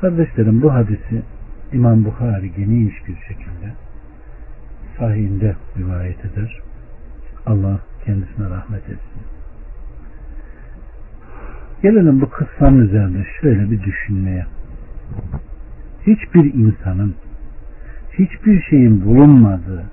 Kardeşlerim 0.00 0.62
bu 0.62 0.74
hadisi 0.74 1.22
İmam 1.72 2.04
Bukhari 2.04 2.52
geniş 2.52 3.08
bir 3.08 3.16
şekilde 3.16 3.72
sahihinde 4.98 5.56
rivayet 5.78 6.24
eder. 6.24 6.60
Allah 7.46 7.80
kendisine 8.04 8.50
rahmet 8.50 8.82
etsin. 8.82 9.22
Gelelim 11.82 12.20
bu 12.20 12.30
kıssanın 12.30 12.78
üzerinde 12.78 13.26
şöyle 13.40 13.70
bir 13.70 13.82
düşünmeye 13.82 14.46
hiçbir 16.08 16.54
insanın 16.54 17.14
hiçbir 18.12 18.62
şeyin 18.62 19.04
bulunmadığı 19.04 19.84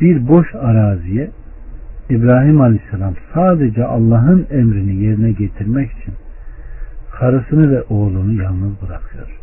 bir 0.00 0.28
boş 0.28 0.54
araziye 0.54 1.30
İbrahim 2.10 2.60
Aleyhisselam 2.60 3.14
sadece 3.34 3.84
Allah'ın 3.84 4.46
emrini 4.50 5.04
yerine 5.04 5.32
getirmek 5.32 5.92
için 5.92 6.14
karısını 7.18 7.70
ve 7.70 7.82
oğlunu 7.82 8.42
yalnız 8.42 8.82
bırakıyor. 8.82 9.40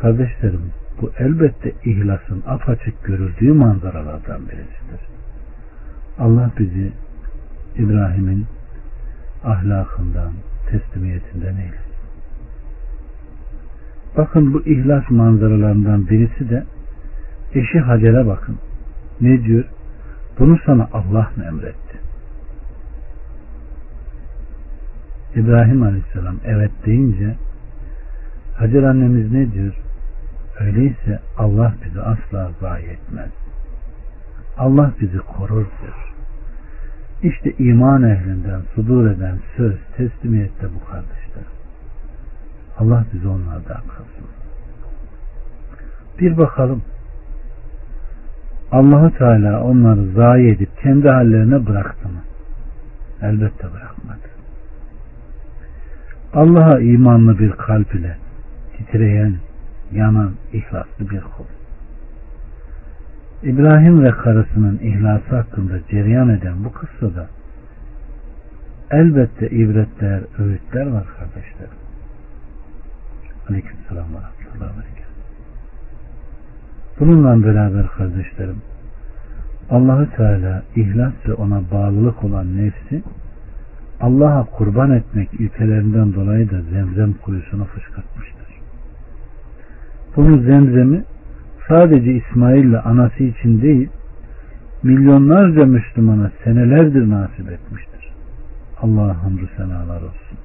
Kardeşlerim 0.00 0.70
bu 1.00 1.10
elbette 1.18 1.72
ihlasın 1.84 2.42
apaçık 2.46 3.04
görüldüğü 3.04 3.52
manzaralardan 3.52 4.40
birisidir. 4.42 5.00
Allah 6.18 6.50
bizi 6.58 6.92
İbrahim'in 7.76 8.46
ahlakından, 9.44 10.32
teslimiyetinden 10.70 11.56
eylesin. 11.56 11.93
Bakın 14.16 14.54
bu 14.54 14.62
ihlas 14.62 15.10
manzaralarından 15.10 16.08
birisi 16.08 16.50
de 16.50 16.64
eşi 17.54 17.80
Hacer'e 17.80 18.26
bakın. 18.26 18.58
Ne 19.20 19.44
diyor? 19.44 19.64
Bunu 20.38 20.58
sana 20.66 20.88
Allah 20.92 21.30
mı 21.36 21.44
emretti? 21.44 21.98
İbrahim 25.36 25.82
Aleyhisselam 25.82 26.36
evet 26.44 26.70
deyince 26.86 27.34
Hacer 28.56 28.82
annemiz 28.82 29.32
ne 29.32 29.52
diyor? 29.52 29.74
Öyleyse 30.60 31.20
Allah 31.36 31.74
bizi 31.84 32.00
asla 32.00 32.50
zayi 32.60 32.86
etmez. 32.86 33.30
Allah 34.58 34.92
bizi 35.00 35.18
korur 35.18 35.66
diyor. 35.82 36.14
İşte 37.22 37.52
iman 37.58 38.02
ehlinden 38.02 38.60
sudur 38.74 39.10
eden 39.10 39.38
söz 39.56 39.74
teslimiyette 39.96 40.66
bu 40.74 40.84
kardeşler. 40.90 41.44
Allah 42.78 43.04
bizi 43.12 43.28
onlardan 43.28 43.80
kılsın. 43.80 44.26
Bir 46.20 46.38
bakalım. 46.38 46.82
Allahu 48.72 49.18
Teala 49.18 49.62
onları 49.62 50.12
zayi 50.12 50.54
edip 50.54 50.68
kendi 50.82 51.08
hallerine 51.08 51.66
bıraktı 51.66 52.08
mı? 52.08 52.20
Elbette 53.22 53.72
bırakmadı. 53.72 54.18
Allah'a 56.34 56.80
imanlı 56.80 57.38
bir 57.38 57.50
kalp 57.50 57.94
ile 57.94 58.16
titreyen, 58.76 59.36
yanan, 59.92 60.32
ihlaslı 60.52 61.10
bir 61.10 61.20
kul. 61.20 61.44
İbrahim 63.42 64.04
ve 64.04 64.10
karısının 64.10 64.78
ihlası 64.78 65.36
hakkında 65.36 65.74
cereyan 65.90 66.28
eden 66.28 66.64
bu 66.64 66.72
kıssada 66.72 67.26
elbette 68.90 69.50
ibretler, 69.50 70.20
öğütler 70.38 70.86
var 70.86 71.04
kardeşlerim. 71.18 71.83
Aleyküm 73.48 73.76
selam 73.88 74.04
ve 74.04 74.16
rahmetullahi 74.16 74.86
Bununla 77.00 77.46
beraber 77.46 77.86
kardeşlerim 77.86 78.62
Allahü 79.70 80.10
Teala 80.16 80.62
ihlas 80.76 81.12
ve 81.28 81.34
ona 81.34 81.62
bağlılık 81.72 82.24
olan 82.24 82.56
nefsi 82.56 83.02
Allah'a 84.00 84.44
kurban 84.44 84.90
etmek 84.90 85.34
ilkelerinden 85.34 86.14
dolayı 86.14 86.50
da 86.50 86.62
zemzem 86.62 87.12
kuyusunu 87.12 87.64
fışkırtmıştır. 87.64 88.48
Bunu 90.16 90.42
zemzemi 90.42 91.04
sadece 91.68 92.12
İsmail 92.12 92.64
ile 92.64 92.80
anası 92.80 93.22
için 93.22 93.62
değil 93.62 93.88
milyonlarca 94.82 95.66
Müslümana 95.66 96.30
senelerdir 96.44 97.10
nasip 97.10 97.50
etmiştir. 97.52 98.12
Allah'a 98.82 99.22
hamdü 99.22 99.48
senalar 99.56 100.02
olsun. 100.02 100.38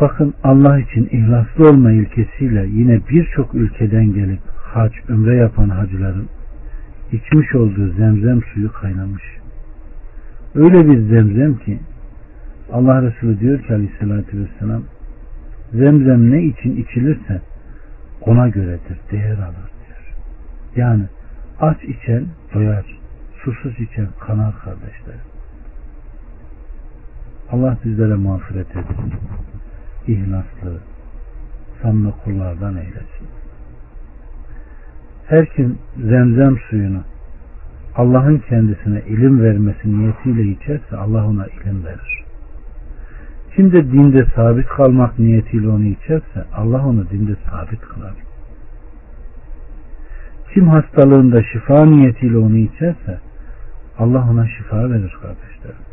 Bakın 0.00 0.34
Allah 0.44 0.78
için 0.78 1.08
ihlaslı 1.12 1.68
olma 1.68 1.92
ilkesiyle 1.92 2.66
yine 2.66 3.00
birçok 3.10 3.54
ülkeden 3.54 4.12
gelip 4.12 4.40
hac, 4.56 4.92
ömre 5.08 5.36
yapan 5.36 5.68
hacıların 5.68 6.28
içmiş 7.12 7.54
olduğu 7.54 7.92
zemzem 7.92 8.40
suyu 8.42 8.72
kaynamış. 8.72 9.22
Öyle 10.54 10.88
bir 10.88 10.98
zemzem 10.98 11.58
ki 11.58 11.78
Allah 12.72 13.02
Resulü 13.02 13.40
diyor 13.40 13.62
ki 13.62 13.74
aleyhissalatü 13.74 14.38
vesselam 14.38 14.82
zemzem 15.72 16.30
ne 16.30 16.42
için 16.42 16.76
içilirse 16.76 17.40
ona 18.20 18.48
göredir, 18.48 18.98
değer 19.12 19.38
alır 19.38 19.70
diyor. 19.86 20.14
Yani 20.76 21.04
aç 21.60 21.84
içen 21.84 22.24
doyar, 22.54 22.84
susuz 23.44 23.80
içen 23.80 24.06
kanar 24.20 24.54
kardeşler. 24.58 25.20
Allah 27.52 27.78
bizlere 27.84 28.14
mağfiret 28.14 28.76
etsin. 28.76 29.12
İhlaslı, 30.06 30.80
samimi 31.82 32.12
kullardan 32.24 32.76
eylesin. 32.76 33.28
Her 35.26 35.46
kim 35.46 35.78
zemzem 35.96 36.58
suyunu 36.70 37.02
Allah'ın 37.96 38.38
kendisine 38.38 39.02
ilim 39.08 39.42
vermesi 39.42 39.98
niyetiyle 39.98 40.42
içerse 40.42 40.96
Allah 40.96 41.26
ona 41.26 41.46
ilim 41.46 41.84
verir. 41.84 42.24
Kim 43.56 43.72
de 43.72 43.92
dinde 43.92 44.26
sabit 44.34 44.66
kalmak 44.66 45.18
niyetiyle 45.18 45.68
onu 45.68 45.84
içerse 45.84 46.44
Allah 46.54 46.86
onu 46.86 47.10
dinde 47.10 47.36
sabit 47.50 47.80
kılar. 47.80 48.14
Kim 50.54 50.68
hastalığında 50.68 51.42
şifa 51.42 51.84
niyetiyle 51.84 52.38
onu 52.38 52.56
içerse 52.56 53.20
Allah 53.98 54.28
ona 54.30 54.48
şifa 54.48 54.90
verir 54.90 55.16
kardeşlerim. 55.22 55.86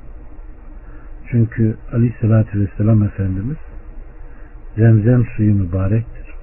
Çünkü 1.32 1.78
aleyhissalatü 1.94 2.60
vesselam 2.60 3.04
Efendimiz 3.04 3.58
zemzem 4.78 5.26
suyu 5.26 5.56
mübarektir. 5.56 6.34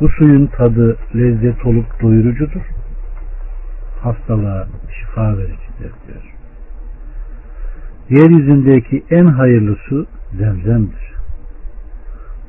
Bu 0.00 0.08
suyun 0.08 0.46
tadı 0.46 0.96
lezzet 1.14 1.66
olup 1.66 2.02
doyurucudur. 2.02 2.62
Hastalığa 4.00 4.68
şifa 5.00 5.38
vericidir 5.38 5.92
diyor. 6.06 6.34
Yeryüzündeki 8.10 9.04
en 9.10 9.26
hayırlı 9.26 9.76
su 9.88 10.06
zemzemdir. 10.38 11.08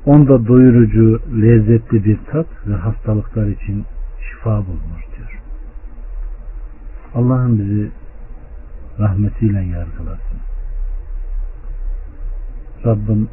Onda 0.06 0.48
doyurucu, 0.48 1.22
lezzetli 1.42 2.06
bir 2.06 2.18
tat 2.32 2.48
ve 2.68 2.74
hastalıklar 2.74 3.48
için 3.48 3.86
şifa 4.30 4.58
bulunur 4.58 5.04
diyor. 5.18 5.42
Allah'ın 7.16 7.60
bizi 7.60 7.92
rahmetiyle 9.00 9.60
yargılasın. 9.60 10.40
Rabbim 12.86 13.30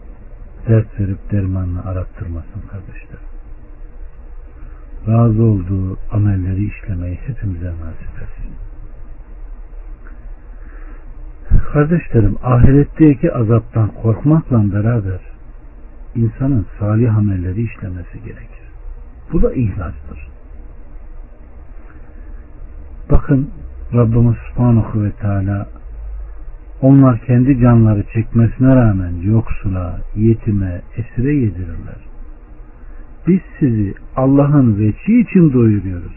dert 0.69 1.01
verip 1.01 1.33
dermanını 1.33 1.85
arattırmasın 1.85 2.61
kardeşler. 2.71 3.21
Razı 5.09 5.43
olduğu 5.43 5.99
amelleri 6.12 6.67
işlemeyi 6.67 7.19
hepimize 7.27 7.67
nasip 7.67 8.23
etsin. 8.23 8.53
Kardeşlerim 11.73 12.37
ahiretteki 12.43 13.35
azaptan 13.35 13.89
korkmakla 14.03 14.73
beraber 14.73 15.21
insanın 16.14 16.67
salih 16.79 17.17
amelleri 17.17 17.62
işlemesi 17.62 18.23
gerekir. 18.25 18.67
Bu 19.33 19.43
da 19.43 19.53
ihlastır. 19.53 20.29
Bakın 23.11 23.51
Rabbimiz 23.95 24.37
Subhanahu 24.37 25.03
ve 25.03 25.12
Teala 25.12 25.69
onlar 26.81 27.18
kendi 27.18 27.61
canları 27.61 28.05
çekmesine 28.12 28.74
rağmen 28.77 29.12
yoksula, 29.22 30.01
yetime, 30.14 30.83
esire 30.97 31.35
yedirirler. 31.35 32.07
Biz 33.27 33.41
sizi 33.59 33.95
Allah'ın 34.16 34.79
veçi 34.79 35.20
için 35.20 35.53
doyuruyoruz. 35.53 36.16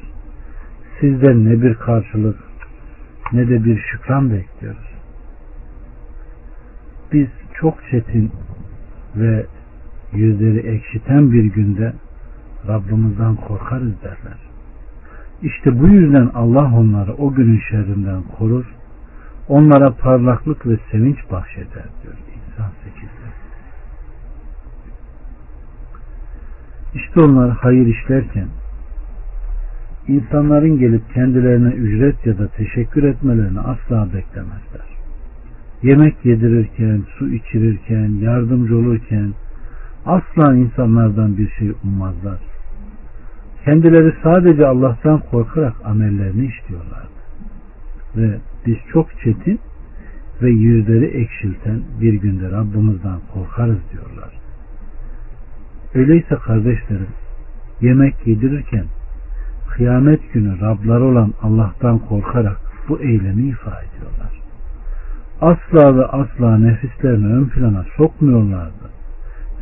Sizden 0.99 1.45
ne 1.45 1.61
bir 1.61 1.73
karşılık 1.73 2.37
ne 3.33 3.47
de 3.49 3.65
bir 3.65 3.77
şükran 3.77 4.31
bekliyoruz. 4.31 4.89
Biz 7.13 7.27
çok 7.59 7.77
çetin 7.91 8.31
ve 9.15 9.45
yüzleri 10.13 10.59
ekşiten 10.59 11.31
bir 11.31 11.43
günde 11.43 11.93
Rabbimizden 12.67 13.35
korkarız 13.35 14.01
derler. 14.03 14.39
İşte 15.41 15.79
bu 15.79 15.87
yüzden 15.87 16.29
Allah 16.33 16.73
onları 16.75 17.13
o 17.13 17.33
günün 17.33 17.61
şerrinden 17.69 18.23
korur, 18.37 18.65
onlara 19.49 19.91
parlaklık 19.91 20.67
ve 20.67 20.77
sevinç 20.91 21.17
bahşeder 21.31 21.85
diyor 22.03 22.13
İnsan 22.35 22.65
8'de. 22.65 23.29
İşte 26.93 27.21
onlar 27.21 27.51
hayır 27.51 27.87
işlerken 27.87 28.47
insanların 30.07 30.79
gelip 30.79 31.13
kendilerine 31.13 31.69
ücret 31.69 32.25
ya 32.25 32.37
da 32.37 32.47
teşekkür 32.47 33.03
etmelerini 33.03 33.59
asla 33.59 34.05
beklemezler. 34.13 34.89
Yemek 35.83 36.25
yedirirken, 36.25 37.03
su 37.17 37.29
içirirken, 37.29 38.09
yardımcı 38.09 38.77
olurken 38.77 39.33
asla 40.05 40.55
insanlardan 40.55 41.37
bir 41.37 41.49
şey 41.49 41.71
ummazlar. 41.83 42.39
Kendileri 43.65 44.13
sadece 44.23 44.67
Allah'tan 44.67 45.19
korkarak 45.31 45.73
amellerini 45.85 46.45
işliyorlar. 46.45 47.07
Ve 48.15 48.39
biz 48.65 48.77
çok 48.93 49.19
çetin 49.23 49.59
ve 50.41 50.49
yüzleri 50.49 51.05
ekşilten 51.05 51.81
bir 52.01 52.13
günde 52.13 52.51
Rabbimizden 52.51 53.19
korkarız 53.33 53.79
diyorlar. 53.91 54.39
Öyleyse 55.93 56.35
kardeşlerim 56.35 57.07
yemek 57.81 58.27
yedirirken 58.27 58.85
kıyamet 59.69 60.33
günü 60.33 60.61
Rabları 60.61 61.03
olan 61.03 61.33
Allah'tan 61.41 61.99
korkarak 61.99 62.57
bu 62.89 62.99
eylemi 62.99 63.43
ifade 63.43 63.85
ediyorlar. 63.85 64.41
Asla 65.41 65.97
ve 65.97 66.05
asla 66.05 66.57
nefislerini 66.57 67.33
ön 67.33 67.45
plana 67.45 67.85
sokmuyorlardı. 67.97 68.89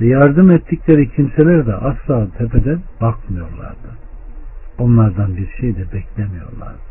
Ve 0.01 0.05
yardım 0.05 0.51
ettikleri 0.51 1.09
kimseler 1.09 1.65
de 1.65 1.75
asla 1.75 2.27
tepeden 2.37 2.79
bakmıyorlardı. 3.01 3.89
Onlardan 4.77 5.37
bir 5.37 5.49
şey 5.59 5.75
de 5.75 5.85
beklemiyorlardı. 5.93 6.86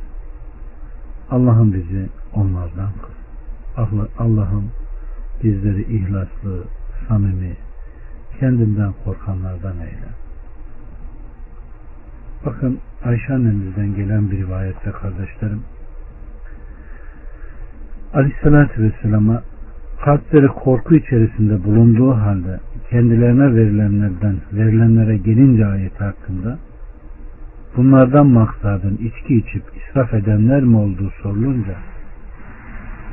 Allah'ım 1.31 1.73
bizi 1.73 2.09
onlardan 2.35 2.91
kıl. 3.03 4.07
Allah'ım 4.19 4.71
bizleri 5.43 5.83
ihlaslı, 5.83 6.65
samimi, 7.09 7.57
kendinden 8.41 8.93
korkanlardan 9.05 9.79
eyle. 9.81 10.09
Bakın 12.47 12.79
Ayşe 13.05 13.35
annemizden 13.35 13.95
gelen 13.95 14.31
bir 14.31 14.39
rivayette 14.39 14.91
kardeşlerim 14.91 15.63
Aleyhisselatü 18.15 18.83
Vesselam'a 18.83 19.43
kalpleri 20.05 20.47
korku 20.47 20.95
içerisinde 20.95 21.65
bulunduğu 21.65 22.13
halde 22.15 22.61
kendilerine 22.91 23.55
verilenlerden 23.55 24.37
verilenlere 24.53 25.17
gelince 25.17 25.67
ayet 25.67 26.01
hakkında 26.01 26.59
bunlardan 27.77 28.27
maksadın 28.27 28.97
içki 28.97 29.37
içip 29.37 29.63
israf 29.77 30.15
edenler 30.15 30.63
mi 30.63 30.77
olduğu 30.77 31.11
sorulunca 31.23 31.75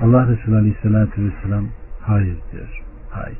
Allah 0.02 0.28
Resulü 0.28 0.56
Aleyhisselatü 0.56 1.24
Vesselam 1.24 1.66
hayır 2.02 2.38
diyor. 2.52 2.82
Hayır. 3.10 3.38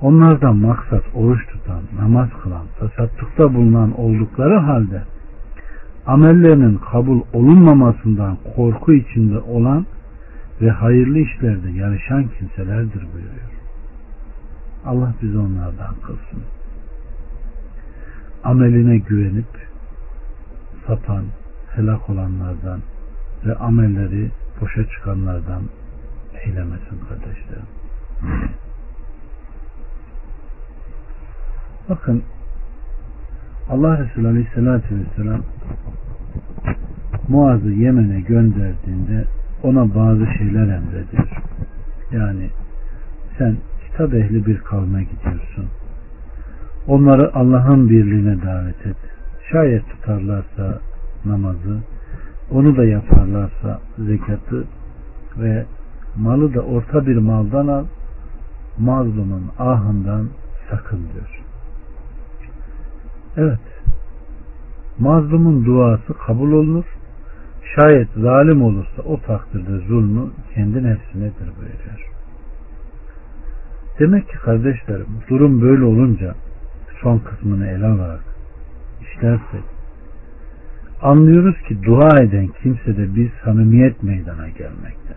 Onlardan 0.00 0.56
maksat 0.56 1.02
oruç 1.14 1.46
tutan, 1.46 1.82
namaz 2.00 2.28
kılan, 2.42 2.66
tasattukta 2.78 3.54
bulunan 3.54 4.00
oldukları 4.00 4.58
halde 4.58 5.02
amellerinin 6.06 6.78
kabul 6.92 7.20
olunmamasından 7.32 8.36
korku 8.56 8.92
içinde 8.92 9.38
olan 9.38 9.86
ve 10.60 10.70
hayırlı 10.70 11.18
işlerde 11.18 11.70
yarışan 11.70 12.28
kimselerdir 12.38 13.02
buyuruyor. 13.12 13.54
Allah 14.86 15.14
bizi 15.22 15.38
onlardan 15.38 15.94
kılsın. 16.06 16.42
Ameline 18.44 18.98
güvenip 18.98 19.46
satan, 20.86 21.24
helak 21.74 22.10
olanlardan 22.10 22.80
ve 23.46 23.54
amelleri 23.54 24.30
boşa 24.60 24.88
çıkanlardan 24.88 25.62
eylemesin 26.44 27.00
kardeşlerim. 27.08 27.66
Bakın 31.88 32.22
Allah 33.70 33.98
Resulü 33.98 34.28
Aleyhisselatü 34.28 34.98
Vesselam 34.98 35.42
Muaz'ı 37.28 37.70
Yemen'e 37.70 38.20
gönderdiğinde 38.20 39.24
ona 39.62 39.94
bazı 39.94 40.26
şeyler 40.38 40.62
emrediyor. 40.62 41.28
Yani 42.12 42.50
sen 43.38 43.56
kitap 43.86 44.14
ehli 44.14 44.46
bir 44.46 44.58
kavme 44.58 45.04
gidiyorsun. 45.04 45.66
Onları 46.86 47.34
Allah'ın 47.34 47.90
birliğine 47.90 48.42
davet 48.42 48.86
et. 48.86 49.13
Şayet 49.54 49.82
tutarlarsa 49.90 50.80
namazı, 51.24 51.78
onu 52.50 52.76
da 52.76 52.84
yaparlarsa 52.84 53.80
zekatı 53.98 54.64
ve 55.38 55.66
malı 56.16 56.54
da 56.54 56.60
orta 56.60 57.06
bir 57.06 57.16
maldan 57.16 57.66
al, 57.66 57.84
mazlumun 58.78 59.50
ahından 59.58 60.28
sakın 60.70 60.98
diyor. 60.98 61.42
Evet, 63.36 63.82
mazlumun 64.98 65.64
duası 65.64 66.14
kabul 66.26 66.52
olunur. 66.52 66.84
Şayet 67.74 68.08
zalim 68.16 68.62
olursa 68.62 69.02
o 69.04 69.20
takdirde 69.20 69.78
zulmü 69.78 70.30
kendi 70.54 70.84
nefsinedir 70.84 71.46
buyuruyor. 71.56 72.10
Demek 73.98 74.28
ki 74.28 74.38
kardeşlerim 74.38 75.06
durum 75.28 75.62
böyle 75.62 75.84
olunca 75.84 76.34
son 77.02 77.18
kısmını 77.18 77.66
ele 77.66 77.86
alarak 77.86 78.33
işlersek 79.14 79.64
anlıyoruz 81.02 81.62
ki 81.68 81.82
dua 81.82 82.20
eden 82.20 82.48
kimsede 82.62 83.14
bir 83.14 83.32
samimiyet 83.44 84.02
meydana 84.02 84.48
gelmekte. 84.48 85.14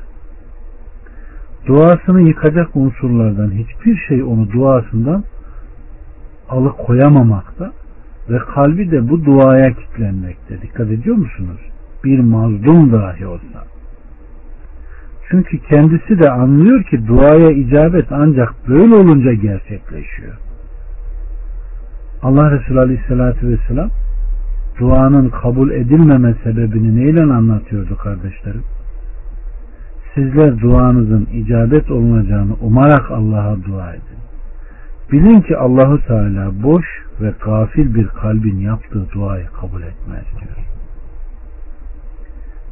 Duasını 1.67 2.21
yıkacak 2.21 2.75
unsurlardan 2.75 3.51
hiçbir 3.51 3.97
şey 4.07 4.23
onu 4.23 4.51
duasından 4.51 5.23
alıkoyamamakta 6.49 7.71
ve 8.29 8.37
kalbi 8.37 8.91
de 8.91 9.09
bu 9.09 9.25
duaya 9.25 9.73
kilitlenmekte. 9.73 10.61
Dikkat 10.61 10.91
ediyor 10.91 11.15
musunuz? 11.15 11.59
Bir 12.03 12.19
mazlum 12.19 12.93
dahi 12.93 13.25
olsa. 13.25 13.63
Çünkü 15.29 15.59
kendisi 15.59 16.19
de 16.19 16.31
anlıyor 16.31 16.83
ki 16.83 17.07
duaya 17.07 17.51
icabet 17.51 18.11
ancak 18.11 18.53
böyle 18.67 18.95
olunca 18.95 19.33
gerçekleşiyor. 19.33 20.46
Allah 22.21 22.51
Resulü 22.51 22.79
Aleyhisselatü 22.79 23.47
Vesselam 23.47 23.89
duanın 24.79 25.29
kabul 25.29 25.71
edilmeme 25.71 26.35
sebebini 26.43 26.95
neyle 26.95 27.21
anlatıyordu 27.21 27.97
kardeşlerim? 27.97 28.63
Sizler 30.15 30.61
duanızın 30.61 31.27
icabet 31.33 31.91
olunacağını 31.91 32.53
umarak 32.61 33.11
Allah'a 33.11 33.63
dua 33.63 33.91
edin. 33.91 34.17
Bilin 35.11 35.41
ki 35.41 35.57
Allahu 35.57 35.99
Teala 36.07 36.63
boş 36.63 36.85
ve 37.21 37.33
gafil 37.45 37.95
bir 37.95 38.07
kalbin 38.07 38.57
yaptığı 38.57 39.11
duayı 39.11 39.45
kabul 39.61 39.81
etmez 39.81 40.25
diyor. 40.39 40.67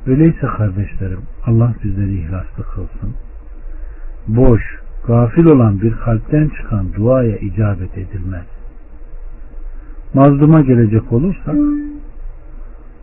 Öyleyse 0.08 0.48
kardeşlerim 0.58 1.22
Allah 1.46 1.74
bizleri 1.84 2.18
ihlaslı 2.18 2.64
kılsın. 2.64 3.16
Boş, 4.28 4.62
gafil 5.08 5.46
olan 5.46 5.82
bir 5.82 5.96
kalpten 5.96 6.50
çıkan 6.50 6.94
duaya 6.94 7.38
icabet 7.38 7.98
edilmez. 7.98 8.46
Mazluma 10.16 10.62
gelecek 10.62 11.14
olursak 11.14 11.56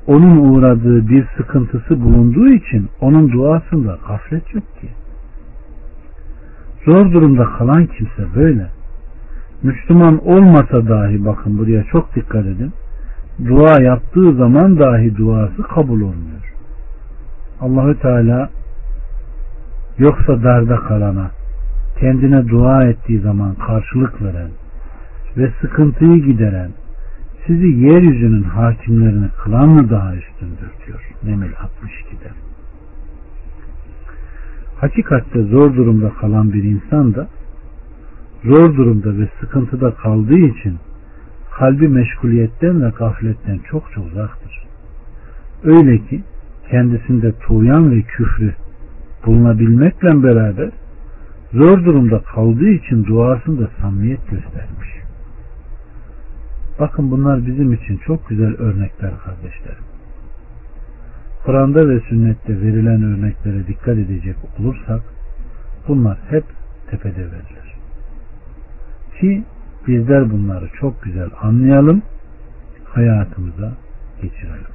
onun 0.06 0.36
uğradığı 0.36 1.08
bir 1.08 1.26
sıkıntısı 1.36 2.04
bulunduğu 2.04 2.48
için 2.48 2.88
onun 3.00 3.32
duasında 3.32 3.98
gaflet 4.08 4.54
yok 4.54 4.64
ki. 4.80 4.88
Zor 6.84 7.12
durumda 7.12 7.44
kalan 7.44 7.86
kimse 7.86 8.34
böyle. 8.34 8.68
Müslüman 9.62 10.26
olmasa 10.26 10.88
dahi 10.88 11.24
bakın 11.24 11.58
buraya 11.58 11.84
çok 11.84 12.14
dikkat 12.14 12.46
edin. 12.46 12.72
Dua 13.48 13.82
yaptığı 13.82 14.34
zaman 14.34 14.78
dahi 14.78 15.16
duası 15.16 15.62
kabul 15.62 16.00
olmuyor. 16.00 16.54
Allahü 17.60 17.98
Teala 17.98 18.50
yoksa 19.98 20.42
darda 20.42 20.76
kalana 20.76 21.30
kendine 22.00 22.48
dua 22.48 22.84
ettiği 22.84 23.20
zaman 23.20 23.54
karşılık 23.54 24.22
veren 24.22 24.50
ve 25.36 25.50
sıkıntıyı 25.60 26.24
gideren 26.24 26.70
sizi 27.46 27.66
yeryüzünün 27.66 28.42
hakimlerini 28.42 29.28
kılan 29.42 29.68
mı 29.68 29.90
daha 29.90 30.14
üstündür 30.16 30.70
diyor 30.86 31.00
Nemil 31.22 31.52
62'de. 31.52 32.30
Hakikatte 34.80 35.42
zor 35.42 35.76
durumda 35.76 36.10
kalan 36.20 36.52
bir 36.52 36.64
insan 36.64 37.14
da 37.14 37.28
zor 38.44 38.76
durumda 38.76 39.18
ve 39.18 39.28
sıkıntıda 39.40 39.94
kaldığı 39.94 40.38
için 40.38 40.78
kalbi 41.58 41.88
meşguliyetten 41.88 42.82
ve 42.82 42.90
gafletten 42.98 43.58
çok 43.70 43.92
çok 43.92 44.06
uzaktır. 44.06 44.66
Öyle 45.64 45.98
ki 45.98 46.22
kendisinde 46.70 47.32
tuğyan 47.32 47.90
ve 47.90 48.02
küfrü 48.02 48.54
bulunabilmekle 49.26 50.22
beraber 50.22 50.70
zor 51.52 51.84
durumda 51.84 52.22
kaldığı 52.34 52.68
için 52.68 53.04
duasında 53.04 53.68
samimiyet 53.80 54.30
göstermiş. 54.30 55.01
Bakın 56.78 57.10
bunlar 57.10 57.46
bizim 57.46 57.72
için 57.72 57.96
çok 57.96 58.28
güzel 58.28 58.54
örnekler 58.54 59.10
kardeşlerim. 59.18 59.84
Kur'an'da 61.44 61.88
ve 61.88 62.00
sünnette 62.00 62.60
verilen 62.60 63.02
örneklere 63.02 63.66
dikkat 63.66 63.98
edecek 63.98 64.36
olursak 64.58 65.00
bunlar 65.88 66.18
hep 66.30 66.44
tepede 66.90 67.20
verilir. 67.20 67.76
Ki 69.20 69.44
bizler 69.86 70.30
bunları 70.30 70.68
çok 70.80 71.02
güzel 71.02 71.30
anlayalım, 71.42 72.02
hayatımıza 72.84 73.72
geçirelim. 74.22 74.71